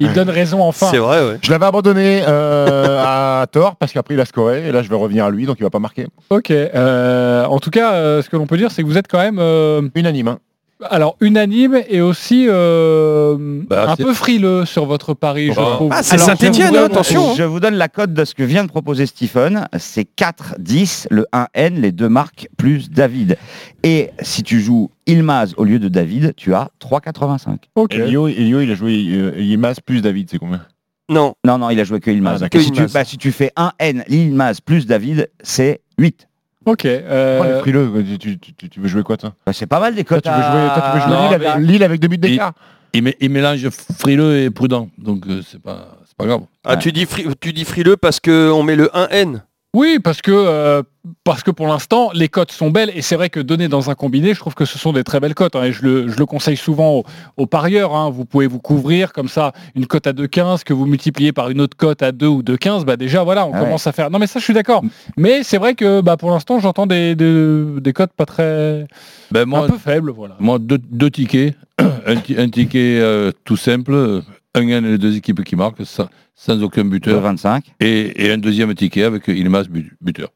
Il 0.01 0.11
donne 0.11 0.29
raison 0.29 0.61
enfin. 0.61 0.87
C'est 0.91 0.97
vrai, 0.97 1.25
ouais. 1.25 1.37
Je 1.41 1.49
l'avais 1.51 1.65
abandonné 1.65 2.21
euh, 2.27 3.01
à 3.01 3.47
tort 3.47 3.77
parce 3.77 3.93
qu'après 3.93 4.13
il 4.15 4.19
a 4.19 4.25
scoré 4.25 4.67
et 4.67 4.71
là 4.73 4.81
je 4.83 4.89
vais 4.89 4.95
revenir 4.97 5.23
à 5.23 5.29
lui 5.29 5.45
donc 5.45 5.55
il 5.57 5.63
va 5.63 5.69
pas 5.69 5.79
marquer. 5.79 6.07
Ok, 6.31 6.51
euh, 6.51 7.45
en 7.45 7.59
tout 7.59 7.69
cas, 7.69 7.93
euh, 7.93 8.21
ce 8.21 8.29
que 8.29 8.35
l'on 8.35 8.45
peut 8.45 8.57
dire, 8.57 8.71
c'est 8.71 8.81
que 8.81 8.87
vous 8.87 8.97
êtes 8.97 9.07
quand 9.07 9.19
même 9.19 9.39
euh, 9.39 9.81
Unanime. 9.95 10.27
hein. 10.27 10.39
Alors 10.89 11.15
unanime 11.21 11.81
et 11.89 12.01
aussi 12.01 12.45
euh, 12.47 13.37
Bah, 13.67 13.91
un 13.91 13.95
peu 13.95 14.13
frileux 14.13 14.65
sur 14.65 14.85
votre 14.85 15.13
pari, 15.13 15.47
je 15.53 15.59
Oh. 15.59 15.63
trouve. 15.75 15.91
Ah, 15.93 16.03
c'est 16.03 16.15
hein, 16.21 16.35
donne- 16.71 16.75
attention. 16.91 17.33
Je 17.35 17.43
vous 17.43 17.59
donne 17.59 17.75
la 17.75 17.87
cote 17.87 18.13
de 18.13 18.25
ce 18.25 18.33
que 18.35 18.43
vient 18.43 18.63
de 18.63 18.69
proposer 18.69 19.05
Stephen. 19.05 19.67
C'est 19.77 20.03
4-10, 20.15 21.07
le 21.11 21.25
1N, 21.33 21.79
les 21.81 21.91
deux 21.91 22.09
marques 22.09 22.49
plus 22.57 22.89
David. 22.89 23.37
Et 23.83 24.09
si 24.21 24.43
tu 24.43 24.59
joues 24.61 24.89
Ilmaz 25.07 25.53
au 25.57 25.63
lieu 25.63 25.79
de 25.79 25.87
David, 25.87 26.33
tu 26.35 26.53
as 26.53 26.69
3,85. 26.79 27.57
Ok. 27.75 27.93
Elio, 27.95 28.27
Elio, 28.27 28.59
il 28.61 28.71
a 28.71 28.75
joué 28.75 29.05
euh, 29.11 29.33
Ilmaz 29.39 29.75
plus 29.85 30.01
David, 30.01 30.29
c'est 30.29 30.39
combien? 30.39 30.61
Non, 31.09 31.35
Non, 31.45 31.57
non, 31.59 31.69
il 31.69 31.79
a 31.79 31.83
joué 31.83 31.99
que 31.99 32.09
Ilmaz. 32.09 32.41
Ah, 32.43 32.47
si, 32.59 32.71
tu, 32.71 32.85
bah, 32.93 33.05
si 33.05 33.17
tu 33.17 33.31
fais 33.31 33.51
1N, 33.55 34.03
Ilmaz 34.09 34.59
plus 34.59 34.87
David, 34.87 35.29
c'est 35.43 35.81
8. 35.99 36.27
Ok. 36.65 36.85
euh, 36.85 37.39
Oh, 37.41 37.45
les 37.45 37.59
frileux, 37.59 37.91
tu, 38.19 38.37
tu- 38.39 38.53
tu- 38.53 38.69
tu 38.69 38.79
veux 38.79 38.87
jouer 38.87 39.03
quoi 39.03 39.17
toi 39.17 39.33
Bah, 39.45 39.53
c'est 39.53 39.65
pas 39.67 39.79
mal 39.79 39.93
des 39.95 40.03
Toi 40.03 40.17
cotes. 40.17 40.23
tu 40.25 40.29
veux 40.31 40.35
jouer, 40.35 40.67
toi, 40.73 40.83
tu 40.91 40.97
veux 40.97 41.03
jouer 41.03 41.11
Non, 41.15 41.29
Lille, 41.29 41.37
mais- 41.39 41.45
avec, 41.45 41.67
Lille 41.67 41.83
avec 41.83 41.99
deux 42.01 42.07
buts 42.07 42.17
d'écart 42.17 42.53
Il, 42.93 43.13
il 43.19 43.29
mélange 43.29 43.69
frileux 43.69 44.39
et 44.39 44.49
prudent, 44.49 44.89
donc 44.97 45.25
euh, 45.27 45.41
c'est 45.49 45.61
pas, 45.61 45.97
grave. 46.21 46.41
ah, 46.63 46.71
Ouais. 46.71 46.79
tu, 46.79 46.91
dis 46.91 47.05
fri- 47.05 47.27
tu 47.39 47.51
dis 47.53 47.65
frileux 47.65 47.97
parce 47.97 48.19
qu'on 48.19 48.63
met 48.63 48.75
le 48.75 48.89
1N. 48.93 49.41
Oui, 49.75 49.99
parce 50.01 50.21
que, 50.21 50.31
euh, 50.31 50.83
parce 51.25 51.43
que 51.43 51.51
pour 51.51 51.67
l'instant, 51.67 52.09
les 52.13 52.29
cotes 52.29 52.51
sont 52.53 52.69
belles 52.71 52.91
et 52.95 53.01
c'est 53.01 53.17
vrai 53.17 53.29
que 53.29 53.41
donner 53.41 53.67
dans 53.67 53.89
un 53.89 53.93
combiné, 53.95 54.33
je 54.33 54.39
trouve 54.39 54.55
que 54.55 54.63
ce 54.63 54.77
sont 54.79 54.93
des 54.93 55.03
très 55.03 55.19
belles 55.19 55.35
cotes. 55.35 55.55
hein, 55.57 55.63
et 55.65 55.73
je 55.73 55.83
le, 55.83 56.07
je 56.07 56.17
le 56.17 56.25
conseille 56.25 56.55
souvent 56.55 56.91
aux, 56.99 57.03
aux 57.35 57.45
parieurs. 57.45 57.93
hein. 57.93 58.09
Vous 58.09 58.23
pouvez 58.23 58.47
vous 58.47 58.59
couvrir 58.59 59.11
comme 59.11 59.27
ça, 59.27 59.51
une 59.75 59.85
cote 59.85 60.07
à 60.07 60.13
2,15 60.13 60.63
que 60.63 60.73
vous 60.73 60.85
multipliez 60.85 61.33
par 61.33 61.49
une 61.49 61.59
autre 61.59 61.75
cote 61.75 62.01
à 62.03 62.13
2 62.13 62.25
ou 62.25 62.41
2,15, 62.41 62.85
bah 62.85 62.95
déjà 62.95 63.23
voilà, 63.23 63.45
on 63.45 63.51
Ah 63.53 63.59
commence 63.59 63.85
à 63.85 63.91
faire. 63.91 64.09
Non 64.09 64.17
mais 64.17 64.27
ça 64.27 64.39
je 64.39 64.45
suis 64.45 64.53
d'accord. 64.53 64.81
Mais 65.17 65.43
c'est 65.43 65.57
vrai 65.57 65.75
que 65.75 65.99
bah, 65.99 66.15
pour 66.15 66.31
l'instant, 66.31 66.59
j'entends 66.59 66.87
des, 66.87 67.15
des, 67.15 67.65
des 67.81 67.91
cotes 67.93 68.13
pas 68.13 68.25
très. 68.25 68.87
Ben, 69.31 69.51
un 69.53 69.67
peu 69.67 69.77
faibles, 69.77 70.11
voilà. 70.11 70.35
moi 70.39 70.57
deux, 70.57 70.77
deux 70.77 71.11
tickets. 71.11 71.53
un, 72.07 72.15
ti- 72.15 72.37
un 72.37 72.47
ticket 72.49 72.99
euh, 73.01 73.31
tout 73.43 73.57
simple, 73.57 74.21
un 74.55 74.65
gagne 74.65 74.85
les 74.85 74.97
deux 74.97 75.15
équipes 75.15 75.43
qui 75.43 75.55
marquent, 75.55 75.85
sans, 75.85 76.07
sans 76.33 76.61
aucun 76.63 76.83
buteur. 76.85 77.21
25. 77.21 77.73
Et, 77.79 78.25
et 78.25 78.31
un 78.31 78.37
deuxième 78.37 78.73
ticket 78.73 79.03
avec 79.03 79.27
Ilmas 79.27 79.65
but- 79.69 79.93
buteur. 80.01 80.29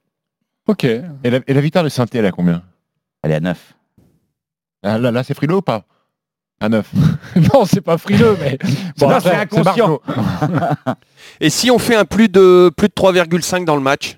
Ok. 0.67 0.83
Et 0.83 1.03
la, 1.23 1.39
et 1.47 1.53
la 1.53 1.61
victoire 1.61 1.83
de 1.83 1.89
saint 1.89 2.05
elle 2.13 2.25
est 2.25 2.27
à 2.27 2.31
combien? 2.31 2.61
Elle 3.23 3.31
est 3.31 3.35
à 3.35 3.39
9. 3.39 3.73
Ah, 4.83 4.97
Là, 4.97 5.11
là 5.11 5.23
c'est 5.23 5.33
frileux 5.33 5.55
ou 5.55 5.61
pas? 5.61 5.83
À 6.61 6.69
9. 6.69 6.91
non, 7.53 7.65
c'est 7.65 7.81
pas 7.81 7.97
frileux, 7.97 8.35
mais 8.41 8.57
bon, 8.97 9.09
c'est 9.21 9.33
inconscient. 9.35 9.99
Et 11.39 11.49
si 11.49 11.71
on 11.71 11.79
fait 11.79 11.95
un 11.95 12.05
plus 12.05 12.29
de 12.29 12.69
plus 12.75 12.87
de 12.89 12.93
3,5 12.93 13.65
dans 13.65 13.75
le 13.75 13.81
match? 13.81 14.17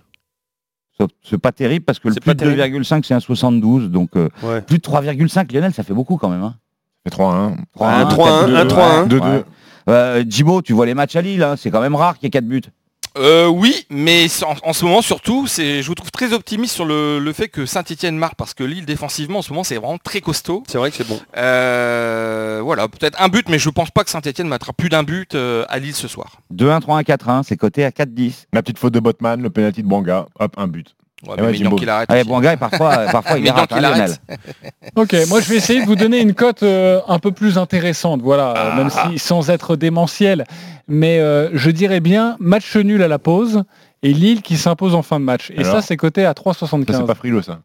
C'est- 1.23 1.37
pas 1.39 1.51
terrible 1.51 1.83
parce 1.85 1.97
que 1.99 2.09
le 2.09 2.13
C'est 2.13 2.19
plus 2.19 2.35
de 2.35 2.39
terrible. 2.39 2.61
2,5 2.83 3.03
c'est 3.05 3.13
un 3.15 3.19
72. 3.19 3.89
Donc 3.89 4.15
euh, 4.15 4.29
Ouais. 4.43 4.61
plus 4.61 4.77
de 4.77 4.83
3,5 4.83 5.51
Lionel, 5.53 5.73
ça 5.73 5.83
fait 5.83 5.93
beaucoup 5.93 6.17
quand 6.17 6.29
même. 6.29 6.43
Hein. 6.43 6.55
C'est 7.05 7.13
3-1. 7.13 7.55
3-1, 7.75 8.09
3-1, 8.09 8.67
4-2, 8.67 8.67
3-1. 8.67 9.07
2-2. 9.07 9.43
Euh, 9.89 10.23
Djibo, 10.27 10.61
tu 10.61 10.73
vois 10.73 10.85
les 10.85 10.93
matchs 10.93 11.15
à 11.15 11.21
Lille, 11.21 11.43
hein, 11.43 11.55
c'est 11.57 11.71
quand 11.71 11.81
même 11.81 11.95
rare 11.95 12.15
qu'il 12.15 12.25
y 12.25 12.27
ait 12.27 12.31
4 12.31 12.45
buts. 12.45 12.61
Euh, 13.17 13.47
oui, 13.47 13.85
mais 13.89 14.27
en, 14.43 14.55
en 14.69 14.71
ce 14.71 14.85
moment 14.85 15.01
surtout, 15.01 15.45
je 15.45 15.85
vous 15.85 15.95
trouve 15.95 16.11
très 16.11 16.31
optimiste 16.31 16.73
sur 16.73 16.85
le, 16.85 17.19
le 17.19 17.33
fait 17.33 17.49
que 17.49 17.65
Saint-Etienne 17.65 18.17
marque 18.17 18.35
parce 18.35 18.53
que 18.53 18.63
Lille 18.63 18.85
défensivement 18.85 19.39
en 19.39 19.41
ce 19.41 19.51
moment 19.51 19.65
c'est 19.65 19.75
vraiment 19.75 19.97
très 19.97 20.21
costaud. 20.21 20.63
C'est 20.69 20.77
vrai 20.77 20.91
que 20.91 20.95
c'est 20.97 21.07
bon. 21.07 21.19
Euh, 21.35 22.61
voilà, 22.63 22.87
peut-être 22.87 23.21
un 23.21 23.27
but, 23.27 23.49
mais 23.49 23.59
je 23.59 23.69
pense 23.69 23.91
pas 23.91 24.05
que 24.05 24.09
Saint-Etienne 24.09 24.47
mettra 24.47 24.71
plus 24.71 24.87
d'un 24.87 25.03
but 25.03 25.35
euh, 25.35 25.65
à 25.67 25.79
Lille 25.79 25.95
ce 25.95 26.07
soir. 26.07 26.37
2-1, 26.53 26.79
3-1, 26.81 27.03
4-1, 27.03 27.43
c'est 27.43 27.57
coté 27.57 27.83
à 27.83 27.89
4-10. 27.89 28.45
La 28.53 28.61
petite 28.61 28.79
faute 28.79 28.93
de 28.93 29.01
Botman, 29.01 29.41
le 29.41 29.49
penalty 29.49 29.83
de 29.83 29.87
Banga, 29.89 30.27
hop, 30.39 30.53
un 30.55 30.67
but. 30.67 30.95
Ouais, 31.27 31.35
mais 31.39 31.53
qu'il 31.53 31.89
arrête. 31.89 32.27
Bon 32.27 32.39
gars, 32.39 32.57
parfois, 32.57 32.97
euh, 32.97 33.11
parfois 33.11 33.37
il 33.37 33.49
rate, 33.51 33.71
Lionel. 33.71 33.91
arrête. 33.91 34.21
Ok, 34.95 35.15
moi 35.29 35.39
je 35.41 35.49
vais 35.49 35.57
essayer 35.57 35.81
de 35.81 35.85
vous 35.85 35.95
donner 35.95 36.19
une 36.19 36.33
cote 36.33 36.63
euh, 36.63 36.99
un 37.07 37.19
peu 37.19 37.31
plus 37.31 37.57
intéressante, 37.57 38.21
voilà, 38.21 38.53
euh, 38.57 38.75
même 38.75 38.89
si 38.89 39.19
sans 39.19 39.49
être 39.49 39.75
démentiel. 39.75 40.45
Mais 40.87 41.19
euh, 41.19 41.49
je 41.53 41.69
dirais 41.69 41.99
bien 41.99 42.35
match 42.39 42.75
nul 42.75 43.03
à 43.03 43.07
la 43.07 43.19
pause 43.19 43.63
et 44.03 44.13
Lille 44.13 44.41
qui 44.41 44.57
s'impose 44.57 44.95
en 44.95 45.03
fin 45.03 45.19
de 45.19 45.25
match. 45.25 45.51
Et 45.51 45.59
Alors 45.59 45.73
ça 45.73 45.81
c'est 45.81 45.97
coté 45.97 46.25
à 46.25 46.33
Ça, 46.35 46.53
c'est 46.53 46.65
3,75. 46.65 47.05
pas 47.05 47.15
frileux, 47.15 47.41
ça. 47.41 47.59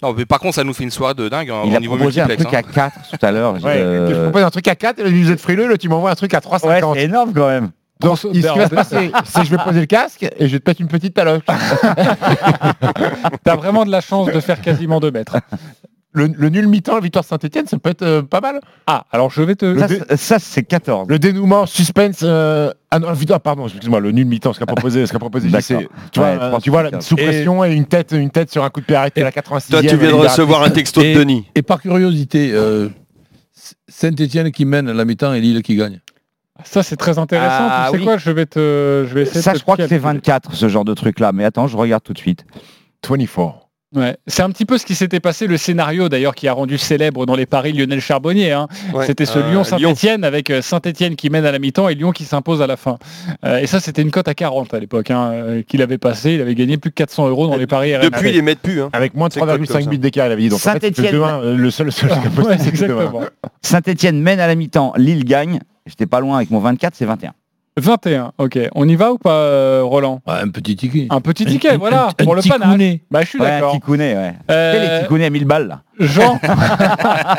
Non, 0.00 0.14
mais 0.16 0.26
par 0.26 0.38
contre, 0.38 0.54
ça 0.54 0.62
nous 0.64 0.72
fait 0.72 0.84
une 0.84 0.92
soirée 0.92 1.14
de 1.14 1.28
dingue 1.28 1.50
hein, 1.50 1.62
Il 1.66 1.72
au 1.72 1.76
a 1.76 1.80
niveau 1.80 1.96
proposé 1.96 2.20
un 2.20 2.28
truc 2.28 2.54
hein. 2.54 2.58
à 2.58 2.62
4 2.62 2.98
tout 3.10 3.26
à 3.26 3.32
l'heure. 3.32 3.54
Ouais, 3.54 3.62
euh, 3.78 4.08
Je 4.14 4.22
propose 4.22 4.42
un 4.44 4.50
truc 4.50 4.68
à 4.68 4.76
4, 4.76 5.00
et 5.00 5.10
vous 5.10 5.30
êtes 5.32 5.40
frileux, 5.40 5.66
là, 5.66 5.76
tu 5.76 5.88
m'envoies 5.88 6.10
un 6.10 6.14
truc 6.14 6.34
à 6.34 6.38
3,50. 6.38 6.66
ouais, 6.68 6.80
c'est 6.94 7.04
énorme 7.04 7.32
quand 7.34 7.48
même. 7.48 7.70
Donc, 8.00 8.18
ce 8.18 8.28
qui 8.28 8.40
va 8.40 8.68
se 8.68 8.74
passer, 8.74 9.10
c'est 9.24 9.40
que 9.40 9.46
je 9.46 9.50
vais 9.50 9.62
poser 9.62 9.80
le 9.80 9.86
casque 9.86 10.22
et 10.22 10.46
je 10.46 10.52
vais 10.52 10.60
te 10.60 10.70
mettre 10.70 10.80
une 10.80 10.88
petite 10.88 11.14
taloche. 11.14 11.42
T'as 13.44 13.56
vraiment 13.56 13.84
de 13.84 13.90
la 13.90 14.00
chance 14.00 14.26
de 14.32 14.40
faire 14.40 14.60
quasiment 14.60 15.00
2 15.00 15.10
mètres. 15.10 15.36
Le, 16.12 16.26
le 16.26 16.48
nul 16.48 16.66
mi-temps, 16.68 16.94
la 16.94 17.00
victoire 17.00 17.24
Saint-Etienne, 17.24 17.66
ça 17.66 17.78
peut 17.78 17.90
être 17.90 18.02
euh, 18.02 18.22
pas 18.22 18.40
mal. 18.40 18.60
Ah, 18.86 19.04
alors 19.12 19.30
je 19.30 19.42
vais 19.42 19.54
te... 19.54 19.78
Ça, 19.78 19.88
c'est- 19.88 20.16
ça, 20.16 20.38
c'est 20.38 20.62
14. 20.62 21.06
Le 21.08 21.18
dénouement, 21.18 21.66
suspense. 21.66 22.20
euh, 22.22 22.72
Ah 22.90 22.98
non, 22.98 23.12
victoire, 23.12 23.40
pardon, 23.42 23.66
excuse-moi, 23.66 24.00
le 24.00 24.10
nul 24.10 24.24
mi-temps, 24.26 24.54
ce 24.54 24.58
qu'a 24.58 24.64
proposé, 24.66 25.06
ce 25.06 25.12
qu'a 25.12 25.18
proposé 25.18 25.48
D'accord. 25.50 25.80
JC. 25.82 25.88
Tu 26.10 26.18
vois, 26.20 26.30
Ouais, 26.30 26.38
euh, 26.40 26.50
3,75. 26.56 26.62
tu 26.62 26.70
vois, 26.70 26.82
la- 26.90 27.00
sous 27.02 27.14
pression 27.14 27.62
et 27.64 27.74
une 27.74 27.84
tête, 27.84 28.12
une 28.12 28.30
tête 28.30 28.50
sur 28.50 28.64
un 28.64 28.70
coup 28.70 28.80
de 28.80 28.86
pied 28.86 28.96
arrêté 28.96 29.20
à 29.20 29.24
la 29.24 29.32
86e. 29.32 29.70
Toi, 29.70 29.82
tu 29.82 29.96
viens 29.96 30.08
de 30.08 30.14
recevoir 30.14 30.62
un 30.62 30.70
texto 30.70 31.00
de 31.02 31.06
Et- 31.06 31.14
Denis. 31.14 31.44
Et 31.54 31.62
par 31.62 31.80
curiosité, 31.80 32.52
euh, 32.54 32.88
Saint-Etienne 33.86 34.50
qui 34.50 34.64
mène 34.64 34.90
la 34.90 35.04
mi-temps 35.04 35.34
et 35.34 35.40
Lille 35.42 35.62
qui 35.62 35.76
gagne. 35.76 36.00
Ça 36.64 36.82
c'est 36.82 36.96
très 36.96 37.18
intéressant. 37.18 37.68
Ah, 37.70 37.86
tu 37.86 37.92
sais 37.92 37.98
oui. 37.98 38.04
quoi, 38.04 38.16
je 38.16 38.30
vais 38.30 38.46
te... 38.46 39.04
Je 39.08 39.14
vais 39.14 39.22
essayer 39.22 39.42
Ça, 39.42 39.52
de 39.52 39.58
je 39.58 39.62
crois 39.62 39.76
que 39.76 39.82
c'est 39.82 39.88
calculer. 39.88 40.12
24, 40.14 40.54
ce 40.54 40.68
genre 40.68 40.84
de 40.84 40.94
truc-là. 40.94 41.32
Mais 41.32 41.44
attends, 41.44 41.66
je 41.66 41.76
regarde 41.76 42.02
tout 42.02 42.12
de 42.12 42.18
suite. 42.18 42.44
24. 43.08 43.67
Ouais. 43.94 44.18
C'est 44.26 44.42
un 44.42 44.50
petit 44.50 44.66
peu 44.66 44.76
ce 44.76 44.84
qui 44.84 44.94
s'était 44.94 45.18
passé, 45.20 45.46
le 45.46 45.56
scénario 45.56 46.10
d'ailleurs 46.10 46.34
qui 46.34 46.46
a 46.46 46.52
rendu 46.52 46.76
célèbre 46.76 47.24
dans 47.24 47.34
les 47.34 47.46
paris 47.46 47.72
Lionel 47.72 48.00
Charbonnier. 48.02 48.52
hein. 48.52 48.68
Ouais. 48.92 49.06
C'était 49.06 49.24
ce 49.24 49.38
Euh, 49.38 49.50
Lyon-Saint-Etienne 49.50 50.24
avec 50.24 50.50
euh, 50.50 50.60
Saint-Etienne 50.60 51.16
qui 51.16 51.30
mène 51.30 51.46
à 51.46 51.52
la 51.52 51.58
mi-temps 51.58 51.88
et 51.88 51.94
Lyon 51.94 52.12
qui 52.12 52.24
s'impose 52.24 52.60
à 52.60 52.66
la 52.66 52.76
fin. 52.76 52.98
Euh, 53.46 53.58
et 53.60 53.66
ça, 53.66 53.80
c'était 53.80 54.02
une 54.02 54.10
cote 54.10 54.28
à 54.28 54.34
40 54.34 54.74
à 54.74 54.78
l'époque 54.78 55.10
hein, 55.10 55.30
euh, 55.32 55.62
qu'il 55.62 55.80
avait 55.80 55.96
passé. 55.96 56.32
Il 56.34 56.42
avait 56.42 56.54
gagné 56.54 56.76
plus 56.76 56.90
de 56.90 56.94
400 56.96 57.28
euros 57.28 57.46
dans 57.46 57.56
les 57.56 57.66
paris 57.66 57.96
RMC. 57.96 58.04
Depuis, 58.10 58.28
ils 58.28 58.34
les 58.34 58.42
mettent 58.42 58.60
plus. 58.60 58.82
Hein. 58.82 58.90
Avec 58.92 59.14
moins 59.14 59.28
de 59.28 59.32
C'est 59.32 59.40
cote 59.40 59.48
comme 59.48 59.64
3,5 59.64 59.84
ça. 59.84 59.88
buts 59.90 59.96
d'écart, 59.98 60.26
il 60.26 60.32
avait 60.32 60.42
dit. 60.42 60.48
Donc, 60.50 60.58
en 60.58 60.70
fait, 60.70 60.78
c'est 60.82 60.94
Saint-Étienne. 60.94 61.14
2-1, 61.22 61.40
euh, 61.42 61.56
le 61.56 61.70
seul, 61.70 61.86
le 61.86 61.90
seul 61.92 62.10
Ouais, 62.10 62.18
c'est 62.58 62.64
2-1. 62.64 62.68
exactement. 62.68 63.20
Saint-Etienne 63.62 64.20
mène 64.20 64.40
à 64.40 64.46
la 64.46 64.54
mi-temps, 64.54 64.92
Lille 64.98 65.24
gagne. 65.24 65.60
J'étais 65.86 66.06
pas 66.06 66.20
loin 66.20 66.36
avec 66.36 66.50
mon 66.50 66.58
24, 66.58 66.94
c'est 66.94 67.06
21. 67.06 67.32
21, 67.78 68.32
ok. 68.38 68.58
On 68.74 68.88
y 68.88 68.94
va 68.96 69.12
ou 69.12 69.18
pas, 69.18 69.32
euh, 69.32 69.82
Roland? 69.84 70.20
Ouais, 70.26 70.34
un 70.42 70.48
petit 70.48 70.76
ticket. 70.76 71.06
Un 71.10 71.20
petit 71.20 71.44
ticket, 71.46 71.70
Un- 71.70 71.74
un- 71.74 71.78
voilà, 71.78 72.08
un 72.08 72.24
pour 72.24 72.34
le 72.34 72.42
panache. 72.42 72.98
Bah, 73.10 73.22
je 73.22 73.26
suis 73.28 73.40
Ouais, 73.40 73.46
un 73.46 73.50
d'accord. 73.50 73.72
Kikouné, 73.72 74.14
ouais. 74.14 74.34
Euh, 74.50 75.06
les 75.10 75.24
à 75.24 75.30
1000 75.30 75.44
balles, 75.44 75.68
là. 75.68 75.82
Jean, 75.98 76.38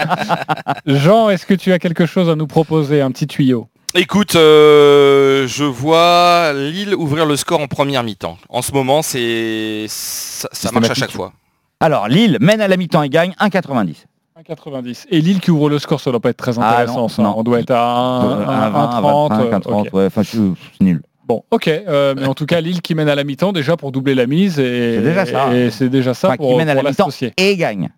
Jean 0.86 1.30
est-ce 1.30 1.46
que 1.46 1.54
tu 1.54 1.72
as 1.72 1.80
quelque 1.80 2.06
chose 2.06 2.30
à 2.30 2.36
nous 2.36 2.48
proposer, 2.48 3.02
un 3.02 3.12
petit 3.12 3.28
tuyau? 3.28 3.68
Écoute, 3.96 4.36
euh, 4.36 5.48
je 5.48 5.64
vois 5.64 6.54
Lille 6.54 6.94
ouvrir 6.96 7.26
le 7.26 7.36
score 7.36 7.60
en 7.60 7.68
première 7.68 8.04
mi-temps. 8.04 8.38
En 8.50 8.62
ce 8.62 8.72
moment, 8.72 9.02
c'est 9.02 9.86
ça, 9.88 10.48
ça 10.52 10.72
marche 10.72 10.92
à 10.92 10.94
chaque 10.94 11.12
fois. 11.12 11.34
Alors, 11.80 12.08
Lille 12.08 12.38
mène 12.40 12.62
à 12.62 12.68
la 12.68 12.78
mi-temps 12.78 13.02
et 13.04 13.10
gagne 13.10 13.34
1,90. 13.40 14.06
1,90. 14.48 15.06
Et 15.10 15.22
Lille 15.22 15.40
qui 15.40 15.52
ouvre 15.52 15.70
le 15.70 15.80
score, 15.80 16.00
ça 16.00 16.12
doit 16.12 16.20
pas 16.20 16.30
être 16.30 16.38
très 16.38 16.58
Ah, 16.60 16.70
intéressant. 16.72 17.02
non, 17.02 17.08
ça. 17.10 17.22
non. 17.24 17.34
On 17.38 17.44
doit 17.44 17.60
être 17.60 17.72
à 17.72 17.84
1, 17.84 18.24
Euh, 18.24 18.46
1,20, 18.46 19.30
1,25, 19.30 19.50
1,30, 19.52 19.88
ok. 19.88 19.94
ouais, 19.94 20.06
enfin, 20.06 20.22
je 20.24 20.30
c'est 20.78 20.84
nul. 20.84 21.02
Bon, 21.26 21.44
ok. 21.52 21.68
euh, 21.68 22.16
mais 22.18 22.26
en 22.26 22.34
tout 22.34 22.46
cas, 22.46 22.60
Lille 22.62 22.82
qui 22.82 22.96
mène 22.96 23.10
à 23.10 23.16
la 23.16 23.24
mi-temps 23.24 23.52
déjà 23.52 23.78
pour 23.78 23.92
doubler 23.92 24.16
la 24.16 24.26
mise. 24.26 24.58
Et 24.60 24.96
C'est 24.98 25.02
déjà 25.04 25.26
ça. 25.26 25.54
Et 25.56 25.70
c'est 25.70 25.90
déjà 25.90 26.14
ça 26.14 26.30
Enfin, 26.30 26.38
pour, 26.38 26.50
qui 26.52 26.58
mène 26.58 26.70
à 26.70 26.74
la 26.74 26.84
mi-temps 26.84 27.10
et 27.38 27.56
gagne. 27.58 27.90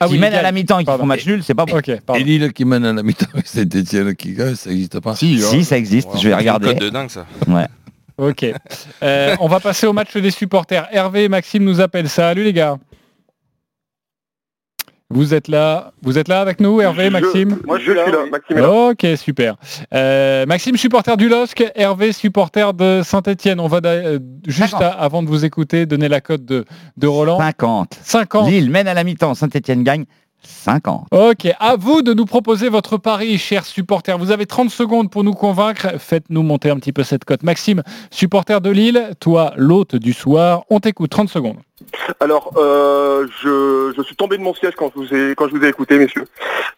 Ah 0.00 0.06
qui 0.06 0.14
oui, 0.14 0.18
mène 0.18 0.34
à 0.34 0.42
la 0.42 0.50
mi-temps 0.52 0.78
et 0.80 0.84
qui 0.84 0.90
font 0.90 1.06
match 1.06 1.24
nul, 1.26 1.42
c'est 1.44 1.54
pas 1.54 1.66
bon. 1.66 1.76
Ok, 1.76 1.90
pardon. 2.04 2.20
Et 2.20 2.24
Lille 2.24 2.52
qui 2.52 2.64
mène 2.64 2.84
à 2.84 2.92
la 2.92 3.02
mi-temps 3.02 3.26
et 3.36 3.42
Saint-Etienne 3.44 4.14
qui 4.16 4.32
gagne, 4.32 4.54
ça 4.54 4.70
n'existe 4.70 4.98
pas. 5.00 5.14
Si. 5.16 5.38
Si, 5.40 5.64
ça 5.64 5.76
existe, 5.78 6.08
je 6.18 6.28
vais 6.28 6.34
regarder. 6.34 6.68
cote 6.68 6.78
de 6.80 6.88
dingue 6.90 7.10
ça. 7.10 7.26
Ouais. 7.46 7.66
Ok. 8.18 8.46
Euh, 9.02 9.36
on 9.40 9.48
va 9.48 9.60
passer 9.60 9.86
au 9.86 9.92
match 9.92 10.16
des 10.16 10.30
supporters. 10.30 10.86
Hervé 10.92 11.24
et 11.24 11.28
Maxime 11.28 11.64
nous 11.64 11.80
appellent. 11.80 12.08
Salut 12.08 12.44
les 12.44 12.52
gars. 12.52 12.76
Vous 15.12 15.34
êtes 15.34 15.48
là, 15.48 15.92
vous 16.02 16.18
êtes 16.18 16.28
là 16.28 16.40
avec 16.40 16.60
nous, 16.60 16.80
Hervé, 16.80 17.10
Maxime? 17.10 17.58
Moi 17.66 17.78
je 17.78 17.82
suis 17.84 17.94
là, 17.94 18.04
Maxime 18.30 18.58
est 18.58 18.60
là. 18.60 18.70
Ok, 18.70 19.06
super. 19.16 19.56
Euh, 19.94 20.46
Maxime, 20.46 20.76
supporter 20.76 21.16
du 21.16 21.28
LOSC, 21.28 21.64
Hervé, 21.74 22.12
supporter 22.12 22.72
de 22.74 23.02
Saint-Etienne. 23.04 23.60
On 23.60 23.68
va 23.68 23.80
euh, 23.84 24.18
juste 24.46 24.74
à- 24.74 24.90
avant 24.90 25.22
de 25.22 25.28
vous 25.28 25.44
écouter 25.44 25.86
donner 25.86 26.08
la 26.08 26.20
cote 26.20 26.44
de, 26.44 26.64
de 26.96 27.06
Roland. 27.06 27.38
50. 27.38 27.98
50. 28.02 28.48
Lille 28.48 28.70
mène 28.70 28.88
à 28.88 28.94
la 28.94 29.04
mi-temps, 29.04 29.34
Saint-Etienne 29.34 29.82
gagne 29.84 30.04
50. 30.42 31.06
Ok, 31.10 31.48
à 31.58 31.76
vous 31.76 32.02
de 32.02 32.14
nous 32.14 32.24
proposer 32.24 32.68
votre 32.68 32.96
pari, 32.96 33.38
chers 33.38 33.64
supporters. 33.64 34.18
Vous 34.18 34.30
avez 34.30 34.46
30 34.46 34.70
secondes 34.70 35.10
pour 35.10 35.24
nous 35.24 35.34
convaincre. 35.34 35.98
Faites-nous 35.98 36.42
monter 36.42 36.70
un 36.70 36.76
petit 36.76 36.92
peu 36.92 37.02
cette 37.02 37.24
cote. 37.24 37.42
Maxime, 37.42 37.82
supporter 38.10 38.60
de 38.60 38.70
Lille, 38.70 39.10
toi, 39.20 39.52
l'hôte 39.56 39.96
du 39.96 40.12
soir, 40.12 40.64
on 40.70 40.80
t'écoute. 40.80 41.10
30 41.10 41.28
secondes. 41.28 41.58
Alors, 42.20 42.52
euh, 42.56 43.26
je, 43.42 43.92
je 43.96 44.02
suis 44.02 44.16
tombé 44.16 44.38
de 44.38 44.42
mon 44.42 44.54
siège 44.54 44.74
quand 44.76 44.92
je 44.94 45.00
vous 45.00 45.14
ai, 45.14 45.34
quand 45.34 45.48
je 45.48 45.56
vous 45.56 45.64
ai 45.64 45.68
écouté, 45.68 45.98
messieurs. 45.98 46.24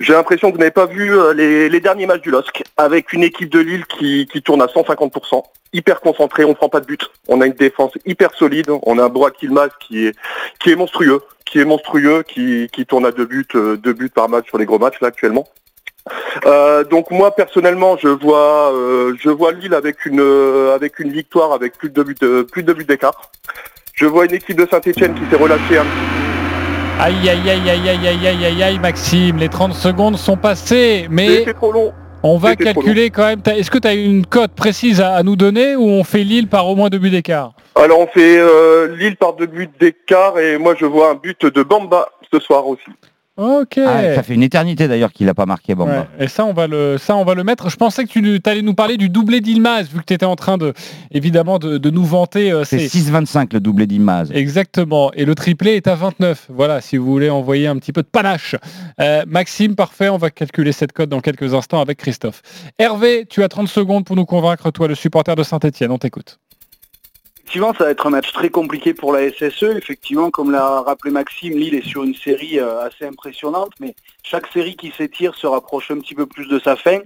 J'ai 0.01 0.13
l'impression 0.13 0.49
que 0.49 0.55
vous 0.55 0.59
n'avez 0.59 0.71
pas 0.71 0.87
vu 0.87 1.17
euh, 1.17 1.33
les, 1.33 1.69
les 1.69 1.81
derniers 1.81 2.07
matchs 2.07 2.23
du 2.23 2.31
LOSC, 2.31 2.65
avec 2.77 3.13
une 3.13 3.23
équipe 3.23 3.51
de 3.51 3.61
Lille 3.61 3.85
qui, 3.87 4.27
qui 4.31 4.43
tourne 4.43 4.63
à 4.63 4.67
150%, 4.67 5.43
hyper 5.73 6.01
concentrée, 6.01 6.45
on 6.45 6.55
prend 6.55 6.69
pas 6.69 6.81
de 6.81 6.87
but, 6.87 7.03
on 7.29 7.41
a 7.41 7.47
une 7.47 7.53
défense 7.53 7.93
hyper 8.07 8.35
solide, 8.35 8.71
on 8.83 8.99
a 8.99 9.05
un 9.05 9.09
Bois 9.09 9.31
Kilmaz 9.31 9.71
qui 9.81 10.07
est, 10.07 10.17
qui 10.61 10.71
est 10.71 10.77
monstrueux, 10.77 11.21
qui 11.55 11.61
est 11.61 11.65
monstrueux, 11.65 12.25
qui, 12.27 12.69
qui 12.73 12.85
tourne 12.85 13.07
à 13.07 13.13
deux 13.13 13.27
buts, 13.27 13.47
euh, 13.55 13.77
deux 13.77 13.93
buts 13.93 14.11
par 14.13 14.29
match 14.29 14.49
sur 14.49 14.59
les 14.59 14.65
gros 14.67 14.81
matchs 14.81 15.01
là 15.01 15.07
actuellement. 15.07 15.47
Euh, 16.47 16.83
donc 16.83 17.13
moi 17.13 17.31
personnellement 17.31 17.97
je 17.97 18.09
vois 18.09 18.73
euh, 18.75 19.15
je 19.21 19.31
vois 19.31 19.53
Lille 19.53 19.73
avec 19.73 20.05
une 20.05 20.19
euh, 20.21 20.75
avec 20.75 20.99
une 20.99 21.13
victoire 21.13 21.53
avec 21.53 21.79
plus 21.79 21.91
de 21.91 22.03
buts 22.03 22.17
de- 22.21 22.43
plus 22.43 22.65
de 22.65 22.73
buts 22.73 22.85
d'écart. 22.85 23.31
Je 23.95 24.05
vois 24.05 24.25
une 24.25 24.35
équipe 24.35 24.59
de 24.59 24.67
Saint-Etienne 24.69 25.15
qui 25.15 25.21
s'est 25.31 25.41
relâchée 25.41 25.79
un 25.79 25.85
petit 25.85 27.01
Aïe, 27.01 27.29
aïe, 27.29 27.49
aïe, 27.49 27.71
aïe, 27.71 27.89
aïe, 27.89 28.09
aïe, 28.09 28.27
aïe, 28.27 28.45
aïe, 28.47 28.63
aïe, 28.65 28.79
Maxime, 28.81 29.37
les 29.37 29.49
30 29.49 29.75
secondes 29.75 30.17
sont 30.17 30.37
passées, 30.37 31.07
mais 31.09 31.45
trop 31.55 31.71
long. 31.71 31.93
On 32.25 32.39
va 32.39 32.57
calculer 32.57 33.11
quand 33.11 33.27
même. 33.27 33.41
Est-ce 33.47 33.71
que 33.71 33.79
tu 33.79 33.87
as 33.87 33.95
une 33.95 34.27
cote 34.27 34.53
précise 34.53 35.01
à, 35.01 35.15
à 35.15 35.23
nous 35.23 35.37
donner 35.37 35.77
ou 35.77 35.85
on 35.85 36.03
fait 36.03 36.25
Lille 36.25 36.49
par 36.49 36.67
au 36.67 36.75
moins 36.75 36.89
deux 36.89 36.99
buts 36.99 37.11
d'écart? 37.11 37.53
Alors 37.77 38.01
on 38.01 38.07
fait 38.07 38.39
euh, 38.39 38.97
Lille 38.97 39.17
par 39.17 39.35
deux 39.35 39.47
buts 39.47 39.69
d'écart 39.79 40.39
et 40.39 40.59
moi 40.59 40.75
je 40.79 40.87
vois 40.87 41.11
un 41.11 41.15
but 41.15 41.45
de 41.45 41.63
Bamba 41.63 42.09
ce 42.33 42.41
soir 42.41 42.67
aussi. 42.67 42.83
Ok. 43.37 43.79
Ah, 43.79 44.15
ça 44.15 44.23
fait 44.23 44.35
une 44.35 44.45
éternité 44.45 44.87
d'ailleurs 44.87 45.13
qu'il 45.13 45.27
n'a 45.27 45.35
pas 45.35 45.45
marqué 45.47 45.75
Bamba. 45.75 46.07
Ouais, 46.19 46.25
Et 46.25 46.29
ça 46.29 46.45
on, 46.45 46.53
va 46.53 46.69
le, 46.69 46.99
ça, 46.99 47.17
on 47.17 47.25
va 47.25 47.35
le 47.35 47.43
mettre. 47.43 47.69
Je 47.69 47.77
pensais 47.77 48.05
que 48.05 48.09
tu 48.09 48.41
allais 48.45 48.63
nous 48.63 48.75
parler 48.75 48.97
du 48.97 49.09
doublé 49.09 49.41
d'Ilmaz, 49.41 49.89
vu 49.93 49.99
que 50.01 50.05
tu 50.05 50.15
étais 50.15 50.25
en 50.25 50.37
train 50.37 50.57
de, 50.57 50.73
évidemment, 51.11 51.59
de, 51.59 51.79
de 51.79 51.91
nous 51.91 52.05
vanter. 52.05 52.53
euh, 52.53 52.63
C'est 52.65 52.79
ces- 52.79 53.01
6,25 53.11 53.53
le 53.53 53.59
doublé 53.61 53.87
d'Imaz. 53.89 54.31
Exactement. 54.33 55.11
Et 55.15 55.25
le 55.25 55.35
triplé 55.35 55.73
est 55.73 55.89
à 55.89 55.97
29. 55.97 56.47
Voilà, 56.49 56.81
si 56.81 56.97
vous 56.97 57.07
voulez 57.07 57.29
envoyer 57.29 57.67
un 57.67 57.77
petit 57.77 57.93
peu 57.93 58.03
de 58.03 58.07
panache. 58.07 58.55
Euh, 59.01 59.25
Maxime, 59.27 59.75
parfait. 59.75 60.09
On 60.09 60.17
va 60.19 60.31
calculer 60.31 60.71
cette 60.71 60.93
cote 60.93 61.09
dans 61.09 61.21
quelques 61.21 61.55
instants 61.55 61.81
avec 61.81 61.99
Christophe. 61.99 62.41
Hervé, 62.79 63.27
tu 63.29 63.43
as 63.43 63.49
30 63.49 63.67
secondes 63.69 64.05
pour 64.05 64.15
nous 64.15 64.27
convaincre, 64.27 64.71
toi, 64.71 64.87
le 64.87 64.95
supporter 64.95 65.35
de 65.35 65.43
Saint-Etienne. 65.43 65.91
On 65.91 65.99
t'écoute. 65.99 66.39
Effectivement, 67.55 67.79
ça 67.79 67.85
va 67.85 67.91
être 67.93 68.09
un 68.09 68.11
match 68.11 68.33
très 68.33 68.51
compliqué 68.51 68.95
pour 68.95 69.13
la 69.13 69.31
SSE. 69.31 69.77
Effectivement, 69.77 70.33
comme 70.33 70.51
l'a 70.51 70.81
rappelé 70.81 71.13
Maxime, 71.13 71.57
Lille 71.57 71.77
est 71.77 71.87
sur 71.87 72.03
une 72.03 72.17
série 72.17 72.59
euh, 72.59 72.81
assez 72.81 73.05
impressionnante, 73.05 73.71
mais 73.79 73.95
chaque 74.25 74.49
série 74.49 74.75
qui 74.75 74.91
s'étire 74.91 75.37
se 75.37 75.47
rapproche 75.47 75.93
un 75.93 76.01
petit 76.01 76.17
peu 76.17 76.27
plus 76.27 76.49
de 76.49 76.59
sa 76.59 76.75
fin. 76.75 76.99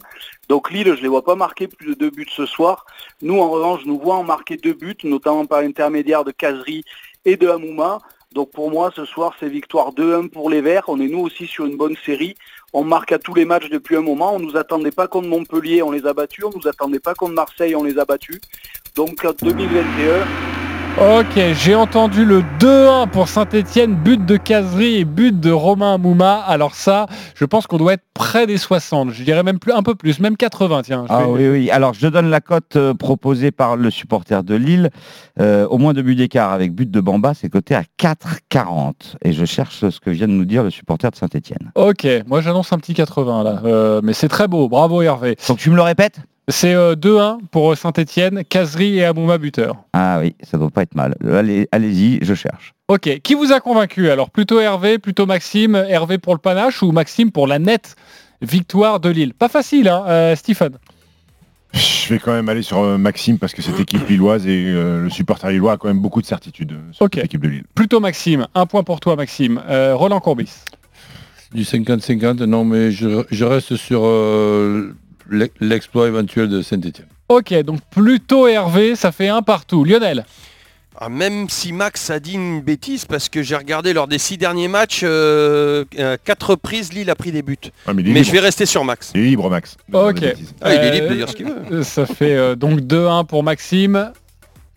Donc 0.48 0.70
Lille, 0.70 0.86
je 0.86 0.92
ne 0.92 1.02
les 1.02 1.08
vois 1.08 1.22
pas 1.22 1.34
marquer 1.34 1.68
plus 1.68 1.88
de 1.88 1.92
deux 1.92 2.08
buts 2.08 2.30
ce 2.34 2.46
soir. 2.46 2.86
Nous, 3.20 3.38
en 3.38 3.50
revanche, 3.50 3.82
nous 3.84 3.98
voyons 3.98 4.24
marquer 4.24 4.56
deux 4.56 4.72
buts, 4.72 4.96
notamment 5.04 5.44
par 5.44 5.60
l'intermédiaire 5.60 6.24
de 6.24 6.30
Kazri 6.30 6.82
et 7.26 7.36
de 7.36 7.46
Hamouma. 7.46 7.98
Donc 8.32 8.50
pour 8.50 8.70
moi, 8.70 8.90
ce 8.96 9.04
soir, 9.04 9.34
c'est 9.40 9.48
victoire 9.48 9.92
2-1 9.92 10.28
pour 10.28 10.48
les 10.48 10.62
Verts. 10.62 10.84
On 10.88 10.98
est 10.98 11.08
nous 11.08 11.20
aussi 11.20 11.46
sur 11.46 11.66
une 11.66 11.76
bonne 11.76 11.96
série. 12.06 12.36
On 12.74 12.84
marque 12.84 13.12
à 13.12 13.18
tous 13.18 13.34
les 13.34 13.46
matchs 13.46 13.70
depuis 13.70 13.96
un 13.96 14.02
moment. 14.02 14.34
On 14.34 14.38
ne 14.38 14.44
nous 14.44 14.56
attendait 14.56 14.90
pas 14.90 15.08
contre 15.08 15.28
Montpellier, 15.28 15.82
on 15.82 15.90
les 15.90 16.06
a 16.06 16.12
battus. 16.12 16.44
On 16.44 16.50
ne 16.50 16.56
nous 16.56 16.68
attendait 16.68 17.00
pas 17.00 17.14
contre 17.14 17.32
Marseille, 17.32 17.74
on 17.74 17.84
les 17.84 17.98
a 17.98 18.04
battus. 18.04 18.40
Donc 18.98 19.24
en 19.24 19.30
2021, 19.40 20.08
Ok, 21.20 21.38
j'ai 21.54 21.76
entendu 21.76 22.24
le 22.24 22.42
2-1 22.58 23.06
pour 23.08 23.28
Saint-Etienne, 23.28 23.94
but 23.94 24.26
de 24.26 24.36
Casery 24.36 24.96
et 24.96 25.04
but 25.04 25.38
de 25.38 25.52
Romain 25.52 25.96
Mouma. 25.98 26.40
Alors 26.40 26.74
ça, 26.74 27.06
je 27.36 27.44
pense 27.44 27.68
qu'on 27.68 27.76
doit 27.76 27.92
être 27.92 28.02
près 28.14 28.48
des 28.48 28.58
60. 28.58 29.10
Je 29.12 29.22
dirais 29.22 29.44
même 29.44 29.60
plus, 29.60 29.70
un 29.72 29.84
peu 29.84 29.94
plus, 29.94 30.18
même 30.18 30.36
80. 30.36 30.82
Tiens, 30.82 31.04
je 31.08 31.12
Ah 31.14 31.20
vais- 31.26 31.30
oui, 31.30 31.48
oui. 31.48 31.70
Alors, 31.70 31.94
je 31.94 32.08
donne 32.08 32.28
la 32.30 32.40
cote 32.40 32.74
euh, 32.74 32.94
proposée 32.94 33.52
par 33.52 33.76
le 33.76 33.88
supporter 33.92 34.42
de 34.42 34.56
Lille. 34.56 34.90
Euh, 35.40 35.68
au 35.68 35.78
moins 35.78 35.92
deux 35.94 36.02
buts 36.02 36.16
d'écart 36.16 36.50
avec 36.50 36.72
but 36.74 36.90
de 36.90 37.00
Bamba, 37.00 37.32
c'est 37.34 37.48
coté 37.48 37.76
à 37.76 37.84
4,40. 37.96 39.14
Et 39.24 39.32
je 39.32 39.44
cherche 39.44 39.88
ce 39.88 40.00
que 40.00 40.10
vient 40.10 40.26
de 40.26 40.32
nous 40.32 40.44
dire 40.46 40.64
le 40.64 40.70
supporter 40.70 41.12
de 41.12 41.16
Saint-Etienne. 41.16 41.70
Ok, 41.76 42.08
moi 42.26 42.40
j'annonce 42.40 42.72
un 42.72 42.78
petit 42.78 42.94
80 42.94 43.44
là. 43.44 43.60
Euh, 43.64 44.00
mais 44.02 44.14
c'est 44.14 44.28
très 44.28 44.48
beau, 44.48 44.68
bravo 44.68 45.00
Hervé. 45.02 45.36
Donc 45.46 45.58
tu 45.58 45.70
me 45.70 45.76
le 45.76 45.82
répètes? 45.82 46.20
C'est 46.50 46.72
euh, 46.74 46.94
2-1 46.94 47.40
pour 47.50 47.76
Saint-Etienne, 47.76 48.42
Casery 48.48 48.98
et 48.98 49.04
Amouma 49.04 49.36
buteur. 49.36 49.76
Ah 49.92 50.18
oui, 50.20 50.34
ça 50.42 50.56
doit 50.56 50.70
pas 50.70 50.82
être 50.82 50.94
mal. 50.94 51.14
Allez, 51.30 51.68
allez-y, 51.72 52.18
je 52.22 52.32
cherche. 52.34 52.72
Ok, 52.88 53.20
qui 53.22 53.34
vous 53.34 53.52
a 53.52 53.60
convaincu? 53.60 54.08
Alors 54.08 54.30
plutôt 54.30 54.58
Hervé, 54.58 54.98
plutôt 54.98 55.26
Maxime, 55.26 55.74
Hervé 55.76 56.16
pour 56.16 56.32
le 56.34 56.38
panache 56.40 56.82
ou 56.82 56.90
Maxime 56.90 57.30
pour 57.32 57.46
la 57.46 57.58
nette 57.58 57.96
victoire 58.40 58.98
de 59.00 59.10
Lille? 59.10 59.34
Pas 59.34 59.48
facile, 59.48 59.88
hein, 59.88 60.04
euh, 60.08 60.36
Stephen 60.36 60.78
Je 61.74 62.08
vais 62.14 62.18
quand 62.18 62.32
même 62.32 62.48
aller 62.48 62.62
sur 62.62 62.78
euh, 62.78 62.96
Maxime 62.96 63.38
parce 63.38 63.52
que 63.52 63.60
cette 63.60 63.78
équipe 63.78 64.08
lilloise 64.08 64.46
et 64.46 64.64
euh, 64.68 65.02
le 65.02 65.10
supporter 65.10 65.50
lillois 65.50 65.72
a 65.72 65.76
quand 65.76 65.88
même 65.88 66.00
beaucoup 66.00 66.22
de 66.22 66.26
certitudes 66.26 66.72
euh, 66.72 66.92
sur 66.92 67.04
Ok. 67.04 67.16
cette 67.16 67.24
équipe 67.26 67.42
de 67.42 67.48
Lille. 67.48 67.64
Plutôt 67.74 68.00
Maxime, 68.00 68.46
un 68.54 68.64
point 68.64 68.84
pour 68.84 69.00
toi 69.00 69.16
Maxime. 69.16 69.60
Euh, 69.68 69.94
Roland 69.94 70.20
Courbis. 70.20 70.52
Du 71.52 71.64
50-50, 71.64 72.44
non, 72.44 72.64
mais 72.64 72.90
je, 72.90 73.24
je 73.30 73.44
reste 73.44 73.76
sur 73.76 74.02
euh, 74.06 74.94
l'exploit 75.60 76.08
éventuel 76.08 76.48
de 76.48 76.62
Saint-Etienne. 76.62 77.06
Ok, 77.28 77.52
donc 77.62 77.80
plutôt 77.90 78.46
Hervé, 78.46 78.96
ça 78.96 79.12
fait 79.12 79.28
un 79.28 79.42
partout. 79.42 79.84
Lionel 79.84 80.24
Ah, 80.96 81.08
même 81.10 81.48
si 81.50 81.72
Max 81.72 82.08
a 82.10 82.20
dit 82.20 82.32
une 82.34 82.60
bêtise, 82.62 83.04
parce 83.04 83.28
que 83.28 83.42
j'ai 83.42 83.54
regardé 83.56 83.92
lors 83.92 84.08
des 84.08 84.18
six 84.18 84.38
derniers 84.38 84.68
matchs, 84.68 85.02
euh, 85.04 85.84
euh, 85.98 86.16
quatre 86.24 86.50
reprises, 86.50 86.92
Lille 86.92 87.10
a 87.10 87.14
pris 87.14 87.30
des 87.30 87.42
buts. 87.42 87.56
Ah, 87.86 87.92
mais 87.94 88.24
je 88.24 88.32
vais 88.32 88.40
rester 88.40 88.64
sur 88.66 88.82
Max. 88.84 89.12
Il 89.14 89.20
est 89.20 89.24
libre, 89.24 89.50
Max. 89.50 89.76
Ok. 89.92 90.24
Ah, 90.62 90.74
il 90.74 90.80
est 90.80 90.90
libre 90.92 91.08
de 91.10 91.14
dire 91.16 91.28
ce 91.28 91.36
qu'il 91.36 91.46
veut. 91.46 91.62
euh, 91.70 91.82
Ça 91.82 92.06
fait 92.06 92.34
euh, 92.34 92.54
donc 92.56 92.80
2-1 92.80 93.26
pour 93.26 93.42
Maxime. 93.42 94.12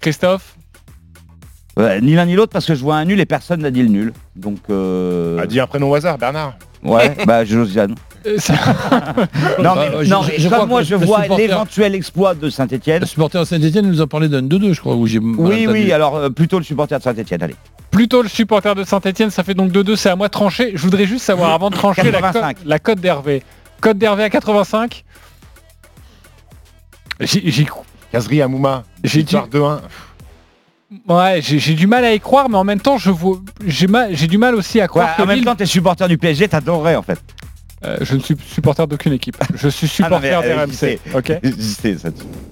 Christophe 0.02 0.56
Ouais, 1.78 2.02
ni 2.02 2.16
l'un 2.16 2.26
ni 2.26 2.36
l'autre 2.36 2.52
parce 2.52 2.66
que 2.66 2.76
je 2.76 2.82
vois 2.82 2.98
un 2.98 3.06
nul 3.06 3.20
et 3.22 3.26
personne 3.26 3.62
n'a 3.62 3.72
dit 3.72 3.82
le 3.82 3.88
nul. 3.88 4.12
Donc. 4.36 4.58
Euh... 4.70 5.40
A 5.40 5.48
dit 5.48 5.58
un 5.62 5.68
prénom 5.68 5.90
au 5.90 5.96
hasard, 5.96 6.18
Bernard. 6.18 6.58
Ouais, 6.84 7.15
bah 7.26 7.46
Josiane. 7.46 7.96
Euh, 8.26 8.38
ça- 8.38 8.54
Non, 9.62 9.76
mais, 9.76 9.82
Euh, 9.96 10.04
je- 10.04 10.10
non, 10.10 10.22
je- 10.24 10.32
mais 10.32 10.38
je 10.39 10.48
crois 10.48 10.65
moi 10.65 10.84
je 10.84 10.96
vois 10.96 11.22
supporter- 11.24 11.48
l'éventuel 11.48 11.96
exploit 11.96 12.34
de 12.36 12.50
Saint-Etienne. 12.50 13.02
Le 13.02 13.08
supporter 13.08 13.39
de 13.41 13.46
Saint-Etienne 13.46 13.88
nous 13.88 14.02
a 14.02 14.08
parlé 14.08 14.30
d'un 14.30 14.41
2-2, 14.44 14.74
je 14.74 14.80
crois, 14.80 14.96
où 14.96 15.08
j'ai 15.08 15.20
Oui, 15.20 15.67
oui, 15.67 15.91
alors 15.91 16.15
euh, 16.17 16.30
plutôt 16.30 16.58
le 16.60 16.63
supporter 16.63 16.98
de 17.00 17.04
Saint-Etienne, 17.04 17.41
allez. 17.44 17.56
Plutôt 17.89 18.22
le 18.22 18.30
supporter 18.30 18.74
de 18.76 18.84
Saint-Etienne, 18.84 19.32
ça 19.32 19.44
fait 19.44 19.54
donc 19.54 19.72
2-2, 19.72 19.96
c'est 19.96 20.10
à 20.10 20.15
moi 20.15 20.28
de 20.28 20.32
trancher. 20.32 20.72
Je 20.76 20.82
voudrais 20.82 21.06
juste 21.06 21.26
savoir, 21.26 21.52
avant 21.52 21.70
de 21.70 21.76
trancher, 21.76 22.04
la 22.04 22.12
cote, 22.22 22.22
85. 22.22 22.58
la 22.65 22.80
cote 22.80 23.00
d'Hervé. 23.00 23.44
Cote 23.82 23.98
d'Hervé 23.98 24.24
à 24.24 24.30
85 24.30 25.04
J'y 27.20 27.52
j'y 27.52 27.65
cro- 27.65 27.84
Kazri 28.12 28.41
Amouma. 28.41 28.84
J'ai 29.04 29.20
Victoire 29.20 29.48
2-1. 29.48 29.80
Ouais, 31.08 31.40
j'ai 31.42 31.74
du 31.74 31.88
mal 31.88 32.04
à 32.04 32.14
y 32.14 32.20
croire, 32.20 32.50
mais 32.50 32.58
en 32.58 32.64
même 32.66 32.82
temps, 32.82 32.98
je 32.98 33.12
vois, 33.12 33.40
j'ai 33.66 33.88
mal- 33.88 34.14
du 34.14 34.38
mal 34.38 34.56
aussi 34.56 34.80
à 34.80 34.84
Ouais, 34.84 34.88
croire 34.90 35.16
que 35.16 35.22
en 35.22 35.26
même 35.26 35.38
Lille- 35.38 35.46
temps, 35.46 35.56
t'es 35.56 35.66
supporter 35.66 36.08
du 36.08 36.18
PSG, 36.18 36.48
t'adorerais 36.50 36.96
en 36.96 37.02
fait. 37.02 37.20
Euh, 37.84 37.98
je 38.02 38.14
ne 38.14 38.20
suis 38.20 38.36
supporter 38.46 38.86
d'aucune 38.86 39.14
équipe. 39.14 39.38
Je 39.56 39.68
suis 39.70 39.88
Ah 39.88 40.04
supporter 40.04 40.34
euh, 40.36 40.42
d'RMC. 40.56 40.70
j'y 40.72 40.76
sais. 40.78 41.00
Ok. 41.16 41.32
Sais, 41.60 41.98
ça. 41.98 42.10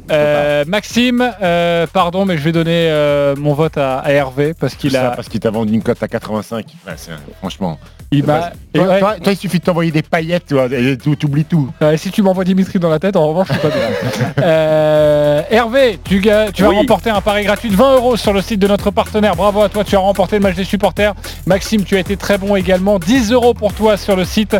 Euh, 0.09 0.65
Maxime, 0.67 1.31
euh, 1.43 1.85
pardon, 1.91 2.25
mais 2.25 2.35
je 2.37 2.43
vais 2.43 2.51
donner 2.51 2.87
euh, 2.89 3.35
mon 3.35 3.53
vote 3.53 3.77
à, 3.77 3.99
à 3.99 4.11
Hervé 4.11 4.55
parce 4.59 4.73
qu'il 4.73 4.91
Ça, 4.91 5.11
a, 5.11 5.15
parce 5.15 5.29
qu'il 5.29 5.39
t'a 5.39 5.51
vendu 5.51 5.73
une 5.73 5.83
cote 5.83 6.01
à 6.01 6.07
85. 6.07 6.65
Ouais, 6.87 6.93
c'est- 6.95 7.11
franchement. 7.37 7.77
Il 8.11 8.19
et 8.19 8.23
Toi, 8.23 8.87
ouais, 8.87 8.99
toi- 8.99 9.15
toi, 9.21 9.33
il 9.33 9.37
suffit 9.37 9.59
de 9.59 9.63
t'envoyer 9.63 9.91
des 9.91 10.01
paillettes, 10.03 10.45
tu 10.47 10.53
vois, 10.53 10.65
et 10.65 10.97
tu 10.97 11.25
oublies 11.25 11.45
tout. 11.45 11.69
euh, 11.81 11.97
si 11.97 12.11
tu 12.11 12.21
m'envoies 12.21 12.43
Dimitri 12.43 12.77
dans 12.79 12.89
la 12.89 12.99
tête, 12.99 13.15
en 13.15 13.27
revanche, 13.27 13.47
je 13.49 13.53
suis 13.53 13.61
pas 13.61 13.69
bien. 13.69 14.33
Euh, 14.43 15.41
Hervé, 15.49 15.99
tu, 16.03 16.19
vas 16.19 16.45
Oui. 16.61 16.75
remporter 16.77 17.09
un 17.09 17.21
pari 17.21 17.43
gratuit 17.43 17.69
de 17.69 17.75
20 17.75 17.95
euros 17.95 18.15
sur 18.17 18.31
le 18.33 18.41
site 18.41 18.59
de 18.59 18.67
notre 18.67 18.91
partenaire. 18.91 19.35
Bravo 19.35 19.61
à 19.61 19.69
toi, 19.69 19.83
tu 19.83 19.95
as 19.95 19.99
remporté 19.99 20.37
le 20.37 20.41
match 20.43 20.55
des 20.55 20.63
supporters. 20.63 21.13
Maxime, 21.45 21.83
tu 21.83 21.95
as 21.95 21.99
été 21.99 22.15
très 22.17 22.37
bon 22.37 22.55
également. 22.55 22.99
10 22.99 23.31
euros 23.31 23.53
pour 23.53 23.73
toi 23.73 23.97
sur 23.97 24.15
le 24.15 24.25
site 24.25 24.55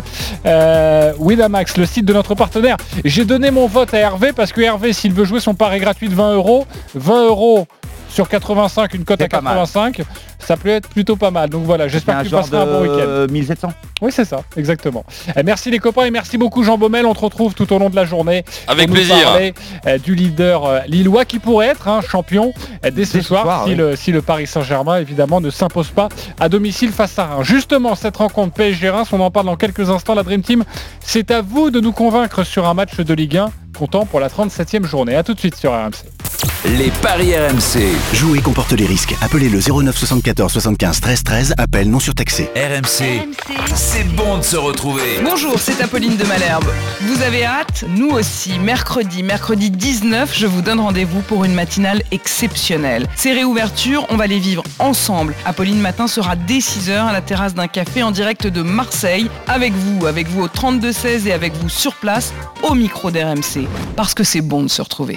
euh, 0.46 1.12
Winamax, 1.18 1.76
le 1.76 1.86
site 1.86 2.04
de 2.04 2.12
notre 2.12 2.34
partenaire. 2.34 2.76
J'ai 3.04 3.24
donné 3.24 3.50
mon 3.50 3.66
vote 3.66 3.94
à 3.94 3.98
Hervé 3.98 4.32
parce 4.32 4.52
que 4.52 4.60
Hervé, 4.60 4.92
s'il 4.92 5.12
veut 5.12 5.24
jouer 5.24 5.40
son 5.40 5.54
pari 5.54 5.78
gratuit 5.78 6.08
de 6.08 6.14
20 6.14 6.34
euros, 6.34 6.66
20 6.94 7.26
euros 7.26 7.66
sur 8.10 8.28
85, 8.28 8.94
une 8.94 9.04
cote 9.04 9.22
à 9.22 9.28
pas 9.28 9.40
mal. 9.40 9.54
85, 9.54 10.02
ça 10.38 10.56
peut 10.56 10.68
être 10.68 10.88
plutôt 10.88 11.16
pas 11.16 11.30
mal. 11.30 11.48
Donc 11.48 11.64
voilà, 11.64 11.88
j'espère 11.88 12.18
que 12.18 12.24
tu 12.24 12.30
passeras 12.30 12.62
un 12.62 12.66
bon 12.66 12.82
week-end. 12.82 13.06
de 13.06 13.26
1700. 13.30 13.72
Oui, 14.02 14.10
c'est 14.12 14.24
ça, 14.24 14.42
exactement. 14.56 15.04
Euh, 15.36 15.42
merci 15.44 15.70
les 15.70 15.78
copains 15.78 16.06
et 16.06 16.10
merci 16.10 16.38
beaucoup 16.38 16.62
Jean 16.62 16.78
Baumel. 16.78 17.06
On 17.06 17.14
te 17.14 17.20
retrouve 17.20 17.54
tout 17.54 17.70
au 17.72 17.78
long 17.78 17.90
de 17.90 17.96
la 17.96 18.04
journée. 18.04 18.44
Avec 18.66 18.88
pour 18.88 18.96
nous 18.96 19.02
plaisir. 19.02 19.24
parler, 19.24 19.54
euh, 19.86 19.98
du 19.98 20.14
leader 20.14 20.64
euh, 20.64 20.80
lillois 20.86 21.24
qui 21.24 21.38
pourrait 21.38 21.68
être 21.68 21.88
un 21.88 22.00
champion 22.00 22.52
euh, 22.84 22.90
dès 22.90 23.04
ce 23.04 23.14
Dès 23.14 23.20
ce 23.20 23.28
soir, 23.28 23.42
soir, 23.42 23.64
si, 23.64 23.70
oui. 23.70 23.76
le, 23.76 23.96
si 23.96 24.12
le 24.12 24.22
Paris 24.22 24.46
Saint-Germain 24.46 24.98
évidemment 24.98 25.40
ne 25.40 25.50
s'impose 25.50 25.88
pas 25.88 26.08
à 26.38 26.48
domicile 26.48 26.92
face 26.92 27.18
à 27.18 27.26
Reims. 27.26 27.46
Justement, 27.46 27.94
cette 27.94 28.16
rencontre 28.16 28.54
PSG 28.54 28.88
Reims, 28.90 29.08
on 29.12 29.20
en 29.20 29.30
parle 29.30 29.46
dans 29.46 29.56
quelques 29.56 29.90
instants. 29.90 30.14
La 30.14 30.22
Dream 30.22 30.42
Team, 30.42 30.64
c'est 31.00 31.30
à 31.30 31.42
vous 31.42 31.70
de 31.70 31.80
nous 31.80 31.92
convaincre 31.92 32.44
sur 32.44 32.66
un 32.66 32.74
match 32.74 32.96
de 32.96 33.14
Ligue 33.14 33.36
1 33.36 33.50
comptant 33.78 34.06
pour 34.06 34.20
la 34.20 34.28
37e 34.28 34.84
journée. 34.84 35.14
A 35.16 35.22
tout 35.22 35.34
de 35.34 35.38
suite 35.38 35.56
sur 35.56 35.72
RMC. 35.72 36.19
Les 36.66 36.90
paris 37.02 37.34
RMC. 37.34 37.88
Jouer 38.12 38.40
comporte 38.40 38.72
les 38.72 38.84
risques. 38.84 39.16
Appelez 39.22 39.48
le 39.48 39.60
09 39.60 39.96
74 39.96 40.52
75 40.52 41.00
13 41.00 41.22
13. 41.24 41.54
Appel 41.56 41.88
non 41.88 41.98
surtaxé. 41.98 42.50
RMC. 42.54 43.28
C'est 43.74 44.04
bon 44.14 44.36
de 44.36 44.42
se 44.42 44.56
retrouver. 44.56 45.20
Bonjour, 45.24 45.58
c'est 45.58 45.80
Apolline 45.80 46.18
de 46.18 46.24
Malherbe. 46.24 46.66
Vous 47.00 47.22
avez 47.22 47.46
hâte 47.46 47.84
Nous 47.88 48.10
aussi. 48.10 48.58
Mercredi, 48.58 49.22
mercredi 49.22 49.70
19, 49.70 50.36
je 50.36 50.46
vous 50.46 50.60
donne 50.60 50.80
rendez-vous 50.80 51.22
pour 51.22 51.46
une 51.46 51.54
matinale 51.54 52.02
exceptionnelle. 52.10 53.08
Ces 53.16 53.32
réouvertures, 53.32 54.04
on 54.10 54.16
va 54.16 54.26
les 54.26 54.38
vivre 54.38 54.62
ensemble. 54.78 55.34
Apolline 55.46 55.80
Matin 55.80 56.08
sera 56.08 56.36
dès 56.36 56.58
6h 56.58 56.92
à 57.06 57.12
la 57.12 57.22
terrasse 57.22 57.54
d'un 57.54 57.68
café 57.68 58.02
en 58.02 58.10
direct 58.10 58.46
de 58.46 58.60
Marseille, 58.60 59.30
avec 59.48 59.72
vous, 59.72 60.06
avec 60.06 60.28
vous 60.28 60.42
au 60.42 60.48
32-16 60.48 61.26
et 61.26 61.32
avec 61.32 61.54
vous 61.54 61.70
sur 61.70 61.94
place, 61.94 62.34
au 62.62 62.74
micro 62.74 63.10
d'RMC. 63.10 63.66
Parce 63.96 64.12
que 64.12 64.24
c'est 64.24 64.42
bon 64.42 64.62
de 64.62 64.68
se 64.68 64.82
retrouver. 64.82 65.16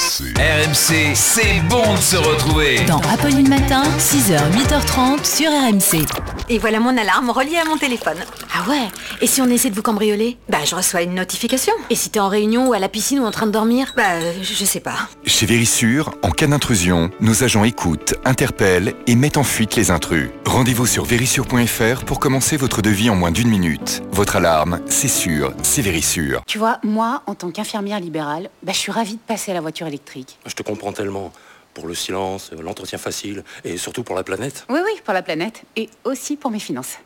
RMC, 0.00 1.14
c'est 1.14 1.60
bon 1.68 1.94
de 1.94 2.00
se 2.00 2.16
retrouver. 2.16 2.86
Dans 2.86 3.00
Apolline 3.00 3.50
Matin, 3.50 3.82
6h, 3.98 4.50
8h30 4.50 5.26
sur 5.26 5.50
RMC. 5.50 6.06
Et 6.52 6.58
voilà 6.58 6.80
mon 6.80 6.98
alarme 6.98 7.30
reliée 7.30 7.58
à 7.58 7.64
mon 7.64 7.76
téléphone. 7.76 8.16
Ah 8.52 8.68
ouais 8.68 8.88
Et 9.20 9.28
si 9.28 9.40
on 9.40 9.46
essaie 9.46 9.70
de 9.70 9.76
vous 9.76 9.82
cambrioler? 9.82 10.36
Bah 10.48 10.58
je 10.64 10.74
reçois 10.74 11.02
une 11.02 11.14
notification. 11.14 11.72
Et 11.90 11.94
si 11.94 12.10
t'es 12.10 12.18
en 12.18 12.28
réunion 12.28 12.66
ou 12.66 12.72
à 12.72 12.80
la 12.80 12.88
piscine 12.88 13.20
ou 13.20 13.24
en 13.24 13.30
train 13.30 13.46
de 13.46 13.52
dormir? 13.52 13.92
Bah 13.96 14.18
je 14.42 14.64
sais 14.64 14.80
pas. 14.80 14.96
Chez 15.24 15.46
Vérissure, 15.46 16.12
en 16.24 16.32
cas 16.32 16.48
d'intrusion, 16.48 17.12
nos 17.20 17.44
agents 17.44 17.62
écoutent, 17.62 18.14
interpellent 18.24 18.94
et 19.06 19.14
mettent 19.14 19.36
en 19.36 19.44
fuite 19.44 19.76
les 19.76 19.92
intrus. 19.92 20.28
Rendez-vous 20.44 20.86
sur 20.86 21.04
vérissure.fr 21.04 22.04
pour 22.04 22.18
commencer 22.18 22.56
votre 22.56 22.82
devis 22.82 23.10
en 23.10 23.14
moins 23.14 23.30
d'une 23.30 23.48
minute. 23.48 24.02
Votre 24.10 24.34
alarme, 24.34 24.80
c'est 24.86 25.06
sûr, 25.06 25.52
c'est 25.62 25.82
Vérissure. 25.82 26.42
Tu 26.48 26.58
vois, 26.58 26.80
moi, 26.82 27.22
en 27.28 27.36
tant 27.36 27.52
qu'infirmière 27.52 28.00
libérale, 28.00 28.50
bah, 28.64 28.72
je 28.72 28.78
suis 28.78 28.90
ravie 28.90 29.14
de 29.14 29.20
passer 29.20 29.52
à 29.52 29.54
la 29.54 29.60
voiture 29.60 29.86
électrique. 29.86 30.36
Je 30.46 30.54
te 30.54 30.64
comprends 30.64 30.90
tellement. 30.92 31.32
Pour 31.74 31.86
le 31.86 31.94
silence, 31.94 32.50
l'entretien 32.52 32.98
facile 32.98 33.44
et 33.64 33.76
surtout 33.76 34.02
pour 34.02 34.16
la 34.16 34.22
planète. 34.24 34.66
Oui, 34.68 34.80
oui, 34.84 35.00
pour 35.04 35.14
la 35.14 35.22
planète 35.22 35.62
et 35.76 35.88
aussi 36.04 36.36
pour 36.36 36.50
mes 36.50 36.58
finances. 36.58 36.98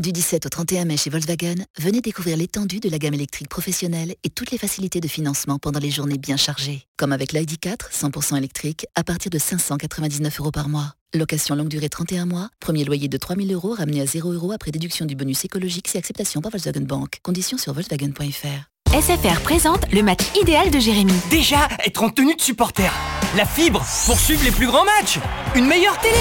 Du 0.00 0.10
17 0.10 0.44
au 0.46 0.48
31 0.48 0.86
mai 0.86 0.96
chez 0.96 1.08
Volkswagen, 1.08 1.54
venez 1.78 2.00
découvrir 2.00 2.36
l'étendue 2.36 2.80
de 2.80 2.88
la 2.88 2.98
gamme 2.98 3.14
électrique 3.14 3.48
professionnelle 3.48 4.16
et 4.24 4.28
toutes 4.28 4.50
les 4.50 4.58
facilités 4.58 5.00
de 5.00 5.06
financement 5.06 5.60
pendant 5.60 5.78
les 5.78 5.90
journées 5.90 6.18
bien 6.18 6.36
chargées. 6.36 6.84
Comme 6.96 7.12
avec 7.12 7.32
l'ID4, 7.32 7.92
100% 7.92 8.36
électrique, 8.36 8.86
à 8.96 9.04
partir 9.04 9.30
de 9.30 9.38
599 9.38 10.40
euros 10.40 10.50
par 10.50 10.68
mois. 10.68 10.94
Location 11.14 11.54
longue 11.54 11.68
durée 11.68 11.88
31 11.88 12.26
mois, 12.26 12.50
premier 12.58 12.84
loyer 12.84 13.06
de 13.06 13.16
3000 13.16 13.54
euros 13.54 13.72
ramené 13.72 14.00
à 14.00 14.06
0 14.06 14.32
euros 14.32 14.50
après 14.50 14.72
déduction 14.72 15.06
du 15.06 15.14
bonus 15.14 15.44
écologique 15.44 15.86
si 15.86 15.96
acceptation 15.96 16.40
par 16.40 16.50
Volkswagen 16.50 16.84
Bank. 16.84 17.20
Conditions 17.22 17.56
sur 17.56 17.72
volkswagen.fr. 17.72 18.73
SFR 18.94 19.40
présente 19.40 19.92
le 19.92 20.04
match 20.04 20.20
idéal 20.40 20.70
de 20.70 20.78
Jérémy. 20.78 21.12
Déjà, 21.28 21.66
être 21.84 22.04
en 22.04 22.10
tenue 22.10 22.36
de 22.36 22.40
supporter. 22.40 22.92
La 23.36 23.44
fibre 23.44 23.84
pour 24.06 24.16
suivre 24.16 24.44
les 24.44 24.52
plus 24.52 24.68
grands 24.68 24.84
matchs. 24.84 25.18
Une 25.56 25.66
meilleure 25.66 25.98
télé. 25.98 26.14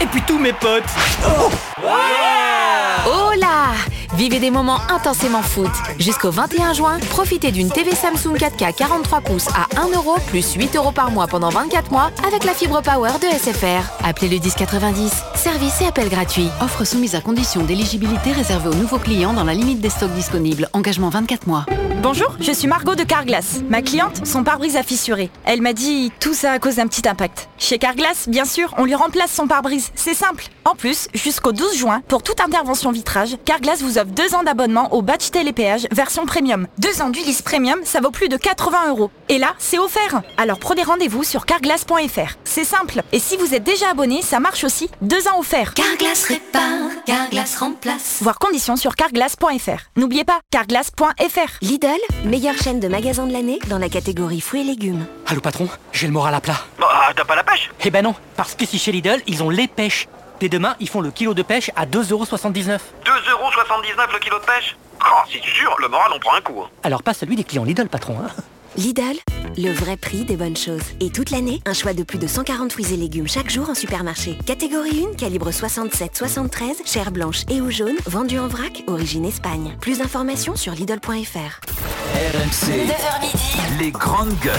Et 0.00 0.06
puis 0.06 0.22
tous 0.26 0.38
mes 0.38 0.54
potes. 0.54 0.82
Oh, 1.26 1.50
Vivez 4.16 4.38
des 4.38 4.52
moments 4.52 4.78
intensément 4.94 5.42
foot. 5.42 5.70
Jusqu'au 5.98 6.30
21 6.30 6.72
juin, 6.72 6.98
profitez 7.10 7.50
d'une 7.50 7.68
TV 7.68 7.90
Samsung 7.92 8.36
4K 8.36 8.72
43 8.72 9.20
pouces 9.20 9.48
à 9.48 9.66
1 9.80 9.90
euro 9.92 10.16
plus 10.28 10.54
8 10.54 10.76
euros 10.76 10.92
par 10.92 11.10
mois 11.10 11.26
pendant 11.26 11.48
24 11.48 11.90
mois 11.90 12.10
avec 12.26 12.44
la 12.44 12.54
fibre 12.54 12.80
power 12.80 13.10
de 13.20 13.26
SFR. 13.36 13.90
Appelez 14.04 14.28
le 14.28 14.36
1090. 14.36 15.22
Service 15.34 15.80
et 15.80 15.86
appel 15.86 16.08
gratuit. 16.08 16.48
Offre 16.60 16.84
soumise 16.84 17.16
à 17.16 17.20
condition 17.20 17.64
d'éligibilité 17.64 18.30
réservée 18.30 18.68
aux 18.68 18.74
nouveaux 18.74 18.98
clients 18.98 19.32
dans 19.32 19.44
la 19.44 19.54
limite 19.54 19.80
des 19.80 19.90
stocks 19.90 20.14
disponibles. 20.14 20.68
Engagement 20.74 21.08
24 21.08 21.48
mois. 21.48 21.66
Bonjour, 22.04 22.36
je 22.38 22.52
suis 22.52 22.68
Margot 22.68 22.94
de 22.94 23.02
Carglass. 23.02 23.62
Ma 23.70 23.80
cliente, 23.80 24.26
son 24.26 24.44
pare-brise 24.44 24.76
a 24.76 24.82
fissuré. 24.82 25.30
Elle 25.46 25.62
m'a 25.62 25.72
dit 25.72 26.12
tout 26.20 26.34
ça 26.34 26.52
à 26.52 26.58
cause 26.58 26.76
d'un 26.76 26.86
petit 26.86 27.08
impact. 27.08 27.48
Chez 27.56 27.78
Carglass, 27.78 28.28
bien 28.28 28.44
sûr, 28.44 28.74
on 28.76 28.84
lui 28.84 28.94
remplace 28.94 29.32
son 29.32 29.46
pare-brise. 29.46 29.90
C'est 29.94 30.12
simple. 30.12 30.48
En 30.66 30.74
plus, 30.74 31.08
jusqu'au 31.14 31.52
12 31.52 31.78
juin, 31.78 32.02
pour 32.06 32.22
toute 32.22 32.42
intervention 32.42 32.92
vitrage, 32.92 33.38
Carglass 33.46 33.80
vous 33.80 33.96
offre 33.96 34.10
deux 34.10 34.34
ans 34.34 34.42
d'abonnement 34.42 34.92
au 34.92 35.00
badge 35.00 35.30
télépéage 35.30 35.86
version 35.92 36.26
premium. 36.26 36.66
Deux 36.76 37.00
ans 37.00 37.08
d'Ulysse 37.08 37.40
premium, 37.40 37.80
ça 37.84 38.02
vaut 38.02 38.10
plus 38.10 38.28
de 38.28 38.36
80 38.36 38.90
euros. 38.90 39.10
Et 39.30 39.38
là, 39.38 39.54
c'est 39.56 39.78
offert. 39.78 40.20
Alors 40.36 40.58
prenez 40.58 40.82
rendez-vous 40.82 41.24
sur 41.24 41.46
carglass.fr. 41.46 42.36
C'est 42.44 42.64
simple. 42.64 43.00
Et 43.12 43.18
si 43.18 43.38
vous 43.38 43.54
êtes 43.54 43.64
déjà 43.64 43.88
abonné, 43.88 44.20
ça 44.20 44.40
marche 44.40 44.64
aussi. 44.64 44.90
Deux 45.00 45.26
ans 45.26 45.38
offerts. 45.38 45.72
Carglass 45.72 46.24
répare, 46.24 46.90
Carglass 47.06 47.56
remplace. 47.56 48.18
Voir 48.20 48.38
conditions 48.38 48.76
sur 48.76 48.94
carglass.fr. 48.94 49.88
N'oubliez 49.96 50.24
pas, 50.24 50.40
carglass.fr. 50.50 51.58
Lidl, 51.94 52.28
meilleure 52.28 52.56
chaîne 52.56 52.80
de 52.80 52.88
magasins 52.88 53.26
de 53.26 53.32
l'année 53.32 53.58
dans 53.68 53.78
la 53.78 53.88
catégorie 53.88 54.40
fruits 54.40 54.62
et 54.62 54.64
légumes. 54.64 55.06
Allô 55.26 55.40
patron, 55.40 55.68
j'ai 55.92 56.06
le 56.06 56.12
moral 56.12 56.34
à 56.34 56.40
plat. 56.40 56.56
Bah, 56.78 56.88
t'as 57.14 57.24
pas 57.24 57.36
la 57.36 57.44
pêche? 57.44 57.70
Eh 57.84 57.90
ben 57.90 58.02
non, 58.02 58.14
parce 58.36 58.54
qu'ici 58.54 58.78
chez 58.78 58.92
Lidl, 58.92 59.20
ils 59.26 59.42
ont 59.42 59.50
les 59.50 59.68
pêches. 59.68 60.08
Dès 60.40 60.48
demain, 60.48 60.74
ils 60.80 60.88
font 60.88 61.00
le 61.00 61.10
kilo 61.10 61.34
de 61.34 61.42
pêche 61.42 61.70
à 61.76 61.86
2,79€. 61.86 62.52
2,79€ 63.04 64.12
le 64.12 64.18
kilo 64.18 64.38
de 64.38 64.44
pêche? 64.44 64.76
Oh, 65.00 65.28
si 65.30 65.40
tu 65.40 65.50
sûr, 65.50 65.74
le 65.78 65.88
moral 65.88 66.10
on 66.14 66.18
prend 66.18 66.34
un 66.34 66.40
coup. 66.40 66.62
hein. 66.64 66.68
Alors 66.82 67.02
pas 67.02 67.14
celui 67.14 67.36
des 67.36 67.44
clients 67.44 67.64
Lidl, 67.64 67.88
patron. 67.88 68.16
Hein. 68.24 68.30
Lidl, 68.76 69.16
le 69.56 69.70
vrai 69.70 69.96
prix 69.96 70.24
des 70.24 70.36
bonnes 70.36 70.56
choses. 70.56 70.82
Et 71.00 71.10
toute 71.10 71.30
l'année, 71.30 71.60
un 71.64 71.74
choix 71.74 71.94
de 71.94 72.02
plus 72.02 72.18
de 72.18 72.26
140 72.26 72.72
fruits 72.72 72.92
et 72.92 72.96
légumes 72.96 73.28
chaque 73.28 73.48
jour 73.48 73.70
en 73.70 73.74
supermarché. 73.74 74.36
Catégorie 74.46 75.06
1, 75.12 75.14
calibre 75.14 75.50
67-73, 75.50 76.84
chair 76.84 77.12
blanche 77.12 77.42
et 77.48 77.60
ou 77.60 77.70
jaune, 77.70 77.94
vendu 78.06 78.36
en 78.36 78.48
vrac, 78.48 78.82
origine 78.88 79.26
Espagne. 79.26 79.76
Plus 79.80 79.98
d'informations 79.98 80.56
sur 80.56 80.72
Lidl.fr. 80.72 81.60
RMC, 82.14 83.78
les 83.78 83.90
grandes 83.92 84.36
gueules. 84.40 84.54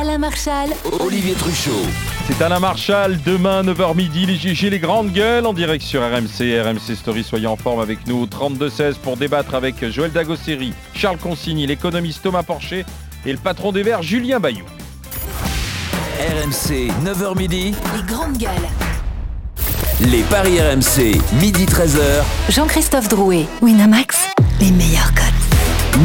Alain 0.00 0.18
Marchal, 0.18 0.70
Olivier 0.98 1.34
Truchot. 1.34 1.86
C'est 2.26 2.42
Alain 2.42 2.60
Marchal, 2.60 3.20
demain 3.24 3.62
9h 3.62 3.96
midi, 3.96 4.26
les 4.26 4.36
GG, 4.36 4.70
les 4.70 4.78
grandes 4.80 5.12
gueules 5.12 5.46
en 5.46 5.52
direct 5.52 5.84
sur 5.84 6.02
RMC, 6.02 6.60
RMC 6.60 6.96
Story, 6.96 7.22
soyez 7.22 7.46
en 7.46 7.56
forme 7.56 7.80
avec 7.80 8.04
nous, 8.08 8.26
32-16 8.26 8.94
pour 8.94 9.16
débattre 9.16 9.54
avec 9.54 9.88
Joël 9.90 10.10
Dagosseri, 10.10 10.72
Charles 10.94 11.18
Consigny, 11.18 11.66
l'économiste 11.66 12.22
Thomas 12.22 12.42
Porcher 12.42 12.84
et 13.26 13.32
le 13.32 13.38
patron 13.38 13.72
des 13.72 13.82
Verts 13.82 14.02
Julien 14.02 14.40
Bayou. 14.40 14.64
RMC, 16.18 16.90
9h 17.04 17.36
midi, 17.36 17.74
les 17.96 18.02
grandes 18.12 18.36
gueules. 18.36 18.50
les 20.00 20.22
paris 20.24 20.60
RMC, 20.60 21.20
midi 21.40 21.64
13h. 21.64 22.22
Jean-Christophe 22.50 23.08
Drouet, 23.08 23.46
Winamax, 23.62 24.18
les 24.60 24.70
meilleurs. 24.70 24.99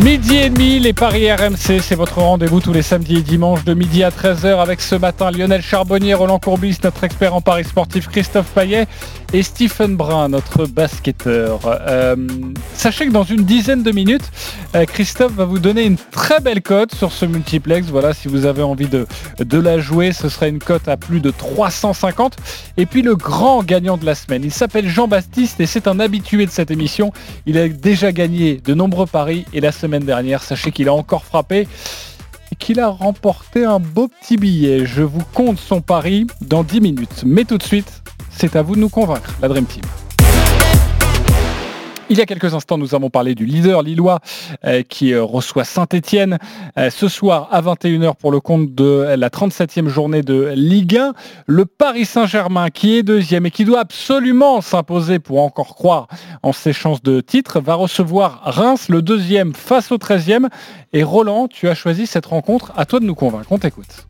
Midi 0.06 0.36
et 0.36 0.52
demi, 0.52 0.78
les 0.78 0.94
paris 0.94 1.32
RMC, 1.32 1.82
c'est 1.82 1.96
votre 1.96 2.20
rendez-vous 2.20 2.60
tous 2.60 2.72
les 2.72 2.84
samedis 2.84 3.18
et 3.18 3.22
dimanches 3.24 3.64
de 3.64 3.74
midi 3.74 4.04
à 4.04 4.12
13h 4.12 4.62
avec 4.62 4.80
ce 4.80 4.94
matin 4.94 5.32
Lionel 5.32 5.64
Charbonnier, 5.64 6.14
Roland 6.14 6.38
Courbis, 6.38 6.78
notre 6.84 7.04
expert 7.04 7.34
en 7.34 7.42
paris 7.42 7.64
sportif 7.64 8.08
Christophe 8.08 8.46
Payet 8.54 8.86
et 9.34 9.42
Stephen 9.42 9.96
Brun, 9.96 10.30
notre 10.30 10.68
basketteur. 10.68 11.60
Euh, 11.66 12.16
sachez 12.76 13.08
que 13.08 13.12
dans 13.12 13.24
une 13.24 13.46
dizaine 13.46 13.82
de 13.82 13.92
minutes, 13.92 14.30
euh, 14.76 14.86
Christophe 14.86 15.34
va 15.34 15.46
vous 15.46 15.58
donner 15.58 15.86
une 15.86 15.98
très 15.98 16.40
belle 16.40 16.62
cote 16.62 16.94
sur 16.94 17.12
ce 17.12 17.26
multiplex. 17.26 17.88
Voilà, 17.88 18.14
si 18.14 18.28
vous 18.28 18.46
avez 18.46 18.62
envie 18.62 18.88
de, 18.88 19.08
de 19.40 19.58
la 19.60 19.80
jouer, 19.80 20.14
ce 20.14 20.30
sera 20.30 20.48
une 20.48 20.60
cote 20.60 20.88
à 20.88 20.98
plus 20.98 21.20
de 21.20 21.32
350. 21.32 22.38
Et 22.78 22.86
puis 22.86 23.02
le 23.02 23.16
grand 23.16 23.64
gagnant 23.64 23.98
de 23.98 24.06
la 24.06 24.14
semaine, 24.14 24.44
il 24.44 24.54
s'appelle 24.54 24.88
Jean-Baptiste 24.88 25.60
et 25.60 25.66
c'est 25.66 25.88
un 25.88 26.00
habitué 26.00 26.46
de 26.46 26.52
cette 26.52 26.70
émission. 26.70 27.12
Il 27.48 27.58
a 27.58 27.68
déjà 27.68 28.12
gagné 28.12 28.62
de 28.64 28.74
nombreux 28.76 29.08
paris 29.08 29.46
et 29.52 29.62
la 29.62 29.72
semaine 29.72 29.95
dernière, 30.04 30.44
sachez 30.44 30.72
qu'il 30.72 30.90
a 30.90 30.94
encore 30.94 31.24
frappé 31.24 31.68
et 32.52 32.56
qu'il 32.56 32.80
a 32.80 32.88
remporté 32.88 33.66
un 33.66 33.80
beau 33.80 34.08
petit 34.08 34.38
billet. 34.38 34.86
Je 34.86 35.02
vous 35.04 35.24
compte 35.34 35.60
son 35.60 35.82
pari 35.82 36.28
dans 36.42 36.64
10 36.64 36.82
minutes. 36.82 37.24
Mais 37.26 37.46
tout 37.46 37.58
de 37.58 37.64
suite, 37.64 38.04
c'est 38.30 38.56
à 38.56 38.62
vous 38.62 38.76
de 38.76 38.82
nous 38.82 38.90
convaincre, 38.90 39.34
la 39.42 39.48
Dream 39.48 39.66
Team. 39.66 39.84
Il 42.10 42.18
y 42.18 42.22
a 42.22 42.26
quelques 42.26 42.54
instants, 42.54 42.78
nous 42.78 42.94
avons 42.94 43.10
parlé 43.10 43.34
du 43.34 43.46
leader 43.46 43.82
lillois 43.82 44.20
euh, 44.64 44.84
qui 44.84 45.14
euh, 45.14 45.24
reçoit 45.24 45.64
Saint-Etienne 45.64 46.38
ce 46.90 47.08
soir 47.08 47.48
à 47.52 47.62
21h 47.62 48.16
pour 48.16 48.32
le 48.32 48.40
compte 48.40 48.76
de 48.76 49.16
la 49.18 49.30
37e 49.30 49.88
journée 49.88 50.22
de 50.22 50.52
Ligue 50.56 50.98
1. 50.98 51.14
Le 51.48 51.66
Paris 51.66 52.06
Saint-Germain 52.06 52.70
qui 52.70 52.98
est 52.98 53.04
deuxième 53.04 53.46
et 53.46 53.52
qui 53.52 53.66
doit 53.66 53.80
absolument 53.80 54.62
s'imposer 54.62 55.20
pour 55.20 55.42
encore 55.42 55.76
croire 55.76 56.08
en 56.44 56.54
ses 56.54 56.74
chances 56.74 57.02
de 57.02 57.22
titre 57.22 57.60
va 57.60 57.76
recevoir 57.76 58.42
Reims, 58.44 58.90
le 58.90 59.02
deuxième 59.02 59.54
face 59.54 59.92
au 59.92 59.98
13e. 59.98 60.50
Et 60.94 61.04
Roland, 61.04 61.48
tu 61.48 61.68
as 61.70 61.76
choisi 61.76 62.08
cette 62.08 62.26
rencontre. 62.26 62.72
À 62.76 62.86
toi 62.86 63.00
de 63.00 63.06
nous 63.06 63.16
convaincre. 63.16 63.52
On 63.52 63.58
t'écoute. 63.58 64.08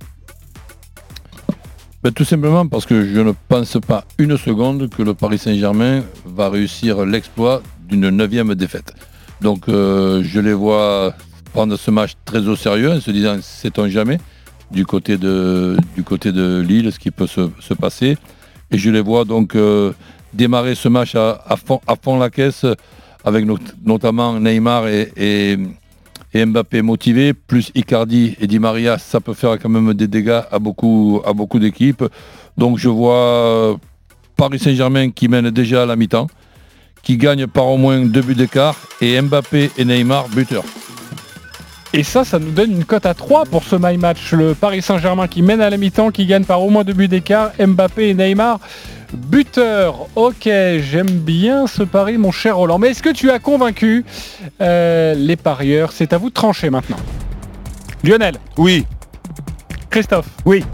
Ben, 2.03 2.11
tout 2.11 2.23
simplement 2.23 2.67
parce 2.67 2.85
que 2.85 3.03
je 3.03 3.19
ne 3.19 3.31
pense 3.47 3.77
pas 3.79 4.05
une 4.19 4.37
seconde 4.37 4.89
que 4.89 5.01
le 5.01 5.15
Paris 5.15 5.39
Saint-Germain 5.39 6.03
va 6.25 6.49
réussir 6.49 7.03
l'exploit 7.03 7.63
d'une 7.87 8.09
neuvième 8.09 8.55
défaite. 8.55 8.93
Donc 9.41 9.67
euh, 9.67 10.21
je 10.23 10.39
les 10.39 10.53
vois 10.53 11.13
prendre 11.53 11.75
ce 11.77 11.91
match 11.91 12.13
très 12.25 12.47
au 12.47 12.55
sérieux 12.55 12.91
en 12.91 12.99
se 12.99 13.11
disant 13.11 13.37
sait-on 13.41 13.87
jamais 13.89 14.19
du 14.71 14.85
côté 14.85 15.17
de, 15.17 15.77
du 15.95 16.03
côté 16.03 16.31
de 16.31 16.59
Lille 16.67 16.91
ce 16.91 16.99
qui 16.99 17.11
peut 17.11 17.27
se, 17.27 17.49
se 17.59 17.73
passer. 17.73 18.17
Et 18.71 18.77
je 18.77 18.89
les 18.89 19.01
vois 19.01 19.25
donc 19.25 19.55
euh, 19.55 19.91
démarrer 20.33 20.75
ce 20.75 20.87
match 20.89 21.15
à, 21.15 21.43
à 21.47 21.55
fond, 21.55 22.17
la 22.19 22.29
caisse 22.29 22.65
avec 23.23 23.45
not- 23.45 23.57
notamment 23.85 24.39
Neymar 24.39 24.87
et, 24.87 25.11
et- 25.17 25.57
et 26.33 26.45
Mbappé 26.45 26.81
motivés, 26.81 27.33
plus 27.33 27.71
Icardi 27.75 28.35
et 28.41 28.47
Di 28.47 28.59
Maria, 28.59 28.97
ça 28.97 29.21
peut 29.21 29.33
faire 29.33 29.57
quand 29.57 29.69
même 29.69 29.93
des 29.93 30.07
dégâts 30.09 30.41
à 30.51 30.59
beaucoup, 30.59 31.21
à 31.25 31.31
beaucoup 31.31 31.59
d'équipes. 31.59 32.03
Donc 32.57 32.77
je 32.77 32.89
vois 32.89 33.15
euh, 33.15 33.75
Paris 34.35 34.59
Saint-Germain 34.59 35.11
qui 35.11 35.29
mène 35.29 35.49
déjà 35.51 35.83
à 35.83 35.85
la 35.85 35.95
mi-temps, 35.95 36.27
qui 37.05 37.17
gagne 37.17 37.47
par 37.47 37.67
au 37.67 37.77
moins 37.77 37.99
deux 37.99 38.21
buts 38.21 38.35
d'écart, 38.35 38.75
et 38.99 39.21
Mbappé 39.21 39.71
et 39.77 39.85
Neymar 39.85 40.27
buteurs. 40.27 40.65
Et 41.93 42.03
ça, 42.03 42.25
ça 42.25 42.39
nous 42.39 42.51
donne 42.51 42.71
une 42.71 42.83
cote 42.83 43.05
à 43.05 43.13
3 43.13 43.45
pour 43.45 43.63
ce 43.63 43.77
my 43.79 43.95
match. 43.95 44.33
Le 44.33 44.53
Paris 44.53 44.81
Saint-Germain 44.81 45.29
qui 45.29 45.41
mène 45.41 45.61
à 45.61 45.69
la 45.69 45.77
mi-temps, 45.77 46.11
qui 46.11 46.25
gagne 46.25 46.43
par 46.43 46.61
au 46.61 46.69
moins 46.69 46.83
deux 46.83 46.91
buts 46.91 47.07
d'écart. 47.07 47.51
Mbappé 47.57 48.09
et 48.09 48.13
Neymar, 48.13 48.59
buteur. 49.13 50.07
Ok, 50.15 50.43
j'aime 50.43 51.07
bien 51.09 51.67
ce 51.67 51.83
pari, 51.83 52.17
mon 52.17 52.33
cher 52.33 52.57
Roland. 52.57 52.79
Mais 52.79 52.89
est-ce 52.89 53.01
que 53.01 53.13
tu 53.13 53.31
as 53.31 53.39
convaincu 53.39 54.03
euh, 54.59 55.13
les 55.13 55.37
parieurs? 55.37 55.93
C'est 55.93 56.11
à 56.11 56.17
vous 56.17 56.29
de 56.29 56.33
trancher 56.33 56.69
maintenant. 56.69 56.97
Lionel? 58.03 58.35
Oui. 58.57 58.85
Christophe? 59.89 60.27
Oui. 60.43 60.65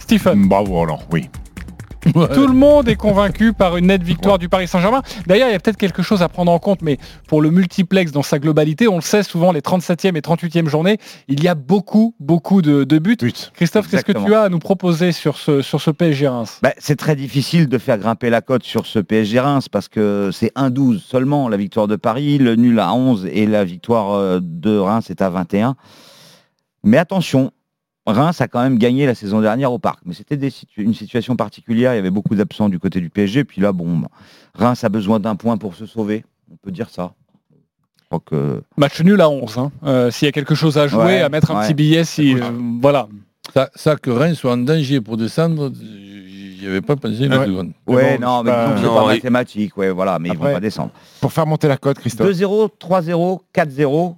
Stephen? 0.00 0.48
Bravo 0.48 0.72
Roland, 0.72 1.00
oui. 1.12 1.28
Tout 2.00 2.46
le 2.46 2.54
monde 2.54 2.88
est 2.88 2.96
convaincu 2.96 3.52
par 3.52 3.76
une 3.76 3.86
nette 3.86 4.02
victoire 4.02 4.38
du 4.38 4.48
Paris 4.48 4.68
Saint-Germain. 4.68 5.02
D'ailleurs, 5.26 5.48
il 5.48 5.52
y 5.52 5.54
a 5.54 5.58
peut-être 5.58 5.76
quelque 5.76 6.02
chose 6.02 6.22
à 6.22 6.28
prendre 6.28 6.52
en 6.52 6.58
compte, 6.58 6.82
mais 6.82 6.98
pour 7.26 7.42
le 7.42 7.50
multiplex 7.50 8.12
dans 8.12 8.22
sa 8.22 8.38
globalité, 8.38 8.88
on 8.88 8.96
le 8.96 9.02
sait 9.02 9.22
souvent, 9.22 9.52
les 9.52 9.60
37e 9.60 10.16
et 10.16 10.20
38e 10.20 10.68
journées, 10.68 10.98
il 11.28 11.42
y 11.42 11.48
a 11.48 11.54
beaucoup, 11.54 12.14
beaucoup 12.20 12.62
de, 12.62 12.84
de 12.84 12.98
buts. 12.98 13.16
Christophe, 13.54 13.88
qu'est-ce 13.88 14.04
que 14.04 14.12
tu 14.12 14.34
as 14.34 14.42
à 14.42 14.48
nous 14.48 14.58
proposer 14.58 15.12
sur 15.12 15.36
ce, 15.36 15.62
sur 15.62 15.80
ce 15.80 15.90
PSG 15.90 16.28
Reims? 16.28 16.58
Bah, 16.62 16.72
c'est 16.78 16.96
très 16.96 17.16
difficile 17.16 17.68
de 17.68 17.78
faire 17.78 17.98
grimper 17.98 18.30
la 18.30 18.40
cote 18.40 18.62
sur 18.62 18.86
ce 18.86 18.98
PSG 18.98 19.40
Reims 19.40 19.68
parce 19.68 19.88
que 19.88 20.30
c'est 20.32 20.54
1-12 20.56 21.00
seulement 21.00 21.48
la 21.48 21.56
victoire 21.56 21.88
de 21.88 21.96
Paris, 21.96 22.38
le 22.38 22.56
nul 22.56 22.78
à 22.80 22.92
11 22.92 23.28
et 23.32 23.46
la 23.46 23.64
victoire 23.64 24.12
euh, 24.12 24.40
de 24.42 24.76
Reims 24.76 25.10
est 25.10 25.22
à 25.22 25.30
21. 25.30 25.76
Mais 26.84 26.98
attention, 26.98 27.52
Reims 28.12 28.40
a 28.40 28.48
quand 28.48 28.62
même 28.62 28.78
gagné 28.78 29.06
la 29.06 29.14
saison 29.14 29.40
dernière 29.40 29.72
au 29.72 29.78
parc. 29.78 30.00
Mais 30.04 30.14
c'était 30.14 30.50
situ- 30.50 30.82
une 30.82 30.94
situation 30.94 31.36
particulière. 31.36 31.92
Il 31.92 31.96
y 31.96 31.98
avait 31.98 32.10
beaucoup 32.10 32.34
d'absents 32.34 32.68
du 32.68 32.78
côté 32.78 33.00
du 33.00 33.10
PSG. 33.10 33.44
Puis 33.44 33.60
là, 33.60 33.72
bon, 33.72 33.98
bah, 33.98 34.08
Reims 34.54 34.82
a 34.84 34.88
besoin 34.88 35.20
d'un 35.20 35.36
point 35.36 35.56
pour 35.58 35.74
se 35.74 35.86
sauver. 35.86 36.24
On 36.50 36.56
peut 36.56 36.70
dire 36.70 36.88
ça. 36.90 37.12
Je 38.00 38.04
crois 38.06 38.20
que. 38.24 38.62
Match 38.76 39.00
nul 39.02 39.20
à 39.20 39.28
11. 39.28 39.58
hein. 39.58 39.70
Euh, 39.84 40.10
S'il 40.10 40.26
y 40.26 40.28
a 40.28 40.32
quelque 40.32 40.54
chose 40.54 40.78
à 40.78 40.88
jouer, 40.88 41.04
Ouais, 41.04 41.20
à 41.20 41.28
mettre 41.28 41.50
un 41.50 41.60
ouais. 41.60 41.66
petit 41.66 41.74
billet, 41.74 42.04
si 42.04 42.34
euh, 42.34 42.50
voilà. 42.80 43.06
Ça, 43.54 43.70
ça, 43.74 43.96
que 43.96 44.10
Reims 44.10 44.36
soit 44.38 44.52
en 44.52 44.56
danger 44.58 45.00
pour 45.00 45.16
descendre, 45.16 45.70
j'y 45.74 46.66
avais 46.66 46.80
pas 46.80 46.96
pensé 46.96 47.24
une 47.26 47.34
Ouais. 47.34 47.46
seconde. 47.46 47.72
Ouais, 47.86 48.18
bon, 48.18 48.24
non, 48.26 48.42
c'est 48.44 48.50
mais 48.50 48.56
disons 48.56 48.74
que 48.74 48.80
c'est 48.80 48.94
pas 49.00 49.06
mathématique. 49.06 49.76
Ouais, 49.76 49.90
voilà, 49.90 50.18
mais 50.18 50.28
ils 50.30 50.32
Après- 50.32 50.48
vont 50.48 50.54
pas 50.54 50.60
descendre. 50.60 50.90
Pour 51.20 51.32
faire 51.32 51.46
monter 51.46 51.68
la 51.68 51.76
cote, 51.76 51.98
Christophe. 51.98 52.26
2-0, 52.26 52.68
3-0, 52.78 53.40
4-0. 53.52 54.16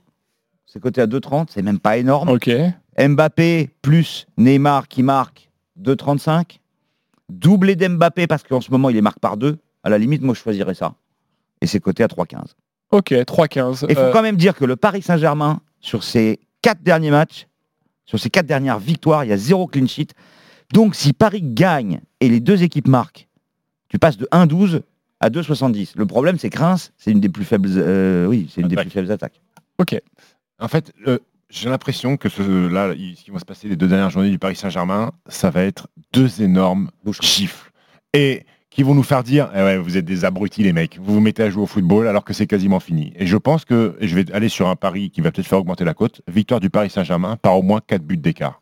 C'est 0.66 0.80
coté 0.80 1.00
à 1.00 1.06
2,30. 1.06 1.48
C'est 1.50 1.62
même 1.62 1.80
pas 1.80 1.96
énorme. 1.96 2.28
Ok. 2.28 2.48
Mbappé 2.98 3.70
plus 3.82 4.26
Neymar 4.36 4.88
qui 4.88 5.02
marque 5.02 5.50
2,35. 5.80 6.58
Doublé 7.28 7.76
d'Mbappé 7.76 8.26
parce 8.26 8.42
qu'en 8.42 8.60
ce 8.60 8.70
moment 8.70 8.90
il 8.90 8.96
est 8.96 9.02
marque 9.02 9.20
par 9.20 9.36
deux. 9.36 9.58
À 9.82 9.88
la 9.90 9.98
limite, 9.98 10.22
moi 10.22 10.34
je 10.34 10.40
choisirais 10.40 10.74
ça. 10.74 10.94
Et 11.60 11.66
c'est 11.66 11.80
coté 11.80 12.02
à 12.02 12.06
3,15. 12.08 12.54
Ok, 12.90 13.12
3-15. 13.12 13.86
Il 13.88 13.94
faut 13.94 14.00
Euh, 14.02 14.12
quand 14.12 14.22
même 14.22 14.36
dire 14.36 14.54
que 14.56 14.64
le 14.64 14.76
Paris 14.76 15.02
Saint-Germain, 15.02 15.60
sur 15.80 16.02
ses 16.02 16.40
quatre 16.62 16.82
derniers 16.82 17.10
matchs, 17.10 17.46
sur 18.04 18.18
ses 18.18 18.30
quatre 18.30 18.46
dernières 18.46 18.78
victoires, 18.80 19.24
il 19.24 19.28
y 19.30 19.32
a 19.32 19.36
zéro 19.36 19.66
clean 19.68 19.86
sheet. 19.86 20.08
Donc 20.72 20.94
si 20.96 21.12
Paris 21.12 21.42
gagne 21.42 22.00
et 22.20 22.28
les 22.28 22.40
deux 22.40 22.62
équipes 22.62 22.88
marquent, 22.88 23.28
tu 23.88 23.98
passes 23.98 24.16
de 24.16 24.26
1,12 24.32 24.82
à 25.20 25.30
2,70. 25.30 25.92
Le 25.96 26.06
problème, 26.06 26.38
c'est 26.38 26.50
que 26.50 26.58
Reims, 26.58 26.92
c'est 26.96 27.10
une 27.12 27.20
des 27.20 27.28
plus 27.28 27.44
faibles, 27.44 27.68
euh, 27.76 28.26
oui, 28.26 28.50
c'est 28.52 28.60
une 28.62 28.68
des 28.68 28.76
plus 28.76 28.90
faibles 28.90 29.10
attaques. 29.12 29.40
ok. 29.78 30.00
En 30.58 30.68
fait, 30.68 30.92
euh, 31.06 31.18
j'ai 31.50 31.68
l'impression 31.68 32.16
que 32.16 32.28
ce, 32.28 32.68
là, 32.68 32.92
ce 32.92 33.24
qui 33.24 33.30
va 33.30 33.38
se 33.38 33.44
passer 33.44 33.68
les 33.68 33.76
deux 33.76 33.88
dernières 33.88 34.10
journées 34.10 34.30
du 34.30 34.38
Paris 34.38 34.56
Saint-Germain, 34.56 35.10
ça 35.28 35.50
va 35.50 35.62
être 35.64 35.88
deux 36.12 36.42
énormes 36.42 36.90
gifles. 37.20 37.70
Et 38.14 38.44
qui 38.70 38.84
vont 38.84 38.94
nous 38.94 39.02
faire 39.02 39.24
dire 39.24 39.50
eh 39.54 39.58
ouais, 39.58 39.78
vous 39.78 39.96
êtes 39.96 40.04
des 40.04 40.24
abrutis 40.24 40.62
les 40.62 40.72
mecs, 40.72 40.96
vous 41.02 41.14
vous 41.14 41.20
mettez 41.20 41.42
à 41.42 41.50
jouer 41.50 41.62
au 41.64 41.66
football 41.66 42.06
alors 42.06 42.24
que 42.24 42.32
c'est 42.32 42.46
quasiment 42.46 42.78
fini. 42.78 43.12
Et 43.16 43.26
je 43.26 43.36
pense 43.36 43.64
que 43.64 43.96
et 44.00 44.06
je 44.06 44.14
vais 44.14 44.30
aller 44.32 44.48
sur 44.48 44.68
un 44.68 44.76
pari 44.76 45.10
qui 45.10 45.20
va 45.20 45.32
peut-être 45.32 45.46
faire 45.48 45.58
augmenter 45.58 45.84
la 45.84 45.92
cote. 45.94 46.22
Victoire 46.28 46.60
du 46.60 46.70
Paris 46.70 46.88
Saint-Germain 46.88 47.36
par 47.36 47.58
au 47.58 47.62
moins 47.62 47.80
4 47.84 48.02
buts 48.02 48.16
d'écart. 48.16 48.60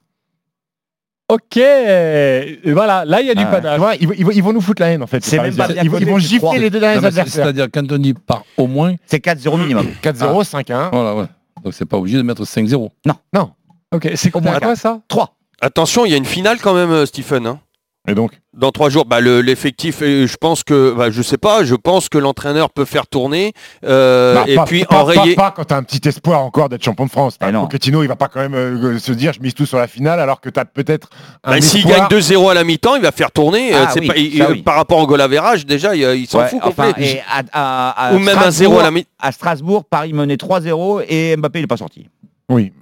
Ok. 1.31 1.59
Et 1.59 2.73
voilà, 2.73 3.05
là 3.05 3.21
il 3.21 3.27
y 3.27 3.31
a 3.31 3.35
du 3.35 3.43
Ah, 3.43 3.61
panache. 3.61 3.99
Ils, 4.01 4.07
vont- 4.09 4.15
ils 4.17 4.25
vont- 4.25 4.31
ils 4.33 4.43
vont 4.43 4.53
nous 4.55 4.63
foutre 4.63 4.81
la 4.81 4.89
haine 4.93 5.03
en 5.03 5.07
fait. 5.07 5.23
C'est 5.23 5.37
même 5.39 5.55
pas 5.55 5.69
ils, 5.71 5.91
vont- 5.91 5.99
ils 5.99 6.07
vont 6.07 6.19
gifler 6.19 6.59
les 6.59 6.71
deux 6.71 6.81
derniers 6.81 7.05
adversaires. 7.05 7.27
C'est-à-dire 7.45 7.67
quand 7.73 7.93
on 7.93 7.99
dit 7.99 8.15
par 8.15 8.45
au 8.57 8.67
moins, 8.67 8.95
C'est 9.05 9.21
4-0 9.23 9.59
minimum. 9.59 9.87
4-0, 10.03 10.43
5-1. 10.43 10.89
voilà, 10.91 11.15
ouais. 11.17 11.25
Donc 11.69 11.75
c'est 11.75 11.85
pas 11.85 11.99
obligé 11.99 12.17
de 12.17 12.23
mettre 12.23 12.45
5-0. 12.45 12.89
Non. 13.35 13.51
Ok, 13.93 14.11
c'est 14.15 14.31
combien 14.31 14.55
à 14.55 14.61
quoi 14.61 14.75
ça? 14.75 15.03
3. 15.09 15.37
Attention, 15.61 16.07
il 16.07 16.11
y 16.13 16.15
a 16.15 16.17
une 16.17 16.25
finale 16.25 16.59
quand 16.63 16.73
même, 16.73 16.91
euh, 16.91 17.05
Stephen. 17.05 17.47
hein. 17.47 17.61
Et 18.09 18.15
donc 18.15 18.33
Dans 18.55 18.71
trois 18.73 18.89
jours, 18.89 19.05
bah, 19.05 19.21
le- 19.21 19.43
l'effectif, 19.43 19.99
je 20.01 20.37
pense 20.37 20.65
que, 20.65 20.93
bah, 20.97 21.11
je 21.11 21.21
sais 21.21 21.37
pas, 21.37 21.63
je 21.63 21.75
pense 21.75 22.09
que 22.09 22.17
l'entraîneur 22.17 22.71
peut 22.71 22.87
faire 22.87 23.07
tourner 23.07 23.53
euh, 23.85 24.35
Bah, 24.35 24.45
et 24.49 24.55
pas, 24.57 24.65
puis 24.65 24.85
pas- 24.85 25.03
enrayer. 25.03 25.35
Pas, 25.35 25.43
pas 25.43 25.51
quand 25.51 25.65
t'as 25.65 25.77
un 25.77 25.83
petit 25.83 26.09
espoir 26.09 26.41
encore 26.43 26.69
d'être 26.71 26.83
champion 26.83 27.05
de 27.05 27.11
France. 27.11 27.37
Non. 27.53 27.67
Pochettino, 27.67 28.03
il 28.03 28.09
va 28.09 28.17
pas 28.17 28.29
quand 28.29 28.41
même 28.41 28.55
euh, 28.55 28.99
se 28.99 29.13
dire 29.13 29.33
je 29.35 29.41
mise 29.41 29.53
tout 29.55 29.67
sur 29.67 29.79
la 29.79 29.87
finale 29.87 30.19
alors 30.21 30.41
que 30.41 30.49
t'as 30.49 30.65
peut-être 30.65 31.11
un 31.45 31.51
Bah, 31.53 31.61
S'il 31.61 31.85
gagne 31.87 32.07
2-0 32.09 32.49
à 32.51 32.55
la 32.55 32.65
mi-temps, 32.65 32.97
il 32.97 33.03
va 33.03 33.13
faire 33.13 33.31
tourner. 33.31 33.75
euh, 33.75 33.85
Ah 33.87 33.91
c'est 33.93 34.01
oui, 34.01 34.07
pas- 34.09 34.17
il- 34.17 34.39
ça 34.39 34.45
euh, 34.45 34.53
oui. 34.53 34.63
Par 34.63 34.77
rapport 34.77 34.99
au 34.99 35.07
goal 35.07 35.21
average, 35.21 35.67
déjà, 35.67 35.95
il, 35.95 36.01
il 36.19 36.27
s'en 36.27 36.39
Ouais, 36.39 36.49
fout 36.49 36.61
enfin, 36.63 36.89
complet. 36.93 37.17
et 37.17 37.21
à- 37.31 37.43
à- 37.53 38.09
à 38.09 38.15
Ou 38.15 38.19
même 38.19 38.29
un 38.29 38.51
Strasbourg- 38.51 38.53
0 38.73 38.79
à 38.81 38.83
la 38.85 38.91
mi 38.91 39.07
À 39.21 39.33
Strasbourg, 39.33 39.85
Paris 39.85 40.15
menait 40.15 40.37
3-0 40.37 41.03
et 41.07 41.37
Mbappé 41.37 41.59
il 41.59 41.63
n'est 41.63 41.67
pas 41.69 41.77
sorti. 41.77 42.09
Oui. 42.49 42.73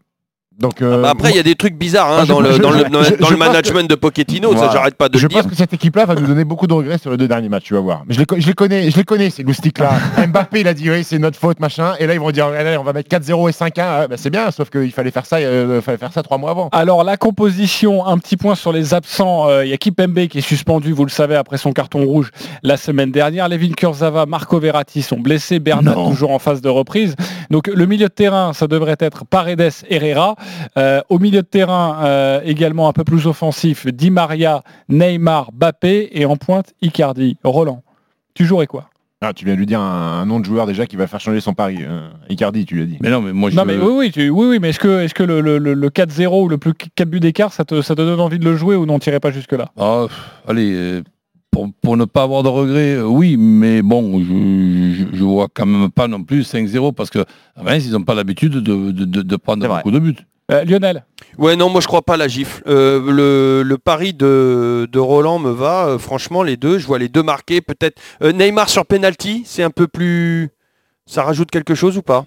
Donc, 0.59 0.81
euh, 0.81 1.03
Bah, 1.03 1.11
après, 1.11 1.31
il 1.33 1.37
y 1.37 1.39
a 1.39 1.43
des 1.43 1.55
trucs 1.55 1.77
bizarres 1.77 2.11
hein, 2.11 2.23
je- 2.23 2.29
dans, 2.29 2.41
le, 2.41 2.51
je- 2.53 2.59
dans, 2.63 2.71
le, 2.71 2.79
je- 2.79 2.85
dans, 2.85 3.03
je- 3.03 3.15
dans 3.15 3.27
je 3.27 3.33
le 3.33 3.37
management 3.39 3.89
de 3.91 3.95
Pochettino, 3.95 4.57
ça 4.57 4.71
j'arrête 4.73 4.95
pas 4.95 5.11
de 5.11 5.19
je 5.19 5.25
le 5.25 5.29
dire. 5.29 5.43
pense 5.43 5.51
que 5.51 5.57
cette 5.57 5.75
équipe-là 5.75 6.07
va 6.07 6.15
nous 6.15 6.27
donner 6.27 6.45
beaucoup 6.45 6.67
de 6.67 6.73
regrets 6.73 6.97
sur 6.97 7.11
les 7.11 7.19
deux 7.19 7.29
derniers 7.29 7.51
matchs, 7.51 7.65
tu 7.65 7.75
vas 7.75 7.81
voir. 7.81 8.05
Mais 8.07 8.15
je 8.15 8.21
les, 8.21 8.25
co- 8.25 8.37
je 8.39 8.47
les 8.47 8.55
connais, 8.55 8.91
je 8.91 8.97
les 8.97 9.05
connais 9.05 9.29
ces 9.29 9.43
loustiques-là. 9.43 9.91
Mbappé, 10.29 10.61
il 10.61 10.69
a 10.69 10.73
dit 10.73 10.91
oui, 10.91 11.05
c'est 11.05 11.19
notre 11.19 11.39
faute, 11.39 11.61
machin. 11.61 11.93
Et 12.01 12.07
là, 12.07 12.15
ils 12.15 12.21
vont 12.21 12.31
dire 12.31 12.47
allez, 12.47 12.79
on 12.79 12.85
va 12.85 12.95
mettre 12.95 13.11
4-0 13.15 13.49
et 13.51 13.53
5-1. 13.53 13.71
Ah, 13.81 14.09
bah, 14.09 14.17
c'est 14.17 14.31
bien, 14.31 14.51
sauf 14.51 14.71
qu'il 14.71 14.91
fallait 14.93 15.11
faire 15.11 15.27
ça, 15.27 15.37
euh, 15.37 15.83
fallait 15.83 15.99
faire 15.99 16.13
ça 16.13 16.23
trois 16.23 16.39
mois 16.39 16.53
avant. 16.53 16.71
Alors 16.73 17.05
la 17.05 17.19
composition, 17.19 18.07
un 18.07 18.17
petit 18.17 18.39
point 18.39 18.55
sur 18.55 18.73
les 18.73 18.95
absents. 18.95 19.51
Euh, 19.51 19.65
Il 19.67 19.71
y 19.71 19.75
a 19.75 19.77
Kipembe 19.77 20.27
qui 20.29 20.39
est 20.39 20.41
suspendu, 20.41 20.93
vous 20.93 21.05
le 21.05 21.11
savez, 21.11 21.37
après 21.37 21.59
son 21.59 21.73
carton 21.73 22.03
rouge 22.05 22.31
la 22.63 22.79
semaine 22.79 23.11
dernière. 23.13 23.49
Levin 23.51 23.73
Kurzava, 23.77 24.25
Marco 24.25 24.59
Verratti 24.59 25.03
sont 25.03 25.19
blessés. 25.19 25.59
Bernat 25.59 25.95
Non. 25.95 26.09
toujours 26.09 26.31
en 26.31 26.39
phase 26.39 26.63
de 26.63 26.69
reprise. 26.71 27.15
Donc 27.51 27.67
le 27.67 27.85
milieu 27.87 28.07
de 28.09 28.13
terrain, 28.13 28.53
ça 28.55 28.67
devrait 28.67 28.97
être 29.01 29.27
Paredes, 29.27 29.71
Herrera. 29.91 30.35
Euh, 30.77 31.01
au 31.09 31.19
milieu 31.19 31.43
de 31.43 31.47
terrain, 31.47 31.99
euh, 32.05 32.41
également 32.45 32.89
un 32.89 32.93
peu 32.93 33.05
plus 33.05 33.27
offensif, 33.27 33.87
Di 33.87 34.11
Maria, 34.11 34.63
Neymar, 34.89 35.51
Bappé 35.53 36.09
et 36.13 36.25
en 36.27 36.37
pointe 36.37 36.73
Icardi. 36.83 37.37
Roland, 37.45 37.83
tu 38.35 38.45
jouerais 38.45 38.67
quoi? 38.67 38.89
Ah, 39.23 39.33
tu 39.33 39.47
viens 39.47 39.55
de 39.55 39.59
lui 39.59 39.67
dire 39.67 39.81
un, 39.81 40.21
un 40.21 40.27
nom 40.27 40.41
de 40.41 40.45
joueur 40.45 40.67
déjà 40.67 40.85
qui 40.87 40.95
va 40.97 41.07
faire 41.07 41.21
changer 41.21 41.41
son 41.41 41.55
pari. 41.55 41.79
euh, 41.81 42.09
Icardi, 42.29 42.67
tu 42.67 42.75
lui 42.75 42.83
as 42.83 42.87
dit. 42.87 42.99
Mais 43.01 43.09
non, 43.11 43.23
mais 43.23 43.33
moi 43.33 43.49
je. 43.51 43.57
Non 43.57 43.65
mais 43.65 43.79
oui, 43.79 43.93
oui, 43.97 44.11
tu- 44.13 44.29
oui, 44.29 44.47
oui, 44.47 44.59
mais 44.61 44.69
est-ce 44.69 44.79
que, 44.79 45.01
est-ce 45.03 45.15
que 45.15 45.23
le, 45.23 45.41
le- 45.41 45.57
le- 45.59 45.73
le 45.73 45.89
4-0 45.89 46.43
ou 46.45 46.49
le 46.49 46.59
plus 46.59 46.75
4 46.75 47.09
buts 47.09 47.19
d'écart, 47.21 47.53
ça 47.53 47.65
te, 47.65 47.81
ça 47.81 47.95
te 47.95 48.03
donne 48.03 48.21
envie 48.21 48.39
de 48.39 48.45
le 48.45 48.57
jouer 48.57 48.77
ou 48.77 48.85
non, 48.85 48.99
t'irais 48.99 49.19
pas 49.21 49.31
jusque-là? 49.31 49.71
Ah, 49.79 50.05
allez, 50.47 51.03
pour, 51.51 51.69
pour 51.81 51.97
ne 51.97 52.05
pas 52.05 52.25
avoir 52.25 52.43
de 52.43 52.49
regrets, 52.51 53.01
oui, 53.01 53.39
mais 53.39 53.81
bon, 53.81 54.21
je, 54.21 54.27
je, 54.27 55.17
je 55.17 55.25
vois 55.25 55.49
quand 55.53 55.65
même 55.65 55.91
pas 55.91 56.07
non 56.09 56.23
plus 56.23 56.43
5-0 56.43 56.93
parce 56.93 57.09
que 57.09 57.25
Reims, 57.57 57.85
ils 57.87 57.93
n'ont 57.93 58.03
pas 58.05 58.15
l'habitude 58.15 58.53
de, 58.53 58.61
de, 58.61 59.05
de- 59.07 59.23
de 59.23 59.37
prendre 59.37 59.67
beaucoup 59.67 59.91
de 59.93 59.99
buts. 59.99 60.17
Euh, 60.53 60.65
Lionel 60.65 61.05
Ouais, 61.39 61.57
non, 61.57 61.69
moi 61.69 61.81
je 61.81 61.87
crois 61.87 62.03
pas 62.03 62.15
à 62.15 62.17
la 62.17 62.29
gifle. 62.29 62.63
Euh, 62.67 63.01
le, 63.11 63.63
le 63.63 63.79
pari 63.79 64.15
de, 64.15 64.89
de 64.91 64.99
Roland 64.99 65.39
me 65.39 65.51
va. 65.51 65.87
euh, 65.89 65.99
franchement, 65.99 66.43
les 66.43 66.57
deux, 66.57 66.79
je 66.79 66.87
vois 66.87 66.99
les 66.99 67.09
deux 67.09 67.23
marqués. 67.23 67.61
Peut-être 67.61 68.01
euh, 68.23 68.33
Neymar 68.33 68.69
sur 68.69 68.87
penalty, 68.87 69.43
c'est 69.45 69.63
un 69.63 69.71
peu 69.71 69.87
plus. 69.89 70.51
Ça 71.07 71.23
rajoute 71.23 71.51
quelque 71.51 71.75
chose 71.75 71.99
ou 71.99 72.03
pas? 72.03 72.27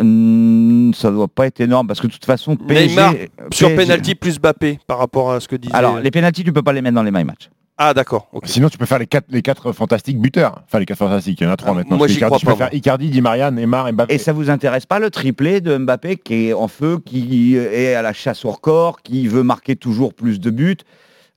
Hum, 0.00 0.92
ça 0.94 1.10
doit 1.10 1.28
pas 1.28 1.46
être 1.46 1.60
énorme 1.60 1.86
parce 1.88 2.00
que 2.00 2.06
de 2.06 2.12
toute 2.12 2.24
façon, 2.24 2.56
PSG, 2.56 2.88
Neymar 2.88 3.14
sur 3.52 3.74
penalty 3.74 4.14
plus 4.14 4.38
Bappé 4.38 4.78
par 4.86 4.98
rapport 4.98 5.32
à 5.32 5.40
ce 5.40 5.48
que 5.48 5.56
disait. 5.56 5.74
Alors, 5.74 5.98
les 6.00 6.10
pénalties, 6.10 6.44
tu 6.44 6.52
peux 6.52 6.62
pas 6.62 6.72
les 6.72 6.82
mettre 6.82 6.94
dans 6.94 7.02
les 7.02 7.10
my 7.10 7.24
match. 7.24 7.50
Ah 7.80 7.94
d'accord. 7.94 8.28
Sinon, 8.42 8.68
tu 8.68 8.76
peux 8.76 8.86
faire 8.86 8.98
les 8.98 9.06
quatre, 9.06 9.26
les 9.28 9.40
quatre 9.40 9.70
fantastiques 9.72 10.18
buteurs. 10.18 10.62
Enfin, 10.66 10.80
les 10.80 10.84
quatre 10.86 10.98
fantastiques, 10.98 11.40
il 11.40 11.44
y 11.44 11.46
en 11.46 11.52
a 11.52 11.56
trois 11.56 11.70
Ah, 11.70 11.74
maintenant. 11.76 11.96
moi, 11.96 12.08
j'y 12.08 12.18
crois 12.20 12.36
tu 12.38 12.44
peux 12.44 12.50
pas, 12.52 12.56
faire 12.58 12.74
Icardi, 12.74 13.08
Di 13.08 13.20
Maria, 13.20 13.52
Neymar, 13.52 13.92
Mbappé. 13.92 14.14
Et 14.14 14.18
ça 14.18 14.32
vous 14.32 14.50
intéresse 14.50 14.84
pas 14.84 14.98
le 14.98 15.10
triplé 15.10 15.60
de 15.60 15.78
Mbappé 15.78 16.16
qui 16.16 16.48
est 16.48 16.52
en 16.52 16.66
feu, 16.66 16.98
qui 17.04 17.54
est 17.56 17.94
à 17.94 18.02
la 18.02 18.12
chasse 18.12 18.44
au 18.44 18.50
record, 18.50 19.00
qui 19.02 19.28
veut 19.28 19.44
marquer 19.44 19.76
toujours 19.76 20.12
plus 20.12 20.40
de 20.40 20.50
buts? 20.50 20.76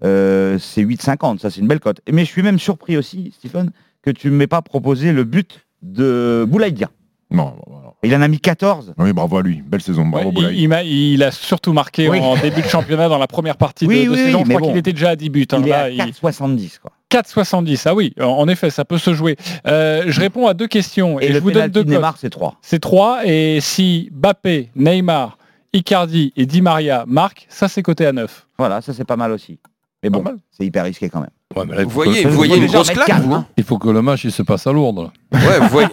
Euh, 0.04 0.58
C'est 0.58 0.82
8,50, 0.82 1.38
ça 1.38 1.52
c'est 1.52 1.62
une 1.62 1.68
belle 1.68 1.80
cote. 1.80 2.02
Mais 2.12 2.26
je 2.26 2.32
suis 2.32 2.42
même 2.42 2.58
surpris 2.58 2.98
aussi, 2.98 3.32
Stephen, 3.38 3.70
que 4.02 4.10
tu 4.10 4.32
ne 4.32 4.36
m'aies 4.36 4.48
pas 4.48 4.64
proposé 4.64 5.12
le 5.14 5.24
but 5.26 5.68
de 5.84 6.44
Boulaïdia. 6.50 6.90
Non. 7.30 7.54
Il 8.04 8.16
en 8.16 8.22
a 8.22 8.28
mis 8.28 8.40
14. 8.40 8.96
Oui, 8.98 9.14
bravo 9.14 9.38
à 9.38 9.42
lui. 9.44 9.62
Belle 9.64 9.82
saison. 9.82 10.06
Bravo, 10.08 10.30
Ouais, 10.32 10.54
il, 10.54 10.62
il 10.62 10.68
m'a- 10.70 10.84
il 10.84 11.22
a 11.24 11.30
surtout 11.32 11.72
marqué 11.72 12.10
Oui. 12.10 12.20
en 12.20 12.36
début 12.36 12.62
de 12.64 12.68
championnat 12.68 13.08
dans 13.10 13.20
la 13.20 13.28
première 13.28 13.58
partie 13.58 13.86
Oui, 13.86 14.00
de, 14.00 14.06
de 14.06 14.10
oui, 14.10 14.18
saison. 14.18 14.38
oui, 14.40 14.44
je 14.46 14.50
crois 14.50 14.62
bon. 14.62 14.68
qu'il 14.70 14.78
était 14.78 14.94
déjà 14.94 15.10
à 15.10 15.16
10 15.16 15.30
buts. 15.30 15.48
hein. 15.52 15.58
Il 15.62 15.68
est 15.68 15.70
Là, 15.70 15.82
à 15.84 15.90
il- 15.90 15.98
4,70 16.00 16.80
quoi. 16.82 16.92
4,70. 17.12 17.84
Ah 17.86 17.94
oui, 17.94 18.14
en- 18.20 18.48
effet, 18.48 18.70
ça 18.72 18.86
peut 18.86 18.98
se 18.98 19.14
jouer. 19.14 19.36
Euh, 19.68 20.06
je 20.08 20.20
réponds 20.20 20.48
à 20.48 20.54
deux 20.56 20.68
questions 20.68 21.20
et, 21.20 21.26
Et, 21.26 21.28
je 21.28 21.34
le 21.34 21.40
vous 21.42 21.52
donne 21.52 21.70
deux. 21.70 21.84
Neymar, 21.84 22.18
c'est 22.18 22.30
3. 22.32 22.56
C'est 22.64 22.80
3 22.80 23.22
et 23.26 23.60
si 23.62 24.10
Bappé, 24.12 24.72
Neymar, 24.76 25.38
Icardi 25.74 26.34
et 26.36 26.46
Di 26.48 26.62
Maria 26.62 27.04
marquent, 27.08 27.46
ça 27.50 27.68
c'est 27.68 27.84
coté 27.84 28.06
à 28.08 28.14
9. 28.14 28.48
Voilà, 28.58 28.82
ça 28.82 28.94
c'est 28.94 29.06
pas 29.06 29.16
mal 29.18 29.32
aussi. 29.32 29.60
Mais 30.02 30.10
bon, 30.10 30.24
c'est 30.50 30.66
hyper 30.66 30.86
risqué 30.86 31.08
quand 31.10 31.20
même. 31.20 31.30
Ouais, 31.56 31.64
mais 31.68 31.76
là, 31.76 31.82
il 31.82 31.86
Vous 31.86 31.90
voyez, 31.92 32.24
vous 32.26 32.36
voyez 32.36 32.58
une 32.58 32.66
grosse 32.68 32.90
mettre 32.90 33.06
claque, 33.06 33.22
vous 33.22 33.34
hein. 33.34 33.46
Il 33.58 33.64
faut 33.64 33.78
que 33.78 33.90
le 33.90 34.02
match 34.02 34.24
il 34.26 34.32
se 34.32 34.44
passe 34.44 34.66
à 34.68 34.72
Lourdes. 34.72 35.12
Ouais, 35.34 35.60
vous 35.62 35.68
voyez, 35.70 35.88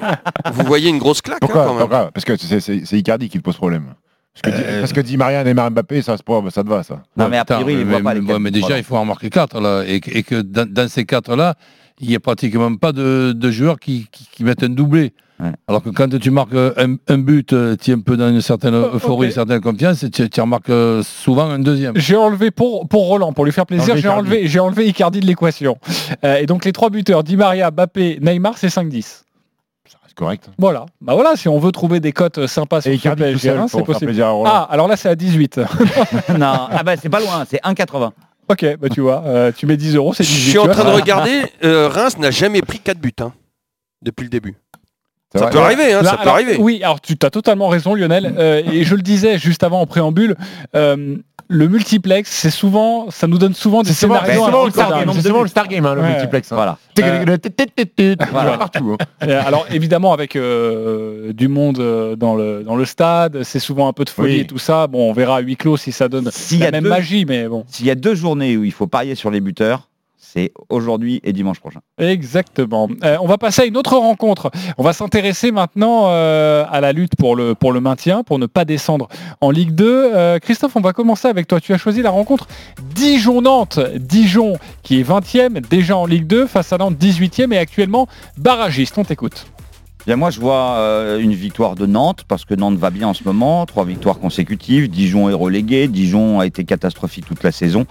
vous 0.52 0.64
voyez 0.64 0.88
une 0.90 0.98
grosse 0.98 1.20
claque 1.22 1.36
hein, 1.36 1.38
Pourquoi, 1.40 1.64
quand 1.64 1.70
même. 1.74 1.80
Pourquoi 1.80 2.10
Parce 2.12 2.24
que 2.24 2.36
c'est- 2.36 2.96
Icardi 2.98 3.28
qui 3.28 3.38
te 3.38 3.42
pose 3.42 3.56
problème. 3.56 3.94
Parce 4.40 4.54
que, 4.54 4.60
Di- 4.60 4.64
Euh, 4.68 4.80
parce 4.80 4.92
que 4.92 5.00
Di 5.00 5.16
Maria, 5.16 5.42
Neymar, 5.42 5.70
Mbappé, 5.72 6.00
ça, 6.02 6.16
ça 6.16 6.62
te 6.62 6.68
va, 6.68 6.82
ça. 6.84 7.02
Non, 7.16 7.28
mais 7.28 7.38
a 7.38 7.44
Putain, 7.44 7.56
priori, 7.56 7.72
il 7.74 7.78
mais, 7.86 7.94
voit 7.94 8.02
pas 8.02 8.14
les 8.14 8.20
mais- 8.20 8.26
quatre 8.28 8.38
mais 8.38 8.50
buts, 8.50 8.54
déjà, 8.54 8.66
voilà. 8.66 8.78
il 8.78 8.84
faut 8.84 8.96
en 8.96 9.04
marquer 9.04 9.30
4 9.30 9.60
là, 9.60 9.82
et, 9.84 10.00
que- 10.00 10.10
et 10.16 10.22
que 10.22 10.40
dans, 10.42 10.68
dans 10.70 10.88
ces 10.88 11.04
4 11.04 11.34
là, 11.34 11.54
il 12.00 12.08
n'y 12.08 12.14
a 12.14 12.20
pratiquement 12.20 12.74
pas 12.76 12.92
de, 12.92 13.32
de 13.34 13.50
joueurs 13.50 13.80
qui, 13.80 14.06
qui- 14.12 14.28
qui 14.30 14.44
mettent 14.44 14.62
un 14.62 14.68
doublé. 14.68 15.12
Ouais. 15.40 15.52
Alors 15.68 15.82
que 15.84 15.90
quand 15.90 16.08
tu 16.18 16.30
marques 16.32 16.52
un, 16.54 16.96
un 17.06 17.18
but, 17.18 17.52
euh, 17.52 17.76
tu 17.80 17.92
es 17.92 17.94
un 17.94 18.00
peu 18.00 18.16
dans 18.16 18.28
une 18.28 18.40
certaine 18.40 18.74
Oh, 18.74 18.96
euphorie, 18.96 19.26
une 19.28 19.32
certaine 19.32 19.60
confiance, 19.60 20.02
et 20.02 20.10
tu, 20.10 20.28
tu 20.28 20.40
remarques 20.40 20.68
euh, 20.70 21.02
souvent 21.04 21.48
un 21.48 21.60
deuxième. 21.60 21.96
J'ai 21.96 22.16
enlevé 22.16 22.50
pour, 22.50 22.88
pour 22.88 23.06
Roland, 23.06 23.32
pour 23.32 23.44
lui 23.44 23.52
faire 23.52 23.64
plaisir, 23.66 23.96
j'ai 23.96 24.08
enlevé, 24.08 24.48
j'ai 24.48 24.58
enlevé 24.58 24.86
Icardi 24.88 25.20
de 25.20 25.26
l'équation. 25.26 25.78
Euh, 26.24 26.36
et 26.38 26.46
donc 26.46 26.64
les 26.64 26.72
trois 26.72 26.90
buteurs, 26.90 27.22
Di 27.22 27.36
Maria, 27.36 27.70
Bappé, 27.70 28.18
Neymar, 28.20 28.58
c'est 28.58 28.66
5-10. 28.66 29.02
Ça 29.88 29.98
reste 30.02 30.16
correct. 30.16 30.50
Voilà. 30.58 30.86
Bah 31.00 31.14
voilà, 31.14 31.36
si 31.36 31.48
on 31.48 31.58
veut 31.60 31.70
trouver 31.70 32.00
des 32.00 32.10
cotes 32.12 32.46
sympas 32.48 32.80
sur 32.80 32.90
tout 33.00 33.14
PSG, 33.16 33.54
c'est 33.68 33.84
possible. 33.84 34.14
Ah, 34.44 34.66
alors 34.70 34.88
là 34.88 34.96
c'est 34.96 35.08
à 35.08 35.14
18. 35.14 35.58
non, 36.36 36.66
ah 36.70 36.82
bah 36.84 36.96
c'est 37.00 37.08
pas 37.08 37.20
loin, 37.20 37.44
c'est 37.48 37.62
1,80. 37.62 38.10
ok, 38.48 38.76
bah 38.80 38.88
tu 38.92 39.00
vois, 39.02 39.22
euh, 39.24 39.52
tu 39.56 39.66
mets 39.66 39.76
10 39.76 39.94
euros, 39.94 40.14
c'est 40.14 40.24
Je 40.24 40.30
18. 40.32 40.50
suis 40.50 40.58
en 40.58 40.66
train 40.66 40.84
de 40.84 40.90
regarder. 40.90 41.42
euh, 41.64 41.88
Reims 41.88 42.18
n'a 42.18 42.32
jamais 42.32 42.60
pris 42.60 42.80
4 42.80 42.98
buts 42.98 43.12
hein, 43.20 43.32
depuis 44.02 44.24
le 44.24 44.30
début. 44.30 44.56
Ça 45.36 45.46
peut 45.48 45.58
arriver, 45.58 45.92
hein, 45.92 46.02
Là, 46.02 46.10
ça 46.10 46.16
peut 46.16 46.22
alors, 46.22 46.34
arriver. 46.34 46.56
Oui, 46.58 46.80
alors 46.82 47.00
tu 47.00 47.14
as 47.22 47.30
totalement 47.30 47.68
raison 47.68 47.94
Lionel, 47.94 48.34
Euh, 48.38 48.62
et 48.72 48.84
je 48.84 48.94
le 48.94 49.02
disais 49.02 49.38
juste 49.38 49.62
avant 49.62 49.80
en 49.82 49.86
préambule, 49.86 50.36
euh, 50.74 51.16
le 51.50 51.68
multiplex, 51.68 52.30
c'est 52.30 52.50
souvent, 52.50 53.10
ça 53.10 53.26
nous 53.26 53.38
donne 53.38 53.54
souvent 53.54 53.82
des 53.82 53.92
scénarios. 53.92 54.26
c'est 54.26 54.34
souvent 54.36 54.64
le 54.64 54.70
peu 54.70 54.78
Star 54.78 54.90
d'un 54.90 54.96
Game, 54.98 55.06
nombre 55.06 55.16
c'est 55.18 55.22
de 55.22 55.28
souvent 55.28 55.38
buts. 55.40 55.44
le 55.44 55.48
Star 55.48 55.68
Game, 55.68 55.86
hein, 55.86 55.94
le 55.94 56.00
Ouais. 56.02 56.08
multiplex. 56.12 56.52
hein. 56.52 56.56
Voilà. 56.56 56.78
Voilà. 58.30 58.58
Partout. 58.58 58.96
hein. 59.00 59.04
Euh, 59.28 59.42
Alors 59.46 59.66
évidemment 59.70 60.12
avec 60.12 60.36
euh, 60.36 61.32
du 61.32 61.48
monde 61.48 62.16
dans 62.18 62.34
le 62.34 62.62
dans 62.64 62.76
le 62.76 62.84
stade, 62.84 63.42
c'est 63.44 63.60
souvent 63.60 63.88
un 63.88 63.92
peu 63.92 64.04
de 64.04 64.10
folie 64.10 64.34
Oui. 64.34 64.40
et 64.40 64.46
tout 64.46 64.58
ça. 64.58 64.86
Bon, 64.86 65.08
on 65.10 65.12
verra 65.12 65.36
à 65.36 65.40
huis 65.40 65.56
clos 65.56 65.76
si 65.76 65.92
ça 65.92 66.08
donne 66.08 66.30
S'il 66.32 66.58
y 66.58 66.60
la 66.60 66.68
a 66.68 66.70
même 66.70 66.84
deux- 66.84 66.90
magie, 66.90 67.24
mais 67.24 67.48
bon. 67.48 67.64
S'il 67.68 67.86
y 67.86 67.90
a 67.90 67.94
deux 67.94 68.14
journées 68.14 68.56
où 68.56 68.64
il 68.64 68.72
faut 68.72 68.86
parier 68.86 69.14
sur 69.14 69.30
les 69.30 69.40
buteurs, 69.40 69.87
c'est 70.18 70.52
aujourd'hui 70.68 71.20
et 71.22 71.32
dimanche 71.32 71.60
prochain. 71.60 71.80
Exactement. 71.98 72.88
Euh, 73.04 73.16
on 73.20 73.26
va 73.26 73.38
passer 73.38 73.62
à 73.62 73.64
une 73.66 73.76
autre 73.76 73.96
rencontre. 73.96 74.50
On 74.76 74.82
va 74.82 74.92
s'intéresser 74.92 75.52
maintenant 75.52 76.06
euh, 76.08 76.64
à 76.70 76.80
la 76.80 76.92
lutte 76.92 77.14
pour 77.16 77.36
le, 77.36 77.54
maintien, 77.80 78.24
pour 78.24 78.38
ne 78.38 78.46
pas 78.46 78.64
descendre 78.64 79.08
en 79.40 79.50
Ligue 79.50 79.74
2. 79.74 79.86
Euh, 79.86 80.38
Christophe, 80.40 80.74
on 80.74 80.80
va 80.80 80.92
commencer 80.92 81.28
avec 81.28 81.46
toi. 81.46 81.60
Tu 81.60 81.72
as 81.72 81.78
choisi 81.78 82.02
la 82.02 82.10
rencontre 82.10 82.48
Dijon-Nantes. 82.94 83.80
Dijon 83.96 84.56
qui 84.82 85.00
est 85.00 85.08
20e, 85.08 85.60
déjà 85.68 85.96
en 85.96 86.06
Ligue 86.06 86.26
2, 86.26 86.46
face 86.46 86.72
à 86.72 86.78
Nantes 86.78 86.96
18e 86.96 87.52
et 87.52 87.58
actuellement 87.58 88.08
barragiste. 88.36 88.98
On 88.98 89.04
t'écoute. 89.04 89.46
Moi, 90.16 90.30
je 90.30 90.40
vois 90.40 90.76
euh, 90.76 91.18
une 91.18 91.34
victoire 91.34 91.74
de 91.74 91.84
Nantes, 91.84 92.24
parce 92.26 92.44
que 92.44 92.54
Nantes 92.54 92.78
va 92.78 92.90
bien 92.90 93.08
en 93.08 93.14
ce 93.14 93.24
moment, 93.24 93.66
trois 93.66 93.84
victoires 93.84 94.18
consécutives, 94.18 94.88
Dijon 94.88 95.28
est 95.28 95.34
relégué, 95.34 95.86
Dijon 95.88 96.40
a 96.40 96.46
été 96.46 96.64
catastrophique 96.64 97.26
toute 97.26 97.42
la 97.42 97.52
saison, 97.52 97.86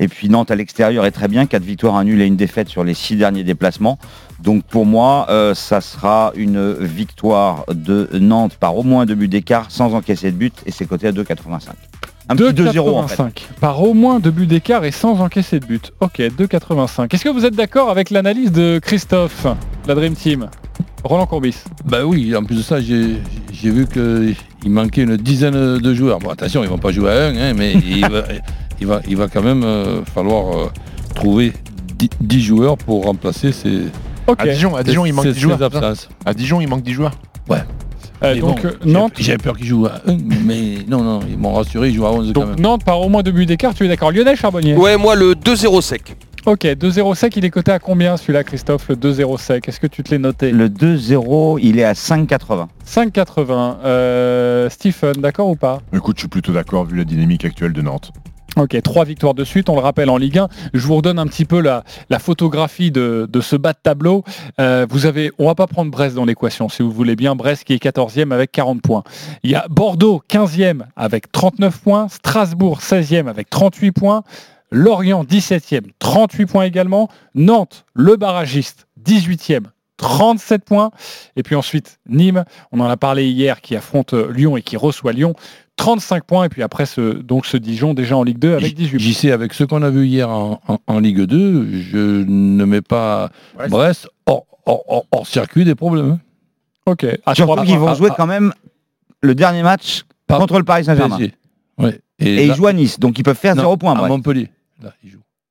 et 0.00 0.08
puis 0.08 0.28
Nantes 0.28 0.50
à 0.50 0.56
l'extérieur 0.56 1.06
est 1.06 1.10
très 1.12 1.28
bien, 1.28 1.46
quatre 1.46 1.62
victoires, 1.62 1.96
un 1.96 2.04
nul 2.04 2.20
et 2.20 2.26
une 2.26 2.36
défaite 2.36 2.68
sur 2.68 2.82
les 2.82 2.94
six 2.94 3.16
derniers 3.16 3.44
déplacements. 3.44 3.98
Donc 4.42 4.64
pour 4.64 4.86
moi, 4.86 5.26
euh, 5.30 5.54
ça 5.54 5.80
sera 5.80 6.32
une 6.34 6.74
victoire 6.74 7.64
de 7.72 8.08
Nantes 8.14 8.56
par 8.58 8.76
au 8.76 8.82
moins 8.82 9.06
deux 9.06 9.14
buts 9.14 9.28
d'écart, 9.28 9.66
sans 9.70 9.94
encaisser 9.94 10.32
de 10.32 10.36
but, 10.36 10.54
et 10.66 10.72
c'est 10.72 10.86
coté 10.86 11.06
à 11.06 11.12
2,85. 11.12 11.70
Un 12.30 12.36
petit 12.36 12.62
2-0 12.62 12.80
en 12.80 13.08
fait. 13.08 13.22
2,85. 13.22 13.30
Par 13.60 13.82
au 13.82 13.92
moins 13.92 14.20
deux 14.20 14.30
buts 14.30 14.46
d'écart 14.46 14.84
et 14.84 14.92
sans 14.92 15.20
encaisser 15.20 15.60
de 15.60 15.66
but. 15.66 15.92
Ok, 16.00 16.18
2,85. 16.18 17.12
Est-ce 17.14 17.24
que 17.24 17.28
vous 17.28 17.44
êtes 17.44 17.56
d'accord 17.56 17.90
avec 17.90 18.10
l'analyse 18.10 18.52
de 18.52 18.78
Christophe, 18.80 19.46
la 19.86 19.94
Dream 19.94 20.14
Team? 20.14 20.48
Roland 21.04 21.26
Courbis. 21.26 21.56
Bah 21.84 22.04
oui, 22.04 22.34
en 22.36 22.44
plus 22.44 22.56
de 22.56 22.62
ça, 22.62 22.80
j'ai 22.80 23.20
vu 23.70 23.86
qu'il 23.86 24.70
manquait 24.70 25.02
une 25.02 25.16
dizaine 25.16 25.78
de 25.78 25.94
joueurs. 25.94 26.18
Bon, 26.18 26.30
attention, 26.30 26.62
ils 26.62 26.68
vont 26.68 26.78
pas 26.78 26.92
jouer 26.92 27.10
à 27.10 27.26
un, 27.28 27.36
hein, 27.36 27.54
mais 27.56 27.72
il, 27.72 28.00
va, 28.08 28.22
il, 28.80 28.86
va, 28.86 29.00
il 29.08 29.16
va 29.16 29.28
quand 29.28 29.42
même 29.42 29.62
euh, 29.64 30.04
falloir 30.04 30.58
euh, 30.58 30.66
trouver 31.14 31.52
10, 31.96 32.08
10 32.20 32.40
joueurs 32.42 32.76
pour 32.76 33.04
remplacer 33.04 33.52
ces. 33.52 33.84
À 34.38 34.46
Dijon, 34.46 34.76
à 34.76 34.82
Dijon, 34.84 35.06
il 35.06 35.12
manque 35.12 35.24
ces- 35.24 35.32
10 35.32 35.40
joueurs. 35.40 35.58
À 36.24 36.34
Dijon, 36.34 36.60
il 36.60 36.68
manque 36.68 36.82
10 36.82 36.92
joueurs. 36.92 37.12
Ouais. 37.48 37.58
Euh, 38.22 38.38
donc 38.38 38.62
bon, 38.62 38.70
Nantes, 38.84 39.12
J'avais 39.18 39.38
peur 39.38 39.56
qu'ils 39.56 39.66
jouent 39.66 39.86
à 39.86 40.02
1, 40.06 40.16
mais 40.44 40.78
non, 40.86 41.02
non, 41.02 41.20
ils 41.28 41.38
m'ont 41.38 41.54
rassuré, 41.54 41.88
ils 41.88 41.94
jouent 41.94 42.04
à 42.06 42.12
11 42.12 42.32
quand 42.34 42.40
donc 42.40 42.50
même. 42.50 42.60
Nantes 42.60 42.84
par 42.84 43.00
au 43.00 43.08
moins 43.08 43.22
deux 43.22 43.30
buts 43.32 43.46
d'écart, 43.46 43.72
tu 43.74 43.86
es 43.86 43.88
d'accord 43.88 44.12
Lionel 44.12 44.36
Charbonnier 44.36 44.76
Ouais, 44.76 44.98
moi 44.98 45.14
le 45.14 45.32
2-0 45.32 45.80
sec. 45.80 46.16
Ok, 46.46 46.64
2-0 46.64 47.14
sec, 47.16 47.36
il 47.36 47.44
est 47.44 47.50
coté 47.50 47.70
à 47.70 47.78
combien 47.78 48.16
celui-là 48.16 48.44
Christophe, 48.44 48.88
le 48.88 48.96
2-0 48.96 49.38
sec? 49.38 49.68
Est-ce 49.68 49.78
que 49.78 49.86
tu 49.86 50.02
te 50.02 50.10
l'es 50.10 50.18
noté? 50.18 50.52
Le 50.52 50.70
2-0, 50.70 51.58
il 51.62 51.78
est 51.78 51.84
à 51.84 51.92
5,80. 51.92 52.66
5,80. 52.86 53.76
Euh, 53.84 54.70
Stephen, 54.70 55.12
d'accord 55.18 55.48
ou 55.48 55.56
pas? 55.56 55.80
Écoute, 55.92 56.16
je 56.16 56.22
suis 56.22 56.28
plutôt 56.28 56.52
d'accord 56.52 56.86
vu 56.86 56.96
la 56.96 57.04
dynamique 57.04 57.44
actuelle 57.44 57.74
de 57.74 57.82
Nantes. 57.82 58.10
Ok, 58.56 58.80
trois 58.82 59.04
victoires 59.04 59.34
de 59.34 59.44
suite, 59.44 59.68
on 59.68 59.74
le 59.74 59.82
rappelle 59.82 60.08
en 60.08 60.16
Ligue 60.16 60.38
1. 60.38 60.48
Je 60.72 60.84
vous 60.86 60.96
redonne 60.96 61.18
un 61.18 61.26
petit 61.26 61.44
peu 61.44 61.60
la, 61.60 61.84
la 62.08 62.18
photographie 62.18 62.90
de, 62.90 63.28
de 63.30 63.40
ce 63.42 63.54
bas 63.54 63.74
de 63.74 63.78
tableau. 63.80 64.24
Euh, 64.58 64.86
vous 64.88 65.04
avez, 65.04 65.30
on 65.38 65.46
va 65.46 65.54
pas 65.54 65.66
prendre 65.66 65.90
Brest 65.90 66.16
dans 66.16 66.24
l'équation, 66.24 66.68
si 66.70 66.82
vous 66.82 66.90
voulez 66.90 67.16
bien. 67.16 67.36
Brest 67.36 67.64
qui 67.64 67.74
est 67.74 67.82
14e 67.82 68.32
avec 68.32 68.50
40 68.50 68.80
points. 68.80 69.04
Il 69.44 69.50
y 69.50 69.54
a 69.54 69.66
Bordeaux 69.68 70.22
15e 70.28 70.80
avec 70.96 71.30
39 71.30 71.78
points, 71.80 72.08
Strasbourg 72.08 72.80
16e 72.80 73.28
avec 73.28 73.50
38 73.50 73.92
points, 73.92 74.24
Lorient 74.70 75.24
17e 75.24 75.82
38 75.98 76.46
points 76.46 76.64
également, 76.64 77.08
Nantes 77.34 77.84
le 77.94 78.16
barragiste 78.16 78.86
18e 79.04 79.64
37 79.96 80.64
points. 80.64 80.90
Et 81.36 81.42
puis 81.42 81.54
ensuite, 81.56 81.98
Nîmes, 82.08 82.44
on 82.72 82.80
en 82.80 82.86
a 82.88 82.96
parlé 82.96 83.28
hier, 83.28 83.60
qui 83.60 83.76
affronte 83.76 84.14
Lyon 84.14 84.56
et 84.56 84.62
qui 84.62 84.76
reçoit 84.76 85.12
Lyon, 85.12 85.34
35 85.76 86.24
points. 86.24 86.44
Et 86.44 86.48
puis 86.48 86.62
après, 86.62 86.86
ce, 86.86 87.12
donc 87.18 87.44
ce 87.46 87.56
Dijon 87.58 87.92
déjà 87.94 88.16
en 88.16 88.22
Ligue 88.22 88.38
2 88.38 88.54
avec 88.54 88.74
18 88.74 88.90
points. 88.92 88.98
J'y 88.98 89.14
sais, 89.14 89.30
avec 89.32 89.52
ce 89.52 89.64
qu'on 89.64 89.82
a 89.82 89.90
vu 89.90 90.06
hier 90.06 90.30
en, 90.30 90.60
en- 90.68 90.78
en 90.86 91.00
Ligue 91.00 91.20
2, 91.22 91.68
je 91.72 92.24
ne 92.26 92.64
mets 92.64 92.80
pas 92.80 93.28
Brest 93.68 94.08
hors, 94.26 94.46
hors- 94.66 94.84
hors- 94.88 95.06
hors 95.12 95.26
circuit 95.26 95.64
des 95.64 95.74
problèmes. 95.74 96.12
hein. 96.12 96.20
Ok. 96.86 97.04
À 97.26 97.34
Surtout 97.34 97.62
qu'ils 97.64 97.78
vont 97.78 97.94
jouer 97.94 98.10
quand 98.16 98.26
même 98.26 98.52
le 99.22 99.34
dernier 99.34 99.62
match 99.62 100.04
contre 100.28 100.58
le 100.58 100.64
Paris 100.64 100.84
Saint-Germain. 100.86 101.18
Et, 101.18 102.36
là- 102.36 102.42
ils 102.42 102.54
jouent 102.54 102.66
à 102.66 102.72
Nice, 102.72 102.98
donc 102.98 103.18
ils 103.18 103.22
peuvent 103.22 103.36
faire 103.36 103.54
Non, 103.56 103.62
0 103.62 103.76
points. 103.76 103.92
à 103.92 103.96
bref. 103.98 104.08
Montpellier. 104.10 104.48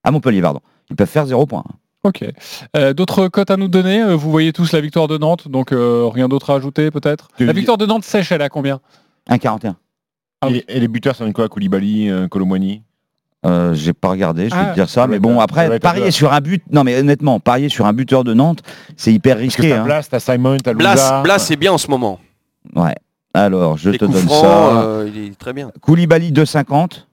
À 0.03 0.11
Montpellier, 0.11 0.41
pardon. 0.41 0.59
Ils 0.89 0.95
peuvent 0.95 1.07
faire 1.09 1.25
0 1.25 1.45
points. 1.45 1.63
Ok. 2.03 2.23
Euh, 2.77 2.93
D'autres 2.93 3.27
cotes 3.27 3.51
à 3.51 3.57
nous 3.57 3.67
donner 3.67 4.01
Euh, 4.01 4.15
Vous 4.15 4.31
voyez 4.31 4.53
tous 4.53 4.71
la 4.71 4.79
victoire 4.81 5.07
de 5.07 5.17
Nantes, 5.17 5.47
donc 5.49 5.71
euh, 5.73 6.07
rien 6.07 6.27
d'autre 6.29 6.49
à 6.51 6.55
ajouter 6.55 6.91
peut-être? 6.91 7.27
La 7.39 7.51
victoire 7.53 7.77
de 7.77 7.85
Nantes 7.85 8.05
sèche, 8.05 8.31
elle 8.31 8.41
est 8.41 8.45
à 8.45 8.49
combien? 8.49 8.79
1,41. 9.29 9.73
et, 10.49 10.63
et 10.69 10.79
les 10.79 10.87
buteurs, 10.87 11.15
ça 11.15 11.23
donne 11.25 11.33
quoi? 11.33 11.49
Koulibaly, 11.49 12.09
Colomwani 12.31 12.83
Euh, 13.45 13.73
j'ai 13.73 13.93
pas 13.93 14.09
regardé, 14.09 14.49
je 14.49 14.55
vais 14.55 14.61
Ah, 14.61 14.69
te 14.71 14.75
dire 14.75 14.89
ça, 14.89 15.07
mais 15.07 15.17
bon 15.19 15.39
après 15.39 15.79
parier 15.79 16.11
sur 16.11 16.33
un 16.33 16.41
but, 16.41 16.61
non 16.71 16.83
mais 16.83 16.97
honnêtement 16.99 17.39
parier 17.39 17.69
sur 17.69 17.85
un 17.85 17.93
buteur 17.93 18.23
de 18.25 18.33
Nantes, 18.33 18.61
c'est 18.97 19.13
hyper 19.13 19.37
Parce 19.37 19.55
que 19.55 19.61
risqué. 19.61 19.69
t'as 19.75 19.81
hein. 19.81 19.85
Blas, 19.85 20.07
t'as 20.09 20.19
Simon, 20.19 20.57
t'as 20.57 20.73
Blas. 20.73 21.21
Blas 21.23 21.39
c'est 21.39 21.55
bien 21.55 21.71
en 21.73 21.77
ce 21.77 21.89
moment. 21.89 22.19
Ouais. 22.75 22.95
Alors 23.33 23.77
je 23.77 23.91
Les 23.91 23.97
te 23.97 24.05
donne 24.05 24.13
francs, 24.25 24.41
ça. 24.41 24.81
euh, 24.83 25.09
il 25.13 25.23
est 25.27 25.37
très 25.39 25.53
bien. 25.53 25.71
Koulibaly 25.81 26.31
2,50, 26.33 27.05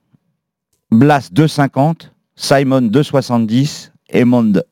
Blas 0.91 1.31
2,50, 1.33 2.11
Simon 2.37 2.91
2,70, 2.91 3.91
Emond 4.09 4.63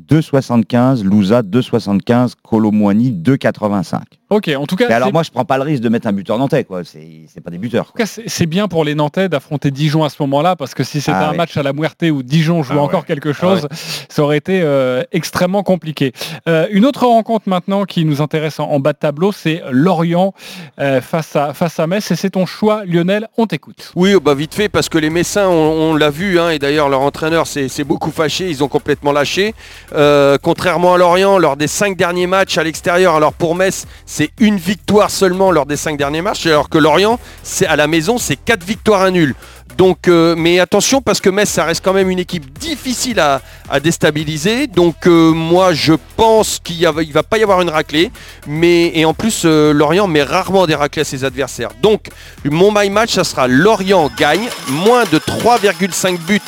2,75, 0.00 1.04
Louza 1.04 1.42
2,75, 1.42 2.32
Colomwani 2.42 3.12
2,85. 3.12 4.00
Ok, 4.30 4.50
en 4.58 4.66
tout 4.66 4.74
cas, 4.74 4.88
Mais 4.88 4.94
alors 4.94 5.12
moi 5.12 5.22
je 5.22 5.30
prends 5.30 5.44
pas 5.44 5.56
le 5.58 5.62
risque 5.62 5.82
de 5.82 5.88
mettre 5.88 6.08
un 6.08 6.12
buteur 6.12 6.38
nantais 6.38 6.64
quoi, 6.64 6.82
c'est 6.82 7.26
c'est 7.32 7.40
pas 7.40 7.50
des 7.50 7.58
buteurs. 7.58 7.84
en 7.84 7.92
tout 7.92 7.92
cas, 7.98 8.06
c'est 8.06 8.46
bien 8.46 8.66
pour 8.66 8.82
les 8.84 8.94
Nantais 8.96 9.28
d'affronter 9.28 9.70
Dijon 9.70 10.02
à 10.02 10.08
ce 10.08 10.16
moment-là, 10.20 10.56
parce 10.56 10.74
que 10.74 10.82
si 10.82 11.00
c'était 11.00 11.12
Ah 11.16 11.28
un 11.28 11.30
ouais. 11.32 11.36
match 11.36 11.56
à 11.56 11.62
la 11.62 11.72
Muerte 11.72 12.02
où 12.10 12.22
Dijon 12.24 12.62
jouait 12.64 12.74
Ah 12.76 12.80
ouais. 12.80 12.84
encore 12.84 13.06
quelque 13.06 13.32
chose, 13.32 13.68
ça 14.08 14.22
aurait 14.22 14.38
été 14.38 14.60
euh, 14.62 15.02
extrêmement 15.12 15.62
compliqué. 15.62 16.12
Euh, 16.48 16.66
une 16.72 16.84
autre 16.84 17.06
rencontre 17.06 17.48
maintenant 17.48 17.84
qui 17.84 18.04
nous 18.04 18.20
intéresse 18.22 18.58
en, 18.58 18.64
en 18.70 18.80
bas 18.80 18.92
de 18.94 18.98
tableau, 18.98 19.30
c'est 19.30 19.62
Lorient 19.70 20.32
euh, 20.80 21.00
face, 21.00 21.36
à, 21.36 21.54
face 21.54 21.78
à 21.78 21.86
Metz, 21.86 22.10
et 22.10 22.16
c'est 22.16 22.30
ton 22.30 22.46
choix, 22.46 22.84
Lionel, 22.84 23.28
on 23.36 23.46
t'écoute. 23.46 23.92
Oui, 23.94 24.14
bah 24.20 24.34
vite 24.34 24.54
fait, 24.54 24.68
parce 24.68 24.88
que 24.88 24.98
les 24.98 25.10
Messins, 25.10 25.46
on, 25.48 25.52
on 25.92 25.94
l'a 25.94 26.10
vu, 26.10 26.40
hein, 26.40 26.50
et 26.50 26.58
d'ailleurs 26.58 26.88
leur 26.88 27.02
entraîneur 27.02 27.46
s'est 27.46 27.68
s'est 27.68 27.84
beaucoup 27.84 28.10
fâché, 28.10 28.48
ils 28.50 28.64
ont 28.64 28.68
complètement 28.68 29.12
lâché. 29.12 29.54
Euh, 29.94 30.38
contrairement 30.42 30.94
à 30.94 30.98
Lorient, 30.98 31.38
lors 31.38 31.56
des 31.56 31.68
cinq 31.68 31.96
derniers 31.96 32.26
matchs 32.26 32.58
à 32.58 32.64
l'extérieur, 32.64 33.14
alors 33.14 33.32
pour 33.32 33.54
Metz, 33.54 33.86
c'est 34.06 34.30
une 34.40 34.56
victoire 34.56 35.10
seulement 35.10 35.50
lors 35.50 35.66
des 35.66 35.76
cinq 35.76 35.96
derniers 35.96 36.22
matchs, 36.22 36.46
alors 36.46 36.68
que 36.68 36.78
Lorient, 36.78 37.18
c'est 37.42 37.66
à 37.66 37.76
la 37.76 37.86
maison, 37.86 38.18
c'est 38.18 38.36
quatre 38.36 38.64
victoires 38.64 39.02
à 39.02 39.10
nul. 39.10 39.34
Donc, 39.76 40.06
euh, 40.06 40.36
mais 40.36 40.60
attention 40.60 41.02
parce 41.02 41.20
que 41.20 41.28
Metz, 41.28 41.48
ça 41.48 41.64
reste 41.64 41.84
quand 41.84 41.92
même 41.92 42.08
une 42.08 42.20
équipe 42.20 42.56
difficile 42.58 43.18
à, 43.18 43.40
déstabiliser. 43.80 44.68
Donc, 44.68 45.06
euh, 45.06 45.32
moi, 45.32 45.72
je 45.72 45.94
pense 46.16 46.60
qu'il 46.62 46.76
il 46.76 47.12
va 47.12 47.22
pas 47.24 47.38
y 47.38 47.42
avoir 47.42 47.60
une 47.60 47.70
raclée. 47.70 48.12
Mais 48.46 48.92
et 48.94 49.04
en 49.04 49.14
plus, 49.14 49.44
Lorient 49.44 50.06
met 50.06 50.22
rarement 50.22 50.66
des 50.66 50.76
raclées 50.76 51.02
à 51.02 51.04
ses 51.04 51.24
adversaires. 51.24 51.70
Donc, 51.82 52.06
mon 52.44 52.70
my 52.72 52.88
match, 52.88 53.14
ça 53.14 53.24
sera 53.24 53.48
Lorient 53.48 54.10
gagne 54.16 54.48
moins 54.68 55.04
de 55.10 55.18
3,5 55.18 56.18
buts 56.18 56.40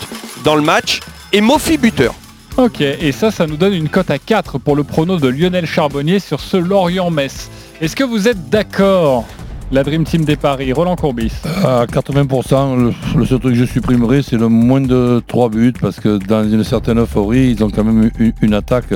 dans 0.44 0.54
le 0.54 0.62
match 0.62 1.00
et 1.32 1.40
Mofi 1.40 1.78
buteur. 1.78 2.14
Ok, 2.56 2.80
et 2.80 3.12
ça, 3.12 3.30
ça 3.30 3.46
nous 3.46 3.56
donne 3.56 3.74
une 3.74 3.88
cote 3.88 4.10
à 4.10 4.18
4 4.18 4.58
pour 4.58 4.76
le 4.76 4.82
prono 4.82 5.18
de 5.18 5.28
Lionel 5.28 5.66
Charbonnier 5.66 6.18
sur 6.20 6.40
ce 6.40 6.56
Lorient-Metz. 6.56 7.50
Est-ce 7.82 7.94
que 7.94 8.02
vous 8.04 8.28
êtes 8.28 8.48
d'accord 8.48 9.26
La 9.70 9.82
Dream 9.82 10.04
Team 10.04 10.24
des 10.24 10.36
Paris, 10.36 10.72
Roland 10.72 10.96
Courbis? 10.96 11.32
À 11.62 11.84
80%, 11.84 12.78
le, 12.78 12.92
le 13.18 13.26
seul 13.26 13.40
truc 13.40 13.52
que 13.52 13.58
je 13.58 13.64
supprimerai, 13.66 14.22
c'est 14.22 14.38
le 14.38 14.48
moins 14.48 14.80
de 14.80 15.22
3 15.26 15.50
buts, 15.50 15.74
parce 15.78 16.00
que 16.00 16.16
dans 16.16 16.44
une 16.48 16.64
certaine 16.64 16.98
euphorie, 17.00 17.50
ils 17.50 17.62
ont 17.62 17.68
quand 17.68 17.84
même 17.84 18.10
une, 18.18 18.32
une 18.40 18.54
attaque 18.54 18.94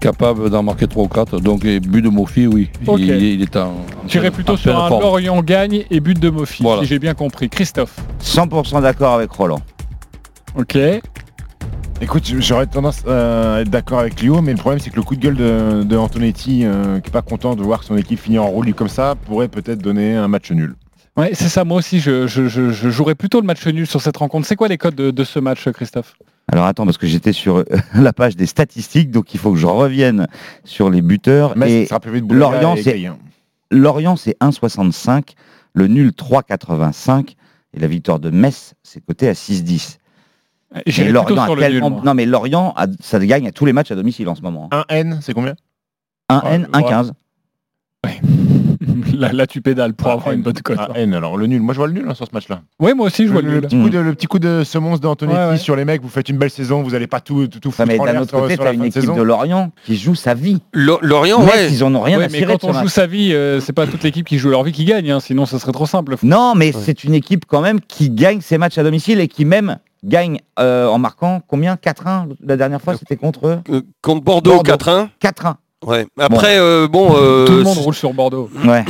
capable 0.00 0.48
d'en 0.48 0.62
marquer 0.62 0.86
3 0.86 1.04
ou 1.04 1.08
4. 1.08 1.38
Donc, 1.40 1.64
les 1.64 1.80
buts 1.80 2.00
de 2.00 2.08
Mofi, 2.08 2.46
oui, 2.46 2.70
il, 2.96 3.10
il 3.10 3.42
est 3.42 3.56
en. 3.56 3.74
Tu 4.08 4.16
irais 4.16 4.30
plutôt 4.30 4.56
sur 4.56 4.74
un 4.74 4.88
forme. 4.88 5.02
Lorient 5.02 5.42
gagne 5.42 5.84
et 5.90 6.00
but 6.00 6.18
de 6.18 6.30
Mofi, 6.30 6.62
Voilà. 6.62 6.80
si 6.80 6.88
j'ai 6.88 6.98
bien 6.98 7.12
compris. 7.12 7.50
Christophe? 7.50 7.94
100% 8.24 8.80
d'accord 8.80 9.12
avec 9.12 9.30
Roland. 9.32 9.60
Ok. 10.58 10.78
Écoute, 12.02 12.30
j'aurais 12.40 12.66
tendance 12.66 13.02
euh, 13.06 13.56
à 13.56 13.60
être 13.62 13.70
d'accord 13.70 14.00
avec 14.00 14.20
Lio, 14.20 14.42
mais 14.42 14.52
le 14.52 14.58
problème 14.58 14.80
c'est 14.80 14.90
que 14.90 14.96
le 14.96 15.02
coup 15.02 15.16
de 15.16 15.20
gueule 15.20 15.36
de, 15.36 15.82
de 15.82 15.96
Antonetti, 15.96 16.62
euh, 16.64 17.00
qui 17.00 17.08
est 17.08 17.12
pas 17.12 17.22
content 17.22 17.56
de 17.56 17.62
voir 17.62 17.82
son 17.84 17.96
équipe 17.96 18.18
finir 18.20 18.42
en 18.44 18.48
roue 18.48 18.64
comme 18.74 18.88
ça, 18.88 19.14
pourrait 19.26 19.48
peut-être 19.48 19.80
donner 19.80 20.14
un 20.14 20.28
match 20.28 20.50
nul. 20.50 20.74
Ouais, 21.16 21.30
c'est 21.32 21.48
ça, 21.48 21.64
moi 21.64 21.78
aussi, 21.78 21.98
je, 22.00 22.26
je- 22.26 22.46
je- 22.48 22.70
je 22.70 22.90
jouerais 22.90 23.14
plutôt 23.14 23.40
le 23.40 23.46
match 23.46 23.66
nul 23.66 23.86
sur 23.86 24.02
cette 24.02 24.18
rencontre. 24.18 24.46
C'est 24.46 24.56
quoi 24.56 24.68
les 24.68 24.76
codes 24.76 24.94
de, 24.94 25.10
de 25.10 25.24
ce 25.24 25.38
match, 25.38 25.66
Christophe? 25.70 26.16
Alors 26.52 26.66
attends, 26.66 26.84
parce 26.84 26.98
que 26.98 27.06
j'étais 27.06 27.32
sur 27.32 27.58
euh, 27.58 27.64
la 27.94 28.12
page 28.12 28.36
des 28.36 28.46
statistiques, 28.46 29.10
donc 29.10 29.32
il 29.32 29.40
faut 29.40 29.50
que 29.52 29.58
je 29.58 29.66
revienne 29.66 30.28
sur 30.64 30.90
les 30.90 31.00
buteurs. 31.00 31.56
Metz, 31.56 31.70
et 31.70 31.82
ça 31.84 31.88
sera 31.88 32.00
plus 32.00 32.12
vite 32.12 32.24
c'est. 32.76 32.90
Lorient, 33.70 34.16
c'est 34.16 34.36
1,65, 34.42 35.30
le 35.72 35.86
nul 35.88 36.10
3,85, 36.10 37.34
Et 37.74 37.80
la 37.80 37.88
victoire 37.88 38.20
de 38.20 38.28
Metz, 38.30 38.74
c'est 38.82 39.00
coté 39.04 39.28
à 39.28 39.32
6-10. 39.32 39.96
Et 40.84 41.04
Lorient 41.10 41.36
a 41.38 41.44
sur 41.46 41.54
le 41.56 41.62
tellement- 41.62 41.88
nul, 41.90 41.96
moi. 41.96 42.02
Non, 42.04 42.14
mais 42.14 42.26
Lorient, 42.26 42.74
a- 42.76 42.86
ça 43.00 43.18
gagne 43.18 43.46
à 43.48 43.52
tous 43.52 43.64
les 43.64 43.72
matchs 43.72 43.90
à 43.90 43.94
domicile 43.94 44.28
en 44.28 44.34
ce 44.34 44.42
moment. 44.42 44.68
1 44.72 44.84
N, 44.88 45.18
c'est 45.22 45.32
combien? 45.32 45.54
1 46.28 46.40
N, 46.42 46.68
1 46.72 46.82
15. 46.82 47.12
là, 49.18 49.32
là, 49.32 49.46
tu 49.46 49.60
pédales 49.62 49.94
pour 49.94 50.08
avoir 50.10 50.32
une 50.32 50.42
bonne 50.42 50.54
cote. 50.54 50.76
Ah, 50.78 50.88
N, 50.94 51.14
alors 51.14 51.36
le 51.36 51.46
nul. 51.46 51.60
Moi, 51.60 51.72
je 51.74 51.78
vois 51.78 51.86
le 51.88 51.92
nul 51.94 52.04
hein, 52.08 52.14
sur 52.14 52.26
ce 52.26 52.32
match-là. 52.32 52.60
Oui, 52.80 52.92
moi 52.94 53.06
aussi, 53.06 53.26
je 53.26 53.32
vois 53.32 53.42
le 53.42 53.50
nul. 53.50 53.60
Petit 53.62 53.76
coup 53.80 53.88
de, 53.90 53.98
le 53.98 54.14
petit 54.14 54.26
coup 54.26 54.38
de 54.38 54.62
semonce 54.64 55.00
d'Antonetti 55.00 55.36
Ouais, 55.38 55.46
ouais. 55.50 55.56
sur 55.56 55.74
les 55.76 55.84
mecs. 55.84 56.02
Vous 56.02 56.08
faites 56.08 56.28
une 56.28 56.36
belle 56.38 56.50
saison, 56.50 56.82
vous 56.82 56.90
n'allez 56.90 57.06
pas 57.06 57.20
tout, 57.20 57.46
tout, 57.48 57.58
tout 57.58 57.68
Ouais, 57.70 57.74
foutre 57.74 57.88
mais 57.88 57.98
en 57.98 58.04
d'un 58.04 58.12
l'air 58.12 58.22
autre 58.22 58.30
sur, 58.30 58.40
côté, 58.40 58.56
tu 58.58 58.62
as 58.62 58.72
une 58.72 58.76
fin 58.78 58.82
de 58.82 58.86
équipe 58.88 59.00
saison. 59.00 59.16
de 59.16 59.22
Lorient 59.22 59.72
qui 59.84 59.96
joue 59.96 60.14
sa 60.14 60.34
vie. 60.34 60.58
Lo- 60.72 60.98
Lorient, 61.02 61.42
ouais. 61.42 61.68
ils 61.70 61.82
en 61.82 61.94
ont 61.94 62.00
rien 62.02 62.18
Ouais, 62.18 62.24
à 62.24 62.28
mais 62.28 62.42
quand 62.44 62.62
on 62.64 62.72
joue 62.72 62.80
match. 62.84 62.88
sa 62.88 63.06
vie, 63.06 63.32
euh, 63.32 63.60
c'est 63.60 63.72
pas 63.72 63.86
toute 63.86 64.02
l'équipe 64.04 64.26
qui 64.26 64.38
joue 64.38 64.50
leur 64.50 64.62
vie 64.62 64.72
qui 64.72 64.84
gagne, 64.84 65.10
hein, 65.10 65.20
sinon 65.20 65.46
ça 65.46 65.58
serait 65.58 65.72
trop 65.72 65.86
simple. 65.86 66.14
Non, 66.22 66.54
mais 66.54 66.72
c'est 66.72 67.02
une 67.04 67.14
équipe 67.14 67.44
quand 67.46 67.62
même 67.62 67.80
qui 67.80 68.10
gagne 68.10 68.40
ses 68.40 68.58
matchs 68.58 68.78
à 68.78 68.82
domicile 68.82 69.20
et 69.20 69.28
qui 69.28 69.44
même 69.44 69.78
gagne 70.06 70.40
euh, 70.58 70.86
en 70.86 70.98
marquant 70.98 71.40
combien? 71.46 71.74
4-1 71.74 72.28
la 72.44 72.56
dernière 72.56 72.80
fois 72.80 72.96
c'était 72.96 73.16
contre 73.16 73.46
eux? 73.48 73.58
Euh, 73.70 73.82
contre 74.02 74.22
Bordeaux, 74.22 74.62
4-1. 74.62 75.08
4-1. 75.22 75.54
Ouais. 75.86 76.06
Après, 76.18 76.58
euh, 76.58 76.88
bon. 76.88 77.14
euh, 77.16 77.44
Tout 77.46 77.52
le 77.52 77.62
monde 77.62 77.74
c'est- 77.76 77.82
roule 77.82 77.94
sur 77.94 78.14
Bordeaux. 78.14 78.48
Ouais. 78.64 78.84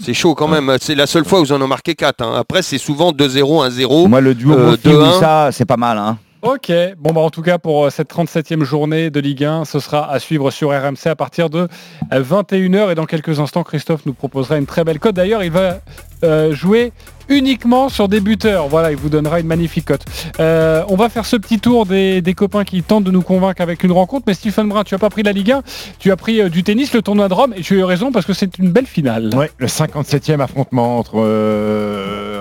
C'est 0.00 0.14
chaud 0.14 0.34
quand 0.34 0.48
même. 0.48 0.76
C'est 0.80 0.94
la 0.94 1.06
seule 1.06 1.24
fois 1.24 1.40
où 1.40 1.44
ils 1.44 1.52
en 1.52 1.60
ont 1.60 1.66
marqué 1.66 1.94
4. 1.94 2.22
hein. 2.22 2.32
Après, 2.36 2.62
c'est 2.62 2.78
souvent 2.78 3.10
2-0, 3.12 3.64
1-0. 3.68 4.06
Moi 4.08 4.20
le 4.20 4.34
duo 4.34 4.52
euh, 4.54 4.70
Mofi 4.70 4.88
2-1. 4.88 5.18
ça 5.20 5.48
c'est 5.52 5.64
pas 5.64 5.76
mal 5.76 5.98
hein. 5.98 6.18
Ok, 6.40 6.70
bon 7.00 7.12
bah 7.12 7.20
en 7.20 7.30
tout 7.30 7.42
cas 7.42 7.58
pour 7.58 7.86
euh, 7.86 7.90
cette 7.90 8.08
37e 8.14 8.62
journée 8.62 9.10
de 9.10 9.18
Ligue 9.18 9.42
1, 9.42 9.64
ce 9.64 9.80
sera 9.80 10.08
à 10.08 10.20
suivre 10.20 10.52
sur 10.52 10.68
RMC 10.70 11.06
à 11.08 11.16
partir 11.16 11.50
de 11.50 11.66
euh, 12.12 12.22
21h 12.22 12.92
et 12.92 12.94
dans 12.94 13.06
quelques 13.06 13.40
instants 13.40 13.64
Christophe 13.64 14.06
nous 14.06 14.12
proposera 14.12 14.56
une 14.56 14.66
très 14.66 14.84
belle 14.84 15.00
cote. 15.00 15.16
D'ailleurs 15.16 15.42
il 15.42 15.50
va 15.50 15.78
euh, 16.24 16.54
jouer 16.54 16.92
uniquement 17.30 17.90
sur 17.90 18.08
des 18.08 18.20
buteurs, 18.20 18.68
voilà 18.68 18.90
il 18.90 18.96
vous 18.96 19.10
donnera 19.10 19.38
une 19.38 19.46
magnifique 19.46 19.84
cote. 19.84 20.04
Euh, 20.40 20.82
on 20.88 20.96
va 20.96 21.10
faire 21.10 21.26
ce 21.26 21.36
petit 21.36 21.60
tour 21.60 21.84
des, 21.84 22.22
copains 22.34 22.64
qui 22.64 22.82
tentent 22.82 23.04
de 23.04 23.10
nous 23.10 23.20
convaincre 23.20 23.60
avec 23.60 23.84
une 23.84 23.92
rencontre, 23.92 24.24
mais 24.26 24.32
Stephen 24.32 24.66
Brun 24.68 24.82
tu 24.82 24.94
as 24.94 24.98
pas 24.98 25.10
pris 25.10 25.22
la 25.22 25.32
Ligue 25.32 25.52
1, 25.52 25.62
tu 25.98 26.10
as 26.10 26.16
pris 26.16 26.40
euh, 26.40 26.48
du 26.48 26.62
tennis, 26.62 26.94
le 26.94 27.02
tournoi 27.02 27.28
de 27.28 27.34
Rome 27.34 27.52
et 27.54 27.60
tu 27.60 27.74
as 27.74 27.76
eu 27.80 27.84
raison 27.84 28.12
parce 28.12 28.24
que 28.24 28.32
c'est 28.32 28.56
une 28.56 28.70
belle 28.70 28.86
finale. 28.86 29.34
Ouais, 29.34 29.50
le 29.58 29.66
57e 29.66 30.40
affrontement 30.40 30.98
entre, 30.98 31.18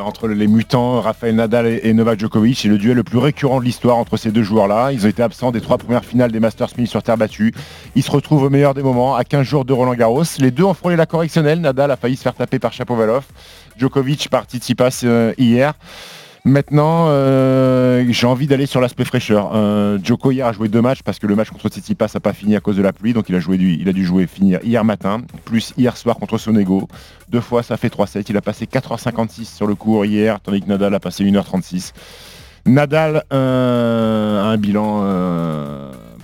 entre 0.05 0.29
les 0.29 0.47
mutants 0.47 1.01
Rafael 1.01 1.35
Nadal 1.35 1.67
et, 1.67 1.81
et 1.83 1.93
Novak 1.93 2.19
Djokovic. 2.19 2.57
C'est 2.57 2.69
le 2.69 2.77
duel 2.77 2.95
le 2.95 3.03
plus 3.03 3.17
récurrent 3.17 3.59
de 3.59 3.65
l'histoire 3.65 3.97
entre 3.97 4.15
ces 4.15 4.31
deux 4.31 4.43
joueurs-là. 4.43 4.93
Ils 4.93 5.05
ont 5.05 5.09
été 5.09 5.21
absents 5.21 5.51
des 5.51 5.59
trois 5.61 5.77
premières 5.77 6.05
finales 6.05 6.31
des 6.31 6.39
Masters 6.39 6.69
1000 6.77 6.87
sur 6.87 7.03
terre 7.03 7.17
battue. 7.17 7.53
Ils 7.95 8.03
se 8.03 8.11
retrouvent 8.11 8.43
au 8.43 8.49
meilleur 8.49 8.73
des 8.73 8.83
moments, 8.83 9.15
à 9.15 9.25
15 9.25 9.45
jours 9.45 9.65
de 9.65 9.73
Roland 9.73 9.95
Garros. 9.95 10.23
Les 10.39 10.51
deux 10.51 10.63
ont 10.63 10.73
frôlé 10.73 10.95
la 10.95 11.05
correctionnelle. 11.05 11.59
Nadal 11.59 11.91
a 11.91 11.97
failli 11.97 12.15
se 12.15 12.21
faire 12.21 12.35
taper 12.35 12.59
par 12.59 12.71
Chapovalov. 12.71 13.25
Djokovic 13.77 14.29
par 14.29 14.45
Tsitsipas 14.45 15.01
euh, 15.03 15.33
hier. 15.37 15.73
Maintenant, 16.47 17.07
euh, 17.09 18.05
j'ai 18.09 18.25
envie 18.25 18.47
d'aller 18.47 18.67
sur 18.67 18.79
l'aspect 18.79 19.03
fraîcheur. 19.03 19.51
Euh, 19.53 19.99
Djoko 20.01 20.31
hier 20.31 20.47
a 20.47 20.53
joué 20.53 20.69
deux 20.69 20.81
matchs 20.81 21.03
parce 21.03 21.19
que 21.19 21.27
le 21.27 21.35
match 21.35 21.49
contre 21.49 21.67
Tsitsipas 21.67 22.07
n'a 22.13 22.19
pas 22.21 22.31
fini 22.31 22.55
à 22.55 22.61
cause 22.61 22.77
de 22.77 22.81
la 22.81 22.93
pluie, 22.93 23.11
donc 23.11 23.27
il 23.27 23.35
a, 23.35 23.39
joué 23.41 23.57
du, 23.57 23.73
il 23.73 23.89
a 23.89 23.91
dû 23.91 24.05
jouer 24.05 24.27
finir 24.27 24.59
hier 24.63 24.85
matin, 24.85 25.21
plus 25.43 25.73
hier 25.77 25.97
soir 25.97 26.15
contre 26.15 26.37
Sonego. 26.37 26.87
Deux 27.27 27.41
fois, 27.41 27.63
ça 27.63 27.75
fait 27.75 27.93
3-7. 27.93 28.27
Il 28.29 28.37
a 28.37 28.41
passé 28.41 28.65
4h56 28.65 29.43
sur 29.43 29.67
le 29.67 29.75
cours 29.75 30.05
hier, 30.05 30.39
tandis 30.39 30.61
que 30.61 30.67
Nadal 30.67 30.95
a 30.95 31.01
passé 31.01 31.25
1h36. 31.25 31.91
Nadal 32.65 33.23
euh, 33.33 34.41
a 34.41 34.45
un 34.45 34.57
bilan 34.57 35.03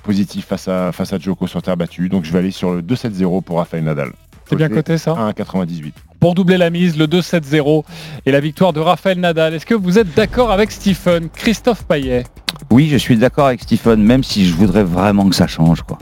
positif 0.03 0.45
face 0.45 0.69
à, 0.69 0.93
face 0.93 1.11
à 1.11 1.19
Djoko 1.19 1.47
sur 1.47 1.61
terre 1.61 1.75
battue, 1.75 2.07
donc 2.07 2.23
je 2.23 2.31
vais 2.31 2.39
aller 2.39 2.51
sur 2.51 2.71
le 2.71 2.81
2-7-0 2.81 3.43
pour 3.43 3.57
Rafael 3.57 3.83
Nadal. 3.83 4.11
C'est 4.45 4.55
bien 4.55 4.69
coté 4.69 4.97
ça? 4.97 5.13
1,98. 5.13 5.91
Pour 6.23 6.35
doubler 6.35 6.55
la 6.55 6.69
mise, 6.69 6.95
le 6.95 7.05
2-7-0 7.05 7.83
et 8.25 8.31
la 8.31 8.39
victoire 8.39 8.71
de 8.71 8.79
Raphaël 8.79 9.19
Nadal. 9.19 9.55
Est-ce 9.55 9.65
que 9.65 9.73
vous 9.73 9.99
êtes 9.99 10.15
d'accord 10.15 10.51
avec 10.51 10.71
Stephen? 10.71 11.27
Christophe 11.27 11.83
Payet 11.83 12.23
Oui 12.71 12.87
je 12.87 12.95
suis 12.95 13.17
d'accord 13.17 13.47
avec 13.47 13.59
Stephen 13.61 14.01
même 14.01 14.23
si 14.23 14.45
je 14.47 14.53
voudrais 14.55 14.85
vraiment 14.85 15.27
que 15.27 15.35
ça 15.35 15.47
change 15.47 15.81
quoi. 15.81 15.97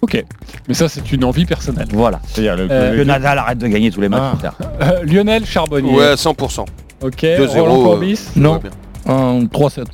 Ok, 0.00 0.24
mais 0.68 0.74
ça 0.74 0.88
c'est 0.88 1.10
une 1.10 1.24
envie 1.24 1.44
personnelle. 1.44 1.88
Voilà. 1.92 2.20
C'est-à-dire 2.28 2.54
le- 2.54 2.68
Euh, 2.70 2.94
le- 2.94 3.02
Nadal 3.02 3.36
arrête 3.36 3.58
de 3.58 3.66
gagner 3.66 3.90
tous 3.90 4.00
les 4.00 4.08
matchs 4.08 4.36
Ah. 4.44 4.52
Euh, 4.80 5.02
Lionel 5.02 5.44
Charbonnier. 5.44 5.90
Ouais, 5.92 6.16
100%. 6.16 6.66
Ok, 7.02 7.24
2-0, 7.24 7.60
Roland 7.62 8.00
euh. 8.00 8.14
Non. 8.36 8.58
bien. 8.58 8.70
Un 9.12 9.44
3-7. 9.46 9.86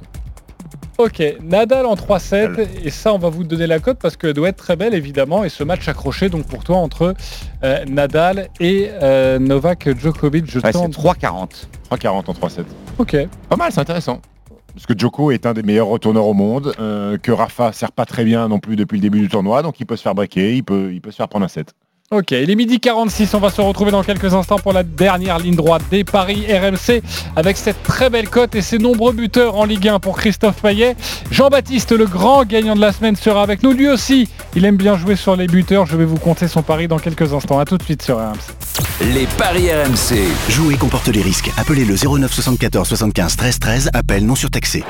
Ok, 1.01 1.22
Nadal 1.42 1.86
en 1.86 1.94
3-7 1.94 2.68
et 2.84 2.90
ça 2.90 3.14
on 3.14 3.18
va 3.18 3.30
vous 3.30 3.42
donner 3.42 3.66
la 3.66 3.78
cote 3.78 3.96
parce 3.98 4.18
qu'elle 4.18 4.34
doit 4.34 4.51
être 4.51 4.59
très 4.59 4.76
belle 4.76 4.92
évidemment 4.92 5.44
et 5.44 5.48
ce 5.48 5.64
match 5.64 5.88
accroché 5.88 6.28
donc 6.28 6.44
pour 6.44 6.62
toi 6.62 6.76
entre 6.76 7.14
euh, 7.64 7.84
Nadal 7.86 8.51
et 8.61 8.90
euh, 9.01 9.38
Novak 9.38 9.98
Djokovic. 9.98 10.44
Je 10.44 10.59
Ouais, 10.59 10.72
tente. 10.72 10.92
3-40. 10.92 11.68
3,40 11.90 12.09
en 12.09 12.20
3-7. 12.34 12.64
Ok. 12.98 13.16
Pas 13.48 13.57
mal, 13.57 13.72
c'est 13.72 13.80
intéressant. 13.80 14.20
Parce 14.74 14.84
que 14.84 14.92
Djoko 14.94 15.30
est 15.30 15.46
un 15.46 15.55
des 15.55 15.62
meilleurs 15.62 15.86
retourneurs 15.86 16.26
au 16.26 16.34
monde, 16.34 16.74
euh, 16.78 17.16
que 17.16 17.32
Rafa 17.32 17.72
sert 17.72 17.92
pas 17.92 18.05
très 18.05 18.24
bien 18.24 18.48
non 18.48 18.59
plus 18.59 18.76
depuis 18.76 18.96
le 18.96 19.03
début 19.03 19.20
du 19.20 19.28
tournoi, 19.28 19.62
donc 19.62 19.80
il 19.80 19.86
peut 19.86 19.96
se 19.96 20.03
faire 20.03 20.14
breaker, 20.14 20.55
il 20.55 20.62
peut, 20.62 20.92
il 20.92 21.01
peut 21.01 21.12
se 21.12 21.16
faire 21.16 21.28
prendre 21.28 21.46
un 21.46 21.48
set. 21.48 21.72
Ok, 22.13 22.33
il 22.33 22.51
est 22.51 22.57
midi 22.57 22.81
46, 22.81 23.35
on 23.35 23.39
va 23.39 23.51
se 23.51 23.61
retrouver 23.61 23.93
dans 23.93 24.03
quelques 24.03 24.35
instants 24.35 24.59
pour 24.59 24.73
la 24.73 24.83
dernière 24.83 25.39
ligne 25.39 25.55
droite 25.55 25.83
des 25.93 26.03
paris 26.03 26.45
RMC 26.53 27.03
avec 27.37 27.57
cette 27.57 27.81
très 27.85 28.11
belle 28.11 28.29
cote 28.29 28.57
et 28.57 28.63
ses 28.63 28.79
nombreux 28.79 29.13
buteurs 29.13 29.55
en 29.55 29.65
Ligue 29.65 29.87
1 29.87 30.01
pour 30.01 30.17
Christophe 30.19 30.61
Payet. 30.61 30.97
Jean-Baptiste, 31.31 31.93
le 31.93 32.07
grand 32.07 32.45
gagnant 32.45 32.75
de 32.75 32.81
la 32.81 32.91
semaine, 32.91 33.15
sera 33.15 33.45
avec 33.45 33.63
nous. 33.63 33.71
Lui 33.71 33.89
aussi, 33.89 34.29
il 34.57 34.65
aime 34.65 34.77
bien 34.77 34.99
jouer 34.99 35.15
sur 35.15 35.37
les 35.37 35.47
buteurs. 35.47 35.87
Je 35.87 35.97
vais 35.97 36.05
vous 36.05 36.19
compter 36.19 36.49
son 36.49 36.63
pari 36.63 36.89
dans 36.89 36.99
quelques 36.99 37.33
instants. 37.33 37.61
A 37.61 37.65
tout 37.65 37.79
de 37.79 37.83
suite 37.85 38.03
sur 38.03 38.17
RMC. 38.17 39.15
Les 39.15 39.29
paris 39.39 39.69
RMC. 39.71 40.19
Jouer 40.49 40.75
comporte 40.75 41.07
les 41.07 41.23
risques. 41.23 41.53
Appelez 41.59 41.85
le 41.85 41.95
09 41.95 42.33
74 42.33 42.89
75 42.89 43.37
13 43.37 43.59
13. 43.61 43.91
Appel 43.95 44.27
non 44.27 44.35
surtaxé. 44.35 44.83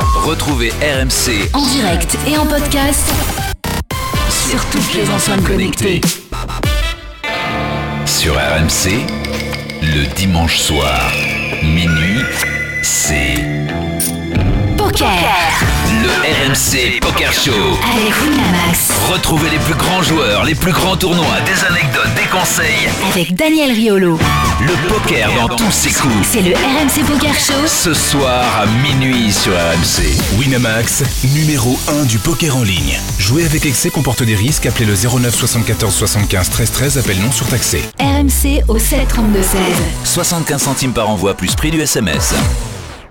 Retrouvez 0.00 0.68
RMC 0.82 1.48
En 1.54 1.64
direct 1.64 2.18
et 2.30 2.36
en 2.36 2.44
podcast 2.44 3.10
sur 4.50 4.62
toutes 4.66 4.94
les 4.94 5.08
enceintes 5.10 5.44
connectées. 5.44 6.02
Sur 8.04 8.34
RMC. 8.34 9.06
Le 9.82 10.06
dimanche 10.14 10.58
soir, 10.58 11.12
minuit, 11.62 12.24
c'est 12.82 13.44
Poker 14.76 15.77
RMC 15.92 17.00
Poker 17.00 17.32
Show. 17.32 17.50
avec 17.50 18.12
Winamax, 18.20 18.90
Retrouvez 19.10 19.48
les 19.48 19.58
plus 19.58 19.72
grands 19.74 20.02
joueurs, 20.02 20.44
les 20.44 20.54
plus 20.54 20.72
grands 20.72 20.98
tournois, 20.98 21.40
des 21.46 21.64
anecdotes, 21.64 22.12
des 22.14 22.28
conseils. 22.28 22.90
avec 23.10 23.34
Daniel 23.34 23.72
Riolo. 23.72 24.18
Le 24.60 24.88
poker 24.88 25.30
dans 25.34 25.56
tous 25.56 25.70
ses 25.72 25.90
coups. 25.90 26.12
C'est 26.30 26.42
le 26.42 26.52
RMC 26.54 27.06
Poker 27.06 27.32
Show 27.34 27.66
Ce 27.66 27.94
soir 27.94 28.44
à 28.60 28.66
minuit 28.66 29.32
sur 29.32 29.52
RMC. 29.52 30.38
Winamax, 30.38 31.04
numéro 31.34 31.78
1 32.02 32.04
du 32.04 32.18
poker 32.18 32.54
en 32.54 32.64
ligne. 32.64 32.98
Jouer 33.18 33.46
avec 33.46 33.64
excès 33.64 33.88
comporte 33.88 34.22
des 34.22 34.34
risques. 34.34 34.66
Appelez 34.66 34.84
le 34.84 34.94
09 34.94 35.34
74 35.34 35.94
75 35.94 36.50
13 36.50 36.70
13. 36.70 36.98
Appel 36.98 37.18
non 37.22 37.32
surtaxé. 37.32 37.82
RMC 37.98 38.62
au 38.68 38.78
732 38.78 39.40
16. 39.42 39.58
75 40.04 40.60
centimes 40.60 40.92
par 40.92 41.08
envoi 41.08 41.32
plus 41.34 41.54
prix 41.54 41.70
du 41.70 41.80
SMS. 41.80 42.34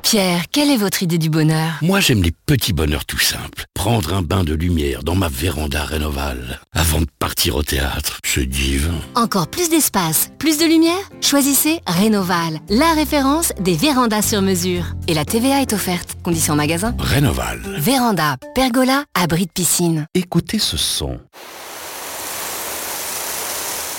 Pierre, 0.01 0.43
quelle 0.51 0.69
est 0.69 0.77
votre 0.77 1.03
idée 1.03 1.17
du 1.17 1.29
bonheur? 1.29 1.73
Moi, 1.81 1.99
j'aime 1.99 2.23
les 2.23 2.31
petits 2.31 2.71
bonheurs 2.71 3.05
tout 3.05 3.19
simples. 3.19 3.65
Prendre 3.73 4.13
un 4.13 4.21
bain 4.21 4.43
de 4.43 4.53
lumière 4.53 5.03
dans 5.03 5.15
ma 5.15 5.27
véranda 5.27 5.83
rénovale 5.83 6.61
avant 6.73 7.01
de 7.01 7.07
partir 7.19 7.57
au 7.57 7.63
théâtre. 7.63 8.19
C'est 8.23 8.45
divin. 8.45 8.95
Encore 9.15 9.47
plus 9.47 9.69
d'espace, 9.69 10.29
plus 10.39 10.57
de 10.57 10.65
lumière? 10.65 10.97
Choisissez 11.21 11.81
Rénoval, 11.87 12.59
la 12.69 12.93
référence 12.93 13.51
des 13.59 13.75
vérandas 13.75 14.21
sur 14.21 14.41
mesure. 14.41 14.85
Et 15.07 15.13
la 15.13 15.25
TVA 15.25 15.61
est 15.61 15.73
offerte. 15.73 16.15
Conditions 16.23 16.55
magasin 16.55 16.95
Rénoval. 16.99 17.59
Véranda, 17.77 18.37
pergola, 18.55 19.03
abri 19.13 19.45
de 19.45 19.51
piscine. 19.51 20.05
Écoutez 20.13 20.59
ce 20.59 20.77
son. 20.77 21.19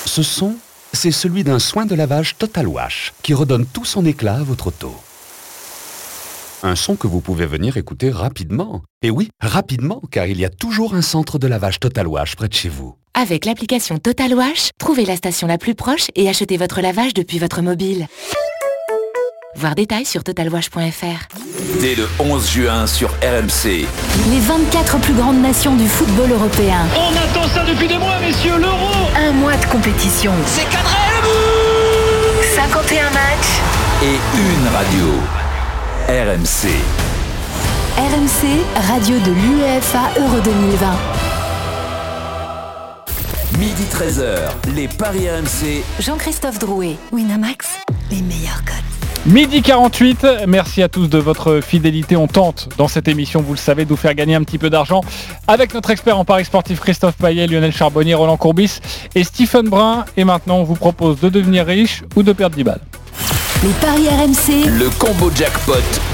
Ce 0.07 0.23
son, 0.23 0.57
c'est 0.95 1.11
celui 1.13 1.45
d'un 1.45 1.59
soin 1.59 1.85
de 1.85 1.95
lavage 1.95 2.37
Total 2.39 2.67
Wash 2.67 3.13
qui 3.23 3.35
redonne 3.35 3.67
tout 3.67 3.85
son 3.85 4.07
éclat 4.07 4.37
à 4.37 4.43
votre 4.43 4.69
auto. 4.69 4.95
Un 6.63 6.75
son 6.75 6.97
que 6.97 7.07
vous 7.07 7.21
pouvez 7.21 7.47
venir 7.47 7.77
écouter 7.77 8.11
rapidement. 8.11 8.83
Et 9.03 9.11
oui, 9.11 9.31
rapidement, 9.41 10.03
car 10.11 10.27
il 10.27 10.41
y 10.41 10.45
a 10.45 10.51
toujours 10.51 10.95
un 10.95 11.03
centre 11.03 11.39
de 11.39 11.47
lavage 11.47 11.79
Total 11.79 12.07
Wash 12.07 12.35
près 12.35 12.49
de 12.49 12.55
chez 12.55 12.69
vous. 12.69 12.97
Avec 13.15 13.45
l'application 13.45 13.99
Total 13.99 14.35
Wash, 14.35 14.71
trouvez 14.79 15.05
la 15.05 15.17
station 15.17 15.47
la 15.47 15.59
plus 15.59 15.75
proche 15.75 16.07
et 16.17 16.29
achetez 16.29 16.57
votre 16.57 16.81
lavage 16.81 17.15
depuis 17.15 17.39
votre 17.39 17.63
mobile. 17.63 18.07
Voir 19.55 19.75
détails 19.75 20.05
sur 20.05 20.23
totalwash.fr. 20.23 21.81
Dès 21.81 21.97
le 21.97 22.09
11 22.21 22.51
juin 22.51 22.87
sur 22.87 23.09
RMC. 23.09 23.87
Les 24.31 24.41
24 24.41 25.01
plus 25.01 25.15
grandes 25.15 25.41
nations 25.41 25.75
du 25.75 25.89
football 25.89 26.31
européen. 26.31 26.87
On 26.97 27.17
attend 27.17 27.49
ça 27.49 27.65
depuis 27.65 27.89
des 27.89 27.99
mois, 27.99 28.21
messieurs, 28.21 28.59
l'euro 28.59 29.09
Un 29.17 29.33
mois 29.33 29.57
de 29.57 29.67
compétition. 29.67 30.33
C'est 30.47 30.69
cadré 30.71 30.97
51 32.55 33.11
matchs. 33.11 33.61
Et 34.03 34.15
une 34.37 34.69
radio. 34.69 35.38
RMC. 36.09 36.69
RMC, 37.99 38.65
radio 38.89 39.19
de 39.19 39.31
l'UEFA 39.31 40.09
Euro 40.19 40.41
2020. 40.41 40.87
Midi 43.59 43.83
13h, 43.93 44.75
les 44.75 44.89
Paris 44.89 45.29
RMC. 45.29 45.85
Jean-Christophe 46.01 46.59
Drouet, 46.61 46.97
Winamax, 47.13 47.69
les 48.11 48.23
meilleurs 48.23 48.65
codes. 48.65 49.27
Midi 49.27 49.61
48, 49.61 50.27
merci 50.47 50.83
à 50.83 50.89
tous 50.89 51.09
de 51.09 51.19
votre 51.19 51.61
fidélité. 51.61 52.17
On 52.17 52.27
tente 52.27 52.71
dans 52.79 52.89
cette 52.89 53.09
émission, 53.09 53.43
vous 53.43 53.53
le 53.53 53.59
savez, 53.59 53.85
de 53.85 53.91
vous 53.91 53.97
faire 53.97 54.15
gagner 54.15 54.35
un 54.35 54.45
petit 54.45 54.57
peu 54.57 54.71
d'argent 54.71 55.03
avec 55.47 55.75
notre 55.75 55.91
expert 55.91 56.19
en 56.19 56.25
Paris 56.25 56.47
sportif 56.47 56.81
Christophe 56.81 57.17
Payet, 57.19 57.47
Lionel 57.47 57.73
Charbonnier, 57.73 58.15
Roland 58.15 58.39
Courbis 58.39 58.81
et 59.15 59.25
Stephen 59.25 59.69
Brun. 59.69 60.07
Et 60.17 60.25
maintenant, 60.25 60.57
on 60.57 60.65
vous 60.65 60.77
propose 60.77 61.21
de 61.21 61.29
devenir 61.29 61.67
riche 61.67 62.03
ou 62.17 62.23
de 62.23 62.33
perdre 62.33 62.57
10 62.57 62.65
balles. 62.65 62.81
Les 63.65 63.73
paris 63.81 64.07
RMC. 64.09 64.71
Le 64.79 64.89
combo 65.01 65.33
jackpot 65.35 65.73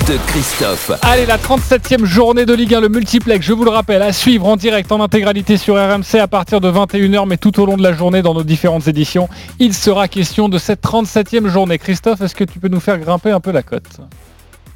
de 0.09 0.17
Christophe. 0.29 0.93
Allez, 1.03 1.27
la 1.27 1.37
37e 1.37 2.07
journée 2.07 2.47
de 2.47 2.55
Ligue 2.55 2.75
1, 2.75 2.81
le 2.81 2.89
multiplex, 2.89 3.45
je 3.45 3.53
vous 3.53 3.65
le 3.65 3.71
rappelle, 3.71 4.01
à 4.01 4.15
suivre 4.15 4.47
en 4.47 4.57
direct 4.57 4.91
en 4.91 5.03
intégralité 5.03 5.59
sur 5.59 5.75
RMC 5.75 6.19
à 6.19 6.27
partir 6.27 6.63
de 6.63 6.71
21h, 6.71 7.29
mais 7.29 7.37
tout 7.37 7.61
au 7.61 7.67
long 7.67 7.77
de 7.77 7.83
la 7.83 7.93
journée 7.93 8.23
dans 8.23 8.33
nos 8.33 8.45
différentes 8.45 8.89
éditions. 8.89 9.29
Il 9.59 9.75
sera 9.75 10.09
question 10.09 10.49
de 10.49 10.57
cette 10.57 10.83
37e 10.83 11.49
journée. 11.49 11.77
Christophe, 11.77 12.23
est-ce 12.23 12.35
que 12.35 12.45
tu 12.45 12.59
peux 12.61 12.69
nous 12.69 12.81
faire 12.81 12.99
grimper 12.99 13.31
un 13.31 13.41
peu 13.41 13.53
la 13.53 13.63
cote? 13.63 14.01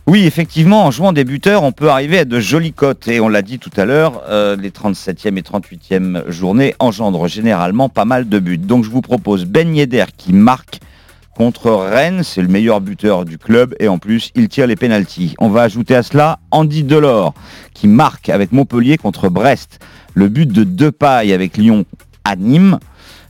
Oui, 0.06 0.26
effectivement, 0.26 0.84
en 0.84 0.90
jouant 0.90 1.14
des 1.14 1.24
buteurs, 1.24 1.62
on 1.62 1.72
peut 1.72 1.88
arriver 1.88 2.18
à 2.18 2.24
de 2.26 2.38
jolies 2.38 2.74
cotes. 2.74 3.08
Et 3.08 3.18
on 3.18 3.30
l'a 3.30 3.40
dit 3.40 3.58
tout 3.58 3.72
à 3.78 3.86
l'heure, 3.86 4.20
euh, 4.28 4.56
les 4.56 4.70
37e 4.70 5.38
et 5.38 5.42
38e 5.42 6.30
journées 6.30 6.74
engendrent 6.80 7.28
généralement 7.28 7.88
pas 7.88 8.04
mal 8.04 8.28
de 8.28 8.38
buts. 8.38 8.58
Donc 8.58 8.84
je 8.84 8.90
vous 8.90 9.00
propose 9.00 9.46
Ben 9.46 9.74
Yedder 9.74 10.04
qui 10.18 10.34
marque 10.34 10.80
contre 11.38 11.70
Rennes, 11.70 12.24
c'est 12.24 12.42
le 12.42 12.48
meilleur 12.48 12.80
buteur 12.80 13.24
du 13.24 13.38
club 13.38 13.72
et 13.78 13.86
en 13.86 13.98
plus 13.98 14.32
il 14.34 14.48
tire 14.48 14.66
les 14.66 14.74
pénalties. 14.74 15.36
On 15.38 15.48
va 15.48 15.62
ajouter 15.62 15.94
à 15.94 16.02
cela 16.02 16.40
Andy 16.50 16.82
Delors 16.82 17.32
qui 17.74 17.86
marque 17.86 18.28
avec 18.28 18.50
Montpellier 18.50 18.98
contre 18.98 19.28
Brest, 19.28 19.78
le 20.14 20.28
but 20.28 20.50
de 20.50 20.64
Depay 20.64 21.32
avec 21.32 21.56
Lyon 21.56 21.84
à 22.24 22.34
Nîmes, 22.34 22.80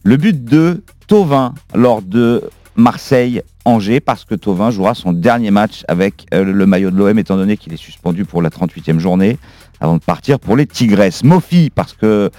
le 0.04 0.16
but 0.16 0.42
de 0.42 0.82
Tovin 1.06 1.52
lors 1.74 2.00
de 2.00 2.44
Marseille-Angers 2.76 4.00
parce 4.00 4.24
que 4.24 4.34
Tovin 4.34 4.70
jouera 4.70 4.94
son 4.94 5.12
dernier 5.12 5.50
match 5.50 5.84
avec 5.86 6.24
euh, 6.32 6.44
le 6.44 6.64
maillot 6.64 6.90
de 6.90 6.96
l'OM 6.96 7.18
étant 7.18 7.36
donné 7.36 7.58
qu'il 7.58 7.74
est 7.74 7.76
suspendu 7.76 8.24
pour 8.24 8.40
la 8.40 8.48
38e 8.48 8.98
journée 8.98 9.36
avant 9.80 9.98
de 9.98 10.02
partir 10.02 10.40
pour 10.40 10.56
les 10.56 10.66
Tigresses. 10.66 11.24
Mofi 11.24 11.68
parce 11.74 11.92
que 11.92 12.30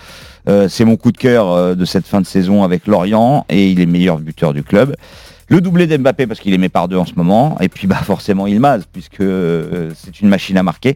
euh, 0.47 0.67
c'est 0.67 0.86
mon 0.86 0.95
coup 0.95 1.11
de 1.11 1.17
cœur 1.17 1.51
euh, 1.51 1.76
de 1.76 1.86
cette 1.86 2.07
fin 2.07 2.22
de 2.22 2.26
saison 2.26 2.63
avec 2.63 2.88
Lorient 2.88 3.45
et 3.49 3.70
il 3.70 3.80
est 3.80 3.86
meilleur 3.86 4.17
buteur 4.17 4.53
du 4.53 4.63
club. 4.63 4.95
Le 5.50 5.62
doublé 5.62 5.88
d'Mbappé 5.88 6.28
parce 6.28 6.39
qu'il 6.39 6.54
est 6.54 6.58
mis 6.60 6.70
par 6.70 6.88
deux 6.88 6.97
en 6.97 7.06
ce 7.06 7.14
moment. 7.16 7.58
Et 7.60 7.70
puis 7.70 7.88
bah 7.88 7.97
forcément 8.04 8.45
Ilmaz 8.45 8.84
puisque 8.91 9.22
euh, 9.22 9.91
c'est 9.95 10.22
une 10.22 10.30
machine 10.30 10.58
à 10.58 10.64
marquer. 10.64 10.95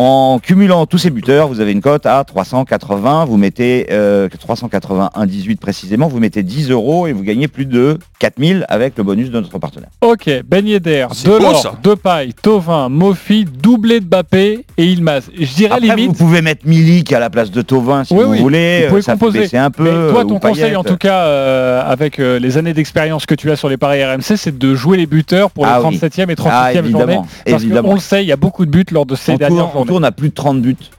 En 0.00 0.38
cumulant 0.40 0.86
tous 0.86 0.98
ces 0.98 1.10
buteurs, 1.10 1.48
vous 1.48 1.58
avez 1.58 1.72
une 1.72 1.80
cote 1.80 2.06
à 2.06 2.22
380. 2.22 3.24
Vous 3.24 3.36
mettez 3.36 3.88
euh, 3.90 4.28
381,18 4.28 5.56
précisément. 5.56 6.06
Vous 6.06 6.20
mettez 6.20 6.44
10 6.44 6.70
euros 6.70 7.08
et 7.08 7.12
vous 7.12 7.24
gagnez 7.24 7.48
plus 7.48 7.66
de 7.66 7.98
4000 8.20 8.64
avec 8.68 8.96
le 8.96 9.02
bonus 9.02 9.28
de 9.30 9.40
notre 9.40 9.58
partenaire. 9.58 9.88
Ok, 10.00 10.30
Ben 10.46 10.64
Yedder, 10.68 11.08
Delors. 11.24 11.78
Depay, 11.82 12.30
Tovin, 12.40 12.88
Mofi, 12.88 13.44
doublé 13.44 13.98
de 13.98 14.04
Mbappé 14.06 14.64
et 14.76 14.84
Ilmaz. 14.84 15.24
Je 15.36 15.52
dirais 15.54 15.74
Après, 15.74 15.88
limite... 15.96 16.08
vous 16.16 16.24
pouvez 16.26 16.42
mettre 16.42 16.64
Milik 16.64 17.12
à 17.12 17.18
la 17.18 17.28
place 17.28 17.50
de 17.50 17.60
Tovin 17.62 18.04
si 18.04 18.14
Oui, 18.14 18.22
vous 18.22 18.30
oui, 18.30 18.38
voulez. 18.38 18.82
vous 18.84 18.88
pouvez 18.90 19.02
ça 19.02 19.14
composer. 19.14 19.40
baisser 19.40 19.56
un 19.58 19.72
peu. 19.72 19.82
Mais 19.82 20.12
toi, 20.12 20.20
euh, 20.20 20.24
ton 20.24 20.38
conseil, 20.38 20.76
en 20.76 20.84
tout 20.84 20.96
cas, 20.96 21.22
euh, 21.24 21.82
avec 21.84 22.20
euh, 22.20 22.38
les 22.38 22.56
années 22.56 22.72
d'expérience 22.72 23.26
que 23.26 23.34
tu 23.34 23.50
as 23.50 23.56
sur 23.56 23.68
les 23.68 23.76
paris 23.76 24.04
RMC, 24.04 24.36
c'est 24.36 24.56
de 24.56 24.74
jouer 24.76 24.96
les 24.96 25.06
buteurs 25.06 25.50
pour 25.50 25.66
Ah 25.66 25.80
les 25.82 25.88
oui. 25.88 25.96
37e 25.98 26.30
et 26.30 26.34
38e 26.36 26.48
Ah, 26.52 26.72
évidemment, 26.72 26.98
journées. 27.14 27.28
Parce 27.46 27.62
évidemment. 27.64 27.88
qu'on 27.88 27.94
le 27.96 28.00
sait, 28.00 28.22
il 28.22 28.28
y 28.28 28.32
a 28.32 28.36
beaucoup 28.36 28.64
de 28.64 28.70
buts 28.70 28.84
lors 28.92 29.06
de 29.06 29.16
ces 29.16 29.32
En 29.32 29.36
dernières 29.36 29.64
tour, 29.64 29.72
journées. 29.72 29.87
On 29.94 30.02
a 30.02 30.12
plus 30.12 30.28
de 30.28 30.34
30 30.34 30.60
buts. 30.62 30.90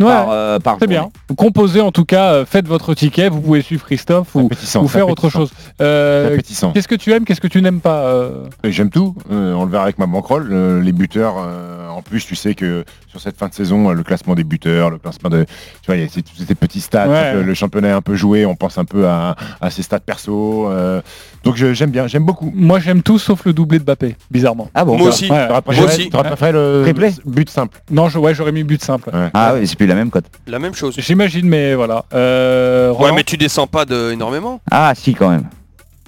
Ouais, 0.00 0.06
par, 0.06 0.30
euh, 0.30 0.58
par 0.58 0.76
Très 0.78 0.86
bien. 0.86 1.08
Composez 1.36 1.80
en 1.80 1.92
tout 1.92 2.04
cas, 2.04 2.32
euh, 2.32 2.44
faites 2.44 2.66
votre 2.66 2.94
ticket, 2.94 3.28
vous 3.28 3.40
pouvez 3.40 3.62
suivre 3.62 3.84
Christophe 3.84 4.34
ou, 4.34 4.48
faire 4.50 4.88
c'est 4.88 5.00
autre 5.02 5.28
chose. 5.28 5.50
Euh, 5.80 6.28
C'est 6.28 6.34
appétissant. 6.34 6.72
Qu'est-ce 6.72 6.88
que 6.88 6.94
tu 6.94 7.12
aimes, 7.12 7.24
qu'est-ce 7.24 7.40
que 7.40 7.46
tu 7.48 7.62
n'aimes 7.62 7.80
pas 7.80 8.04
euh 8.06 8.44
J'aime 8.64 8.90
tout. 8.90 9.14
Euh, 9.30 9.54
on 9.54 9.64
le 9.64 9.70
verra 9.70 9.84
avec 9.84 9.98
ma 9.98 10.06
bankroll. 10.06 10.48
Euh, 10.50 10.80
les 10.80 10.92
buteurs, 10.92 11.34
euh, 11.38 11.88
en 11.88 12.02
plus, 12.02 12.26
tu 12.26 12.34
sais 12.34 12.54
que 12.54 12.84
sur 13.08 13.20
cette 13.20 13.36
fin 13.38 13.46
de 13.48 13.54
saison, 13.54 13.90
euh, 13.90 13.94
le 13.94 14.02
classement 14.02 14.34
des 14.34 14.42
buteurs, 14.44 14.90
le 14.90 14.98
classement 14.98 15.30
de, 15.30 15.44
tu 15.44 15.86
vois, 15.86 15.96
il 15.96 16.02
y 16.02 16.04
a 16.04 16.08
ces, 16.08 16.22
tous 16.22 16.42
ces 16.46 16.54
petits 16.56 16.80
stats. 16.80 17.08
Ouais. 17.08 17.34
Le, 17.34 17.42
le 17.42 17.54
championnat 17.54 17.88
est 17.88 17.92
un 17.92 18.02
peu 18.02 18.14
joué. 18.16 18.44
On 18.46 18.56
pense 18.56 18.78
un 18.78 18.84
peu 18.84 19.06
à, 19.06 19.36
à 19.60 19.70
ses 19.70 19.82
stats 19.82 20.00
perso. 20.00 20.68
euh, 20.70 21.00
donc 21.44 21.56
je- 21.56 21.72
j'aime 21.74 21.90
bien, 21.90 22.06
j'aime 22.06 22.24
beaucoup. 22.24 22.50
Moi, 22.54 22.80
j'aime 22.80 23.02
tout 23.02 23.18
sauf 23.18 23.44
le 23.44 23.52
doublé 23.52 23.78
de 23.78 23.84
Mbappé, 23.84 24.16
bizarrement. 24.30 24.68
Ah 24.74 24.84
bon 24.84 24.96
Moi 24.98 25.08
aussi. 25.08 25.30
Ouais. 25.30 25.46
T'aurais 25.46 25.62
préféré, 25.62 26.08
t'aurais 26.08 26.24
préféré 26.28 26.52
le 26.52 26.80
Triplé 26.82 27.10
but 27.26 27.48
simple. 27.50 27.78
Non, 27.90 28.08
je, 28.08 28.18
ouais, 28.18 28.34
j'aurais 28.34 28.52
mis 28.52 28.64
but 28.64 28.82
simple. 28.82 29.10
Ah 29.34 29.52
oui, 29.54 29.66
c'est 29.66 29.76
plus 29.84 29.88
la 29.88 29.94
même 29.94 30.10
cote. 30.10 30.24
La 30.46 30.58
même 30.58 30.74
chose. 30.74 30.94
J'imagine, 30.98 31.46
mais 31.48 31.74
voilà. 31.74 32.04
Euh, 32.14 32.92
Ouais, 32.94 33.12
mais 33.12 33.22
tu 33.24 33.36
descends 33.36 33.66
pas 33.66 33.84
de 33.84 34.10
énormément. 34.12 34.60
Ah 34.70 34.92
si 34.96 35.14
quand 35.14 35.30
même. 35.30 35.44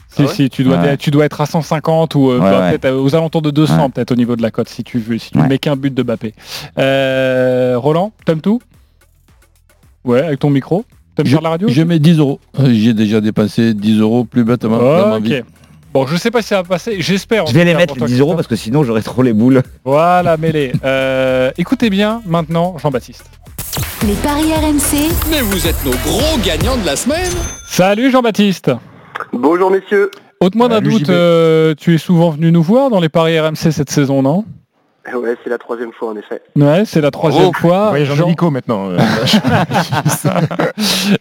Si, 0.09 0.22
Ah 0.22 0.27
ouais 0.29 0.35
si, 0.35 0.49
tu 0.51 0.64
dois, 0.64 0.79
Ouais. 0.79 0.97
tu 0.97 1.11
dois 1.11 1.27
être 1.27 1.41
à 1.43 1.47
150 1.47 2.14
ou 2.14 2.31
euh, 2.31 2.39
Ouais, 2.41 2.49
ouais. 2.72 2.79
peut-être 2.79 2.95
aux 2.97 3.14
alentours 3.14 3.43
de 3.43 3.51
200 3.51 3.77
Ouais. 3.85 3.89
peut-être 3.91 4.12
au 4.12 4.16
niveau 4.16 4.35
de 4.35 4.41
la 4.43 4.51
cote 4.51 4.68
si 4.68 4.83
tu 4.83 4.99
veux, 4.99 5.18
si 5.18 5.31
tu 5.31 5.39
Ouais. 5.39 5.47
mets 5.47 5.59
qu'un 5.59 5.77
but 5.77 5.93
de 5.93 6.03
Mbappé. 6.03 6.33
Euh, 6.79 7.74
Roland, 7.77 8.12
t'aimes 8.24 8.41
tout? 8.41 8.61
Ouais, 10.05 10.22
avec 10.22 10.39
ton 10.39 10.51
micro? 10.51 10.85
T'aimes 11.16 11.27
Je, 11.27 11.33
faire 11.33 11.43
la 11.43 11.51
radio 11.51 11.68
je 11.68 11.83
mets 11.83 11.99
10 11.99 12.18
euros. 12.18 12.41
Euh, 12.61 12.70
J'ai 12.72 12.95
déjà 12.95 13.20
dépensé 13.20 13.74
10 13.74 14.01
euros 14.01 14.24
plus 14.24 14.45
bêtement 14.45 14.79
dans 14.79 15.09
ma 15.09 15.18
vie. 15.18 15.43
Bon, 15.97 16.07
je 16.07 16.14
sais 16.18 16.30
pas 16.30 16.42
si 16.42 16.49
ça 16.49 16.57
va 16.57 16.62
passer, 16.62 16.97
j'espère. 17.01 17.44
en 17.44 17.47
Je 17.47 17.55
vais 17.55 17.64
les 17.64 17.74
mettre 17.74 17.94
les 17.99 18.05
10 18.05 18.20
euros 18.20 18.34
parce 18.34 18.47
que 18.47 18.55
sinon 18.55 18.84
j'aurais 18.84 19.01
trop 19.01 19.22
les 19.22 19.32
boules. 19.32 19.62
Voilà, 19.82 20.36
mêlé. 20.38 20.72
Euh, 20.84 21.51
écoutez 21.57 21.88
bien 21.88 22.20
maintenant 22.26 22.76
Jean-Baptiste. 22.76 23.24
Les 24.07 24.12
paris 24.16 24.53
RMC. 24.53 25.11
Mais 25.30 25.40
vous 25.40 25.66
êtes 25.66 25.82
nos 25.86 25.92
gros 25.92 26.36
gagnants 26.44 26.76
de 26.76 26.84
la 26.84 26.97
semaine. 26.97 27.32
Salut 27.66 28.11
Jean-Baptiste 28.11 28.72
Bonjour 29.32 29.70
messieurs. 29.70 30.11
Ôte-moi 30.40 30.68
d'un 30.68 30.82
doute, 30.82 31.09
euh, 31.09 31.74
tu 31.74 31.94
es 31.94 31.99
souvent 31.99 32.28
venu 32.28 32.53
nous 32.53 32.62
voir 32.62 32.90
dans 32.90 33.01
les 33.01 33.09
paris 33.09 33.40
RMC 33.40 33.72
cette 33.72 33.88
saison, 33.88 34.20
non? 34.20 34.44
Ouais, 35.14 35.36
c'est 35.44 35.50
la 35.50 35.59
troisième 35.59 35.92
fois 35.92 36.11
en 36.11 36.16
effet. 36.16 36.42
Ouais, 36.57 36.84
c'est 36.84 37.00
la 37.00 37.11
troisième 37.11 37.52
fois. 37.52 37.90
Voyage 37.90 38.12
Jean- 38.14 38.26
hélico 38.26 38.50
maintenant. 38.50 38.90
euh. 38.90 38.98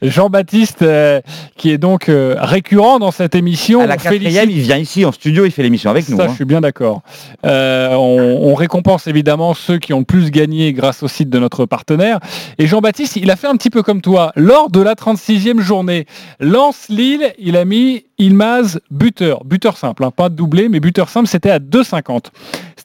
Jean-Baptiste, 0.02 0.82
euh, 0.82 1.22
qui 1.58 1.72
est 1.72 1.78
donc 1.78 2.10
euh, 2.10 2.36
récurrent 2.40 3.00
dans 3.00 3.12
cette 3.12 3.36
émission. 3.36 3.82
À 3.82 3.88
la 3.88 3.98
quatrième, 3.98 4.50
il 4.50 4.62
vient 4.62 4.78
ici 4.78 5.06
en 5.06 5.12
studio, 5.12 5.46
il 5.46 5.52
fait 5.52 5.64
l'émission 5.64 5.90
avec 5.90 6.08
nous. 6.10 6.18
Ça, 6.18 6.24
hein. 6.24 6.28
je 6.30 6.36
suis 6.36 6.46
bien 6.46 6.62
d'accord. 6.62 7.02
Euh, 7.46 7.94
on, 7.94 8.50
on 8.50 8.54
récompense 8.56 9.08
évidemment 9.08 9.54
ceux 9.54 9.78
qui 9.78 9.94
ont 9.94 10.00
le 10.00 10.06
plus 10.06 10.32
gagné 10.32 10.74
grâce 10.74 11.04
au 11.04 11.08
site 11.08 11.30
de 11.30 11.40
notre 11.40 11.66
partenaire. 11.66 12.20
Et 12.58 12.68
Jean-Baptiste, 12.68 13.16
il 13.18 13.30
a 13.32 13.36
fait 13.36 13.48
un 13.48 13.56
petit 13.56 13.70
peu 13.70 13.84
comme 13.84 14.02
toi. 14.02 14.32
Lors 14.36 14.70
de 14.70 14.82
la 14.82 14.94
36e 14.96 15.60
journée, 15.60 16.06
Lance-Lille, 16.40 17.34
il 17.40 17.58
a 17.58 17.66
mis 17.66 18.06
Ilmaz 18.18 18.80
buteur. 18.92 19.44
Buteur 19.44 19.78
simple, 19.78 20.04
hein, 20.06 20.12
pas 20.12 20.30
doublé, 20.30 20.70
mais 20.70 20.80
buteur 20.80 21.10
simple, 21.10 21.28
c'était 21.28 21.52
à 21.52 21.60
2,50. 21.60 22.26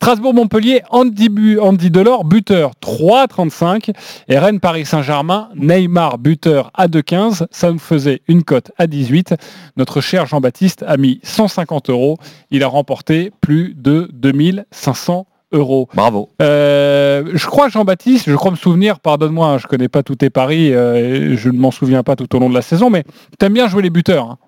Strasbourg-Montpellier, 0.03 0.80
Andy, 0.88 1.28
Bu- 1.28 1.59
Andy 1.61 1.90
Delors, 1.90 2.24
buteur 2.24 2.70
3,35. 2.80 3.90
Et 4.28 4.38
Rennes-Paris 4.38 4.86
Saint-Germain, 4.86 5.51
Neymar, 5.55 6.16
buteur 6.16 6.70
à 6.72 6.88
2,15. 6.88 7.46
Ça 7.51 7.70
nous 7.70 7.78
faisait 7.78 8.22
une 8.26 8.42
cote 8.42 8.72
à 8.78 8.86
18. 8.86 9.34
Notre 9.76 10.01
cher 10.01 10.24
Jean-Baptiste 10.24 10.82
a 10.86 10.96
mis 10.96 11.20
150 11.22 11.90
euros. 11.90 12.16
Il 12.51 12.62
a 12.64 12.68
remporté 12.68 13.30
plus 13.42 13.74
de 13.76 14.09
2500 14.14 15.26
euros. 15.53 15.86
Bravo. 15.92 16.30
Euh, 16.40 17.24
je 17.34 17.46
crois, 17.46 17.68
Jean-Baptiste, 17.68 18.30
je 18.30 18.36
crois 18.36 18.53
me 18.53 18.57
souvenir, 18.57 19.01
pardonne-moi, 19.01 19.48
hein, 19.48 19.59
je 19.59 19.66
connais 19.66 19.88
pas 19.88 20.03
tous 20.03 20.14
tes 20.16 20.30
paris, 20.30 20.72
euh, 20.72 20.94
et 21.32 21.36
je 21.36 21.51
ne 21.51 21.59
m'en 21.59 21.70
souviens 21.72 22.03
pas 22.05 22.16
tout 22.16 22.34
au 22.34 22.38
long 22.38 22.48
de 22.48 22.55
la 22.55 22.62
saison, 22.62 22.88
mais 22.88 23.05
tu 23.38 23.44
aimes 23.44 23.53
bien 23.53 23.68
jouer 23.68 23.82
les 23.82 23.90
buteurs. 23.90 24.24
hein? 24.30 24.38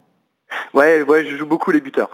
Ouais, 0.72 1.02
ouais, 1.02 1.26
je 1.30 1.36
joue 1.36 1.46
beaucoup 1.46 1.72
les 1.72 1.80
buteurs. 1.82 2.08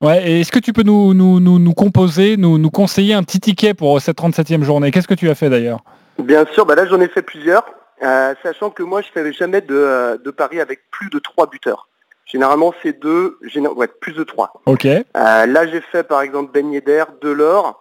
Ouais, 0.00 0.30
et 0.30 0.40
est-ce 0.40 0.52
que 0.52 0.60
tu 0.60 0.72
peux 0.72 0.84
nous, 0.84 1.12
nous, 1.12 1.40
nous, 1.40 1.58
nous 1.58 1.74
composer, 1.74 2.36
nous, 2.36 2.56
nous 2.58 2.70
conseiller 2.70 3.14
un 3.14 3.24
petit 3.24 3.40
ticket 3.40 3.74
pour 3.74 4.00
cette 4.00 4.16
37e 4.18 4.62
journée? 4.62 4.92
Qu'est-ce 4.92 5.08
que 5.08 5.14
tu 5.14 5.28
as 5.28 5.34
fait 5.34 5.50
d'ailleurs? 5.50 5.80
Bien 6.22 6.44
sûr, 6.52 6.66
bah 6.66 6.74
là 6.76 6.86
j'en 6.86 7.00
ai 7.00 7.08
fait 7.08 7.22
plusieurs, 7.22 7.64
euh, 8.04 8.34
sachant 8.42 8.70
que 8.70 8.82
moi 8.84 9.02
je 9.02 9.08
fais 9.12 9.32
jamais 9.32 9.60
de, 9.60 9.74
euh, 9.74 10.16
de 10.24 10.30
paris 10.30 10.60
avec 10.60 10.80
plus 10.90 11.10
de 11.10 11.18
trois 11.18 11.48
buteurs. 11.48 11.88
Généralement 12.26 12.72
c'est 12.82 13.00
deux, 13.00 13.38
géné- 13.52 13.68
ouais, 13.72 13.88
plus 14.00 14.12
de 14.14 14.22
trois. 14.24 14.52
Ok. 14.66 14.84
Euh, 14.84 15.02
là 15.14 15.66
j'ai 15.68 15.80
fait 15.80 16.02
par 16.04 16.22
exemple 16.22 16.50
Ben 16.52 16.72
Yedder, 16.72 17.04
Delors, 17.22 17.78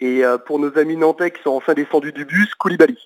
et 0.00 0.24
euh, 0.24 0.38
pour 0.38 0.58
nos 0.60 0.76
amis 0.78 0.96
nantais 0.96 1.30
qui 1.32 1.42
sont 1.42 1.50
enfin 1.50 1.74
descendus 1.74 2.12
du 2.12 2.24
bus, 2.24 2.52
Koulibaly. 2.54 2.96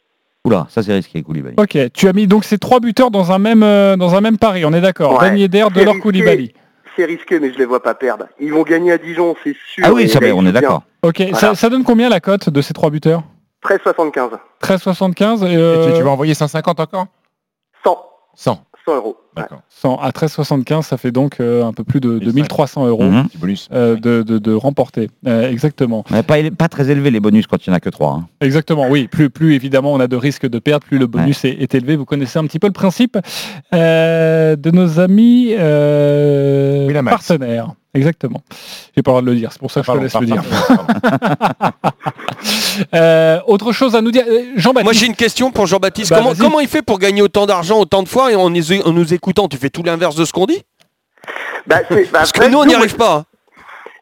Oula, 0.45 0.67
ça 0.71 0.83
c'est 0.83 0.93
risqué, 0.95 1.23
Koulibaly. 1.23 1.55
Ok, 1.59 1.79
tu 1.95 2.09
as 2.09 2.13
mis 2.13 2.27
donc 2.27 2.45
ces 2.45 2.59
trois 2.59 2.81
buteurs 2.81 3.11
dans 3.11 3.31
un 3.33 3.39
même, 3.39 3.63
euh, 3.63 3.97
dans 3.97 4.15
un 4.15 4.21
même 4.23 4.39
pari, 4.39 4.65
on 4.65 4.73
est 4.73 4.81
d'accord 4.81 5.13
Ouais. 5.21 5.31
Ben 5.31 5.37
Yedder, 5.39 5.67
C'est 5.73 5.81
Delors. 5.81 5.99
Koulibaly. 6.01 6.53
C'est 6.97 7.05
risqué 7.05 7.41
mais 7.41 7.53
je 7.53 7.59
les 7.59 7.65
vois 7.65 7.83
pas 7.83 7.95
perdre. 7.95 8.27
Ils 8.41 8.53
vont 8.53 8.63
gagner 8.63 8.93
à 8.93 8.99
Dijon, 8.99 9.35
c'est 9.43 9.57
sûr. 9.75 9.85
Ah 9.87 9.93
oui, 9.93 10.09
ça, 10.09 10.19
on 10.35 10.45
est 10.47 10.53
d'accord. 10.53 10.83
Ok, 11.03 11.19
Voilà. 11.21 11.37
ça, 11.37 11.55
ça 11.55 11.69
donne 11.71 11.85
combien 11.85 12.09
la 12.09 12.21
cote 12.21 12.49
de 12.51 12.61
ces 12.61 12.75
trois 12.75 12.91
buteurs 12.91 13.23
13,75. 13.65 14.31
13,75 14.63 15.47
et, 15.47 15.53
Et 15.53 15.57
euh, 15.57 15.87
tu, 15.93 15.97
tu 15.99 16.03
vas 16.03 16.11
envoyer 16.11 16.35
150 16.35 16.81
encore? 16.81 17.07
100. 17.85 17.99
100. 18.35 18.65
100 18.85 18.97
euros. 18.97 19.17
D'accord. 19.37 19.63
100 19.69 19.97
à 19.97 20.11
13,75, 20.11 20.83
ça 20.83 20.97
fait 20.99 21.11
donc 21.13 21.41
euh, 21.41 21.65
un 21.65 21.73
peu 21.73 21.85
plus 21.85 22.01
de, 22.01 22.19
de 22.19 22.33
1500 22.33 22.85
1300 22.85 22.87
euros. 22.87 23.05
Petit 23.29 23.39
bonus. 23.39 23.69
euh, 23.73 23.97
de, 23.97 24.23
de, 24.23 24.39
de 24.39 24.53
remporter. 24.53 25.09
Euh, 25.27 25.51
exactement. 25.51 26.05
Mais 26.11 26.23
pas, 26.23 26.37
pas 26.57 26.69
très 26.69 26.91
élevé 26.91 27.11
les 27.11 27.21
bonus 27.21 27.47
quand 27.47 27.65
il 27.67 27.71
n'y 27.71 27.75
en 27.75 27.77
a 27.77 27.81
que 27.81 27.89
trois. 27.91 28.13
hein. 28.13 28.27
Exactement, 28.41 28.89
oui. 28.91 29.09
Plus, 29.09 29.31
plus 29.31 29.55
évidemment 29.55 29.93
on 29.93 30.01
a 30.01 30.07
de 30.07 30.17
risques 30.17 30.47
de 30.49 30.59
perdre, 30.59 30.85
plus 30.87 30.99
le 30.99 31.07
bonus 31.07 31.45
est, 31.45 31.51
est 31.63 31.75
élevé. 31.75 31.97
Vous 31.97 32.05
connaissez 32.05 32.39
un 32.39 32.45
petit 32.47 32.59
peu 32.59 32.67
le 32.67 32.73
principe 32.73 33.17
euh, 33.75 34.57
de 34.57 34.71
nos 34.71 35.01
amis 35.01 35.55
euh, 35.59 37.03
partenaires. 37.05 37.75
Exactement. 37.95 38.43
J'ai 38.97 39.03
pas 39.03 39.11
le 39.11 39.13
droit 39.13 39.21
de 39.23 39.27
le 39.27 39.35
dire, 39.37 39.53
c'est 39.53 39.59
pour 39.59 39.71
ça 39.71 39.81
que 39.83 39.87
je 39.87 39.93
te 39.93 39.97
Pardon, 39.99 40.03
laisse 40.03 40.15
le 40.15 40.27
pardon, 40.27 40.43
dire. 40.43 41.73
Euh, 42.95 43.39
autre 43.47 43.73
chose 43.73 43.95
à 43.95 44.01
nous 44.01 44.11
dire, 44.11 44.25
Euh, 44.27 44.53
Jean-Baptiste. 44.57 44.85
Moi 44.85 44.93
j'ai 44.95 45.07
une 45.07 45.15
question 45.17 45.51
pour 45.51 45.67
Jean-Baptiste. 45.67 46.11
Bah, 46.11 46.23
comment, 46.41 46.59
il 46.61 46.69
fait 46.69 46.83
pour 46.83 46.99
gagner 46.99 47.21
autant 47.23 47.45
d'argent 47.47 47.79
autant 47.79 48.03
de 48.03 48.09
fois 48.09 48.33
et 48.33 48.35
en, 48.35 48.49
nous- 48.51 48.73
en 48.83 48.93
nous 48.93 49.13
écoutant? 49.15 49.47
Tu 49.47 49.57
fais 49.59 49.69
tout 49.71 49.83
l'inverse 49.83 50.17
de 50.17 50.25
ce 50.25 50.33
qu'on 50.33 50.47
dit? 50.47 50.63
Bah, 51.67 51.81
bah, 51.89 51.97
Parce 52.13 52.33
que 52.33 52.39
après, 52.41 52.51
nous 52.51 52.59
on 52.59 52.65
n'y 52.65 52.75
arrive 52.75 52.97
pas. 52.97 53.15
hein. 53.17 53.25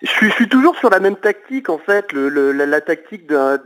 Je 0.03 0.09
suis, 0.09 0.31
je 0.31 0.35
suis 0.35 0.49
toujours 0.49 0.77
sur 0.77 0.89
la 0.89 1.01
même 1.01 1.17
tactique 1.17 1.69
en 1.69 1.79
fait, 1.79 2.11
le- 2.13 2.29
le- 2.31 2.53
la, 2.53 2.65
la 2.65 2.81
tactique 2.81 3.27
d'un 3.29 3.59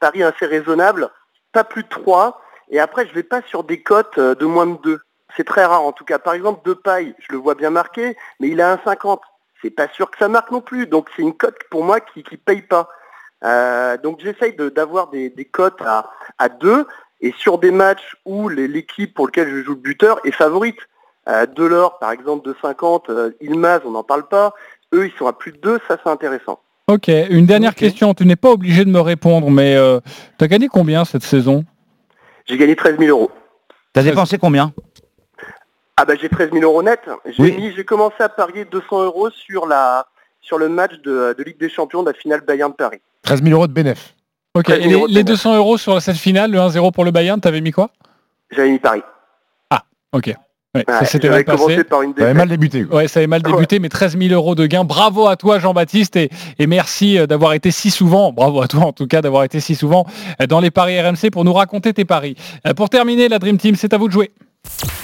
pari 0.00 0.22
assez 0.24 0.46
raisonnable, 0.46 1.08
pas 1.52 1.62
plus 1.62 1.82
de 1.84 1.88
3, 1.88 2.40
et 2.70 2.80
après 2.80 3.06
je 3.06 3.12
vais 3.14 3.22
pas 3.22 3.42
sur 3.48 3.62
des 3.62 3.80
cotes 3.82 4.18
euh, 4.18 4.34
de 4.34 4.44
moins 4.46 4.66
de 4.66 4.76
2. 4.82 4.98
C'est 5.36 5.44
très 5.44 5.64
rare 5.64 5.82
en 5.82 5.92
tout 5.92 6.04
cas. 6.04 6.18
Par 6.18 6.34
exemple, 6.34 6.60
de 6.68 6.74
paille, 6.74 7.14
je 7.18 7.26
le 7.32 7.38
vois 7.38 7.54
bien 7.54 7.70
marqué, 7.70 8.16
mais 8.40 8.48
il 8.48 8.60
a 8.60 8.72
un 8.72 8.80
50. 8.84 9.20
C'est 9.62 9.70
pas 9.70 9.88
sûr 9.88 10.10
que 10.10 10.18
ça 10.18 10.28
marque 10.28 10.50
non 10.50 10.60
plus. 10.60 10.86
Donc 10.86 11.08
c'est 11.16 11.22
une 11.22 11.34
cote 11.34 11.56
pour 11.70 11.84
moi 11.84 12.00
qui 12.00 12.22
qui 12.22 12.36
paye 12.36 12.62
pas. 12.62 12.88
Euh, 13.44 13.96
donc 13.98 14.20
j'essaye 14.22 14.54
de- 14.56 14.68
d'avoir 14.70 15.08
des, 15.08 15.28
des 15.30 15.44
cotes 15.44 15.80
à, 15.84 16.10
à 16.38 16.48
2 16.48 16.86
et 17.20 17.34
sur 17.38 17.58
des 17.58 17.70
matchs 17.70 18.16
où 18.24 18.48
l'équipe 18.48 19.12
pour 19.14 19.26
lequel 19.26 19.48
je 19.48 19.62
joue 19.62 19.72
le 19.72 19.76
buteur 19.80 20.20
est 20.24 20.30
favorite. 20.32 20.78
Euh, 21.28 21.44
Delors 21.46 21.98
par 21.98 22.12
exemple 22.12 22.48
de 22.48 22.54
50, 22.62 23.10
euh, 23.10 23.30
Ilmaz 23.40 23.80
on 23.84 23.90
n'en 23.90 24.02
parle 24.04 24.26
pas. 24.28 24.54
Eux 24.94 25.06
ils 25.06 25.12
sont 25.18 25.26
à 25.26 25.32
plus 25.32 25.52
de 25.52 25.58
2, 25.58 25.80
ça 25.88 25.98
c'est 26.02 26.10
intéressant. 26.10 26.60
Ok, 26.88 27.08
une 27.08 27.46
dernière 27.46 27.74
question. 27.74 28.14
Tu 28.14 28.24
n'es 28.26 28.36
pas 28.36 28.50
obligé 28.50 28.84
de 28.84 28.90
me 28.90 29.00
répondre, 29.00 29.50
mais 29.50 29.74
euh, 29.76 29.98
tu 30.38 30.44
as 30.44 30.48
gagné 30.48 30.68
combien 30.68 31.04
cette 31.04 31.24
saison? 31.24 31.64
J'ai 32.46 32.56
gagné 32.56 32.76
13 32.76 32.96
000 32.98 33.10
euros. 33.10 33.30
T'as 33.92 34.02
dépensé 34.02 34.38
combien? 34.38 34.72
Ah 35.98 36.04
bah 36.04 36.14
j'ai 36.20 36.28
13 36.28 36.50
000 36.52 36.62
euros 36.62 36.82
net. 36.82 37.00
J'ai 37.26 37.42
Oui. 37.42 37.52
mis- 37.56 37.72
j'ai 37.74 37.84
commencé 37.84 38.16
à 38.20 38.28
parier 38.28 38.64
200 38.66 39.04
euros 39.04 39.30
sur 39.30 39.66
la 39.66 40.06
sur 40.42 40.58
le 40.58 40.68
match 40.68 40.92
de, 41.04 41.34
de 41.36 41.42
Ligue 41.42 41.58
des 41.58 41.70
Champions 41.70 42.02
de 42.02 42.10
la 42.10 42.14
finale 42.14 42.42
Bayern 42.46 42.70
de 42.70 42.76
Paris. 42.76 42.98
13 43.22 43.42
000 43.42 43.54
euros 43.54 43.66
de 43.66 43.72
bénéf. 43.72 44.14
Ok, 44.54 44.64
13 44.66 44.78
et 44.78 44.82
000 44.90 45.06
les, 45.06 45.12
les 45.14 45.24
bénéfice. 45.24 45.42
200 45.44 45.56
euros 45.56 45.78
sur 45.78 46.00
cette 46.02 46.16
finale, 46.16 46.50
le 46.50 46.58
1-0 46.58 46.92
pour 46.92 47.04
le 47.04 47.10
Bayern, 47.10 47.40
t'avais 47.40 47.60
mis 47.60 47.72
quoi? 47.72 47.90
J'avais 48.50 48.70
mis 48.70 48.78
Paris. 48.78 49.02
Ok. 50.12 50.32
Ouais, 50.74 50.84
ça 50.88 51.04
s'était 51.04 51.28
mal 51.30 51.44
passé. 51.44 51.82
par 51.84 52.02
une 52.02 52.14
Ça 52.16 52.24
avait 52.24 52.34
mal 52.34 52.48
débuté. 52.48 52.84
quoi. 52.84 52.98
Ouais, 52.98 53.08
ça 53.08 53.18
avait 53.20 53.26
mal 53.26 53.42
débuté, 53.42 53.78
mais 53.80 53.88
13 53.88 54.16
000 54.18 54.32
euros 54.34 54.54
de 54.54 54.66
gains. 54.66 54.84
Bravo 54.84 55.26
à 55.26 55.36
toi, 55.36 55.58
Jean-Baptiste, 55.58 56.16
et, 56.16 56.30
et 56.58 56.66
merci 56.66 57.18
euh, 57.18 57.26
d'avoir 57.26 57.54
été 57.54 57.70
si 57.70 57.90
souvent, 57.90 58.32
bravo 58.32 58.62
à 58.62 58.68
toi 58.68 58.84
en 58.84 58.92
tout 58.92 59.06
cas, 59.06 59.20
d'avoir 59.22 59.44
été 59.44 59.58
si 59.60 59.74
souvent 59.74 60.06
euh, 60.40 60.46
dans 60.46 60.60
les 60.60 60.70
paris 60.70 60.98
RMC 61.00 61.30
pour 61.32 61.44
nous 61.44 61.52
raconter 61.54 61.92
tes 61.92 62.04
paris. 62.04 62.36
Euh, 62.66 62.72
Pour 62.74 62.88
terminer, 62.90 63.28
la 63.28 63.38
Dream 63.38 63.56
Team, 63.58 63.74
c'est 63.74 63.92
à 63.94 63.98
vous 63.98 64.06
de 64.08 64.12
jouer. 64.12 64.30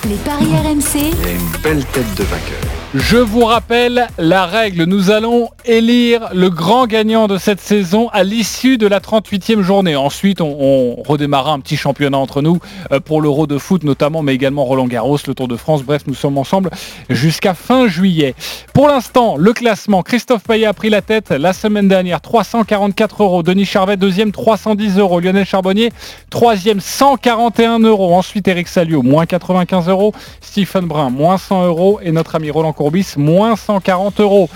Les 0.09 0.17
paris 0.17 0.47
RMC, 0.47 1.13
Il 1.25 1.29
une 1.35 1.63
belle 1.63 1.85
tête 1.87 2.15
de 2.17 2.25
vainqueur. 2.25 2.82
Je 2.95 3.17
vous 3.17 3.47
rappelle 3.47 4.07
la 4.19 4.45
règle. 4.45 4.85
Nous 4.85 5.11
allons 5.11 5.49
élire 5.65 6.29
le 6.35 6.51
grand 6.51 6.87
gagnant 6.87 7.27
de 7.27 7.39
cette 7.39 7.61
saison 7.61 8.11
à 8.13 8.23
l'issue 8.23 8.77
de 8.77 8.87
la 8.87 9.01
38e 9.01 9.63
journée. 9.63 9.97
Ensuite, 9.97 10.43
on, 10.43 10.97
redémarrera 11.03 11.55
un 11.55 11.61
petit 11.61 11.79
championnat 11.79 12.19
entre 12.19 12.43
nous 12.43 12.59
euh, 12.93 13.01
pour 13.01 13.23
l'Euro 13.23 13.47
de 13.47 13.57
foot 13.57 13.83
notamment, 13.83 14.21
mais 14.21 14.35
également 14.35 14.67
Roland 14.67 14.87
Garros, 14.87 15.17
le 15.27 15.35
Tour 15.35 15.49
de 15.49 15.57
France. 15.57 15.83
Bref, 15.83 16.03
nous 16.07 16.13
sommes 16.13 16.37
ensemble 16.37 16.69
jusqu'à 17.09 17.55
fin 17.55 17.89
juillet. 17.89 18.35
Pour 18.75 18.89
l'instant, 18.89 19.37
le 19.39 19.55
classement. 19.55 20.03
Christophe 20.03 20.43
Payet 20.43 20.67
a 20.67 20.75
pris 20.75 20.91
la 20.91 21.01
tête 21.01 21.31
la 21.31 21.55
semaine 21.55 21.89
dernière. 21.89 22.21
344 22.21 23.23
euros. 23.23 23.43
Denis 23.43 23.65
Charvet, 23.65 23.97
deuxième, 23.97 24.33
310 24.33 24.99
euros. 24.99 25.19
Lionel 25.19 25.47
Charbonnier, 25.47 25.93
troisième, 26.29 26.81
141 26.81 27.79
euros. 27.79 28.15
Ensuite, 28.15 28.49
Eric 28.49 28.69
Salio, 28.69 29.01
moins 29.01 29.25
95 29.25 29.89
euros. 29.89 30.13
Stephen 30.43 30.85
Brun, 30.85 31.09
moins 31.09 31.39
100 31.39 31.65
euros. 31.69 31.99
Et 32.03 32.13
notre 32.13 32.35
ami 32.35 32.51
Roland 32.51 32.75
Courbis, 32.83 33.15
moins 33.17 33.55
140 33.55 34.19
euros. 34.19 34.51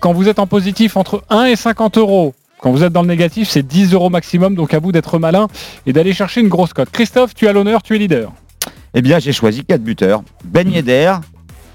Quand 0.00 0.14
vous 0.14 0.26
êtes 0.30 0.38
en 0.38 0.46
positif 0.46 0.96
entre 0.96 1.22
1 1.28 1.44
et 1.44 1.54
50 1.54 1.98
euros, 1.98 2.32
quand 2.62 2.72
vous 2.72 2.82
êtes 2.82 2.94
dans 2.94 3.02
le 3.02 3.08
négatif, 3.08 3.50
c'est 3.50 3.62
10 3.62 3.92
euros 3.92 4.08
maximum. 4.08 4.54
Donc 4.54 4.72
à 4.72 4.78
vous 4.78 4.90
d'être 4.90 5.18
malin 5.18 5.48
et 5.84 5.92
d'aller 5.92 6.14
chercher 6.14 6.40
une 6.40 6.48
grosse 6.48 6.72
cote. 6.72 6.88
Christophe, 6.90 7.34
tu 7.34 7.46
as 7.46 7.52
l'honneur, 7.52 7.82
tu 7.82 7.94
es 7.94 7.98
leader. 7.98 8.32
Eh 8.94 9.02
bien, 9.02 9.18
j'ai 9.18 9.34
choisi 9.34 9.66
quatre 9.66 9.82
buteurs. 9.82 10.22
Ben 10.46 10.66
Yedder, 10.70 11.16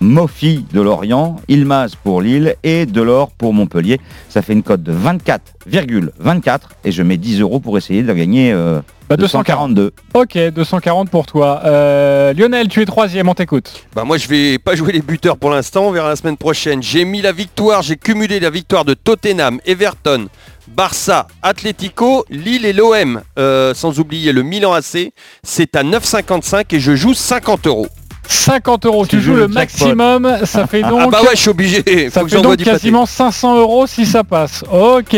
Mofi 0.02 0.66
de 0.74 0.82
Lorient, 0.82 1.36
Ilmaz 1.48 1.92
pour 2.04 2.24
Lille 2.24 2.56
et 2.64 2.88
Delors 2.88 3.30
pour 3.30 3.54
Montpellier. 3.54 4.02
Ça 4.30 4.42
fait 4.42 4.54
une 4.54 4.64
cote 4.64 4.82
de 4.82 4.94
24,24 4.94 6.60
et 6.86 6.92
je 6.92 7.04
mets 7.04 7.18
10 7.18 7.40
euros 7.42 7.60
pour 7.60 7.78
essayer 7.78 8.02
de 8.02 8.12
gagner 8.12 8.52
euh, 8.52 8.82
Bah, 9.10 9.18
242. 9.18 9.92
Ok, 10.14 10.38
240 10.38 11.10
pour 11.10 11.26
toi. 11.26 11.62
Euh, 11.66 12.34
Lionel, 12.34 12.68
tu 12.68 12.82
es 12.82 12.86
troisième, 12.86 13.28
on 13.30 13.34
t'écoute. 13.34 13.86
Bah 13.96 14.04
moi 14.04 14.18
je 14.18 14.28
vais 14.28 14.58
pas 14.58 14.76
jouer 14.76 14.94
les 14.94 15.02
buteurs 15.02 15.38
pour 15.38 15.50
l'instant, 15.50 15.84
on 15.88 15.92
verra 15.92 16.10
la 16.10 16.16
semaine 16.16 16.38
prochaine. 16.38 16.82
J'ai 16.82 17.06
mis 17.06 17.22
la 17.22 17.32
victoire, 17.32 17.82
j'ai 17.82 17.98
cumulé 17.98 18.40
la 18.40 18.50
victoire 18.50 18.86
de 18.86 18.94
Tottenham, 18.94 19.60
Everton, 19.66 20.28
Barça, 20.68 21.28
Atlético, 21.42 22.26
Lille 22.30 22.66
et 22.66 22.74
l'OM, 22.74 23.22
euh, 23.38 23.74
sans 23.74 24.00
oublier 24.00 24.32
le 24.32 24.44
Milan 24.44 24.74
AC. 24.74 25.12
C'est 25.44 25.76
à 25.76 25.84
9,55 25.84 26.74
et 26.74 26.80
je 26.80 26.96
joue 26.96 27.14
50 27.14 27.68
euros. 27.68 27.88
50 28.28 28.86
euros, 28.86 29.06
tu, 29.06 29.22
joues 29.22 29.34
le 29.34 29.42
jackpot. 29.42 29.54
maximum, 29.54 30.38
ça 30.46 30.68
fait 30.68 30.82
donc... 30.82 31.00
ah 31.02 31.08
bah 31.12 31.22
ouais, 31.22 31.36
je 31.36 31.40
suis 31.42 31.50
obligé. 31.50 31.84
Ça 32.10 32.22
Faut 32.22 32.28
fait 32.28 32.42
donc 32.42 32.56
du 32.58 32.64
pâté. 32.66 32.78
quasiment 32.78 33.06
500 33.06 33.60
euros 33.60 33.88
si 33.88 34.06
ça 34.06 34.24
passe. 34.24 34.64
Ok. 34.72 35.16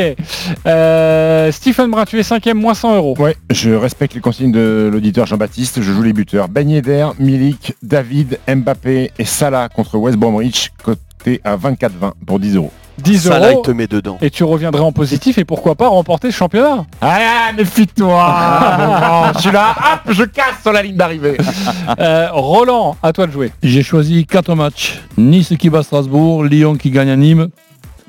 Euh, 0.65 1.51
Stephen 1.51 1.89
Brun, 1.91 2.05
tu 2.05 2.19
es 2.19 2.23
cinquième, 2.23 2.57
moins 2.59 2.73
100 2.73 2.95
euros. 2.95 3.15
Ouais, 3.19 3.35
je 3.49 3.71
respecte 3.71 4.13
les 4.13 4.21
consignes 4.21 4.51
de 4.51 4.89
l'auditeur 4.91 5.25
Jean-Baptiste. 5.25 5.81
Je 5.81 5.91
joue 5.91 6.03
les 6.03 6.13
buteurs. 6.13 6.47
Ben 6.47 6.69
Yedder, 6.69 7.07
Milik, 7.19 7.73
David, 7.83 8.39
Mbappé 8.47 9.11
et 9.17 9.25
Salah 9.25 9.69
contre 9.69 9.97
West 9.97 10.17
Bromwich, 10.17 10.71
coté 10.83 11.41
à 11.43 11.57
24,20 11.57 12.11
pour 12.25 12.39
10 12.39 12.55
euros. 12.55 12.71
10 12.97 13.19
Ça 13.27 13.39
là, 13.39 13.51
il 13.51 13.53
euros. 13.55 13.61
te 13.63 13.71
met 13.71 13.87
dedans. 13.87 14.17
Et 14.21 14.29
tu 14.29 14.43
reviendrais 14.43 14.81
en 14.81 14.91
positif 14.91 15.37
et 15.37 15.45
pourquoi 15.45 15.75
pas 15.75 15.87
remporter 15.87 16.31
ce 16.31 16.35
championnat 16.37 16.85
Ah, 17.01 17.51
méfie-toi 17.57 19.31
Je 19.35 19.41
suis 19.41 19.51
là, 19.51 19.75
hop, 19.77 20.13
je 20.13 20.23
casse 20.23 20.61
sur 20.61 20.71
la 20.71 20.81
ligne 20.81 20.95
d'arrivée 20.95 21.37
Euh, 21.99 22.27
Roland, 22.31 22.97
à 23.03 23.13
toi 23.13 23.27
de 23.27 23.31
jouer. 23.31 23.51
J'ai 23.61 23.83
choisi 23.83 24.25
4 24.25 24.55
matchs. 24.55 24.99
Nice 25.17 25.53
qui 25.59 25.69
bat 25.69 25.83
Strasbourg, 25.83 26.43
Lyon 26.43 26.75
qui 26.75 26.89
gagne 26.89 27.09
à 27.09 27.15
Nîmes, 27.15 27.49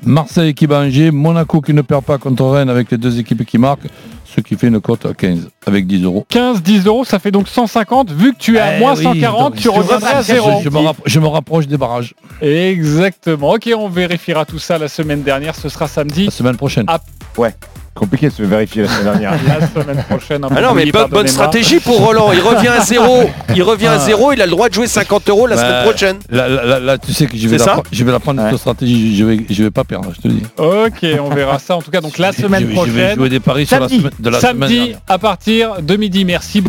Marseille 0.03 0.53
qui 0.53 0.67
bat 0.67 0.79
Angers, 0.81 1.11
Monaco 1.11 1.61
qui 1.61 1.73
ne 1.73 1.81
perd 1.81 2.03
pas 2.03 2.17
contre 2.17 2.43
Rennes 2.45 2.69
avec 2.69 2.89
les 2.91 2.97
deux 2.97 3.19
équipes 3.19 3.45
qui 3.45 3.57
marquent, 3.57 3.87
ce 4.35 4.41
qui 4.41 4.55
fait 4.55 4.67
une 4.67 4.79
cote 4.81 5.05
à 5.05 5.13
15 5.13 5.49
avec 5.65 5.87
10 5.87 6.03
euros. 6.03 6.25
15, 6.29 6.61
10 6.61 6.85
euros, 6.85 7.05
ça 7.05 7.19
fait 7.19 7.31
donc 7.31 7.47
150. 7.47 8.11
Vu 8.11 8.33
que 8.33 8.37
tu 8.37 8.57
es 8.57 8.59
à 8.59 8.77
Eh 8.77 8.79
moins 8.79 8.95
oui, 8.95 9.03
140, 9.03 9.41
donc, 9.53 9.55
tu 9.55 9.63
je 9.63 9.69
reviendrais 9.69 10.13
à 10.13 10.21
je- 10.21 10.27
zéro. 10.27 10.61
Je, 10.63 10.69
me 10.69 10.77
rapp- 10.79 10.97
je 11.05 11.19
me 11.19 11.27
rapproche 11.27 11.67
des 11.67 11.77
barrages. 11.77 12.13
Exactement. 12.41 13.51
Ok, 13.51 13.69
on 13.77 13.89
vérifiera 13.89 14.45
tout 14.45 14.59
ça 14.59 14.77
la 14.77 14.87
semaine 14.87 15.23
dernière. 15.23 15.55
Ce 15.55 15.69
sera 15.69 15.87
samedi. 15.87 16.25
La 16.25 16.31
semaine 16.31 16.57
prochaine. 16.57 16.85
Ah. 16.87 16.99
Ouais. 17.37 17.53
Compliqué 17.97 18.27
de 18.29 18.33
se 18.33 18.43
vérifier 18.43 18.83
la 18.83 18.89
semaine 18.89 19.03
dernière. 19.19 19.31
La 19.47 19.67
semaine 19.81 20.03
prochaine. 20.07 20.41
Ah 20.55 20.61
non 20.61 20.73
mais 20.73 20.85
bonne, 20.91 21.27
stratégie 21.27 21.79
pour 21.79 21.97
Roland. 22.05 22.31
Il 22.31 22.39
revient 22.41 22.67
à 22.67 22.81
zéro. 22.81 23.29
Il 23.55 23.63
revient 23.63 23.87
à 23.87 23.93
Ah. 23.93 23.99
zéro. 23.99 24.31
Il 24.33 24.41
a 24.41 24.45
le 24.45 24.51
droit 24.51 24.69
de 24.69 24.73
jouer 24.73 24.87
50 24.87 25.29
euros 25.29 25.47
la 25.47 25.55
Bah, 25.55 25.61
semaine 25.61 25.83
prochaine. 25.83 26.17
Là, 26.29 26.79
là- 26.79 26.97
tu 26.97 27.11
sais 27.13 27.25
que 27.25 27.35
je 27.37 27.47
vais, 27.47 27.57
la, 27.57 27.81
je 27.91 28.03
vais 28.03 28.11
la 28.11 28.19
prendre 28.19 28.41
Ouais. 28.43 28.49
cette 28.51 28.59
stratégie, 28.59 29.15
je 29.17 29.25
vais, 29.25 29.39
je 29.49 29.63
vais 29.63 29.71
pas 29.71 29.83
perdre, 29.83 30.11
je 30.15 30.21
te 30.21 30.27
dis. 30.27 30.43
Ok, 30.57 31.05
on 31.19 31.29
verra 31.33 31.57
ça. 31.59 31.75
En 31.77 31.81
tout 31.81 31.89
cas, 31.91 32.01
donc 32.01 32.17
la 32.17 32.31
semaine 32.33 32.61
je 32.61 32.67
vais- 32.67 32.73
Je 32.75 32.81
vais 32.81 32.91
prochaine. 33.01 33.15
jouer 33.17 33.29
des 33.29 33.39
paris 33.39 33.65
sur 33.65 33.79
la 33.79 33.87
Samedi, 33.87 33.97
semaine, 33.99 34.11
de 34.19 34.29
la 34.29 34.39
semaine 34.39 34.53
samedi 34.69 34.95
à 35.07 35.17
partir 35.17 35.81
de 35.81 35.95
midi. 35.95 36.25
Merci. 36.25 36.61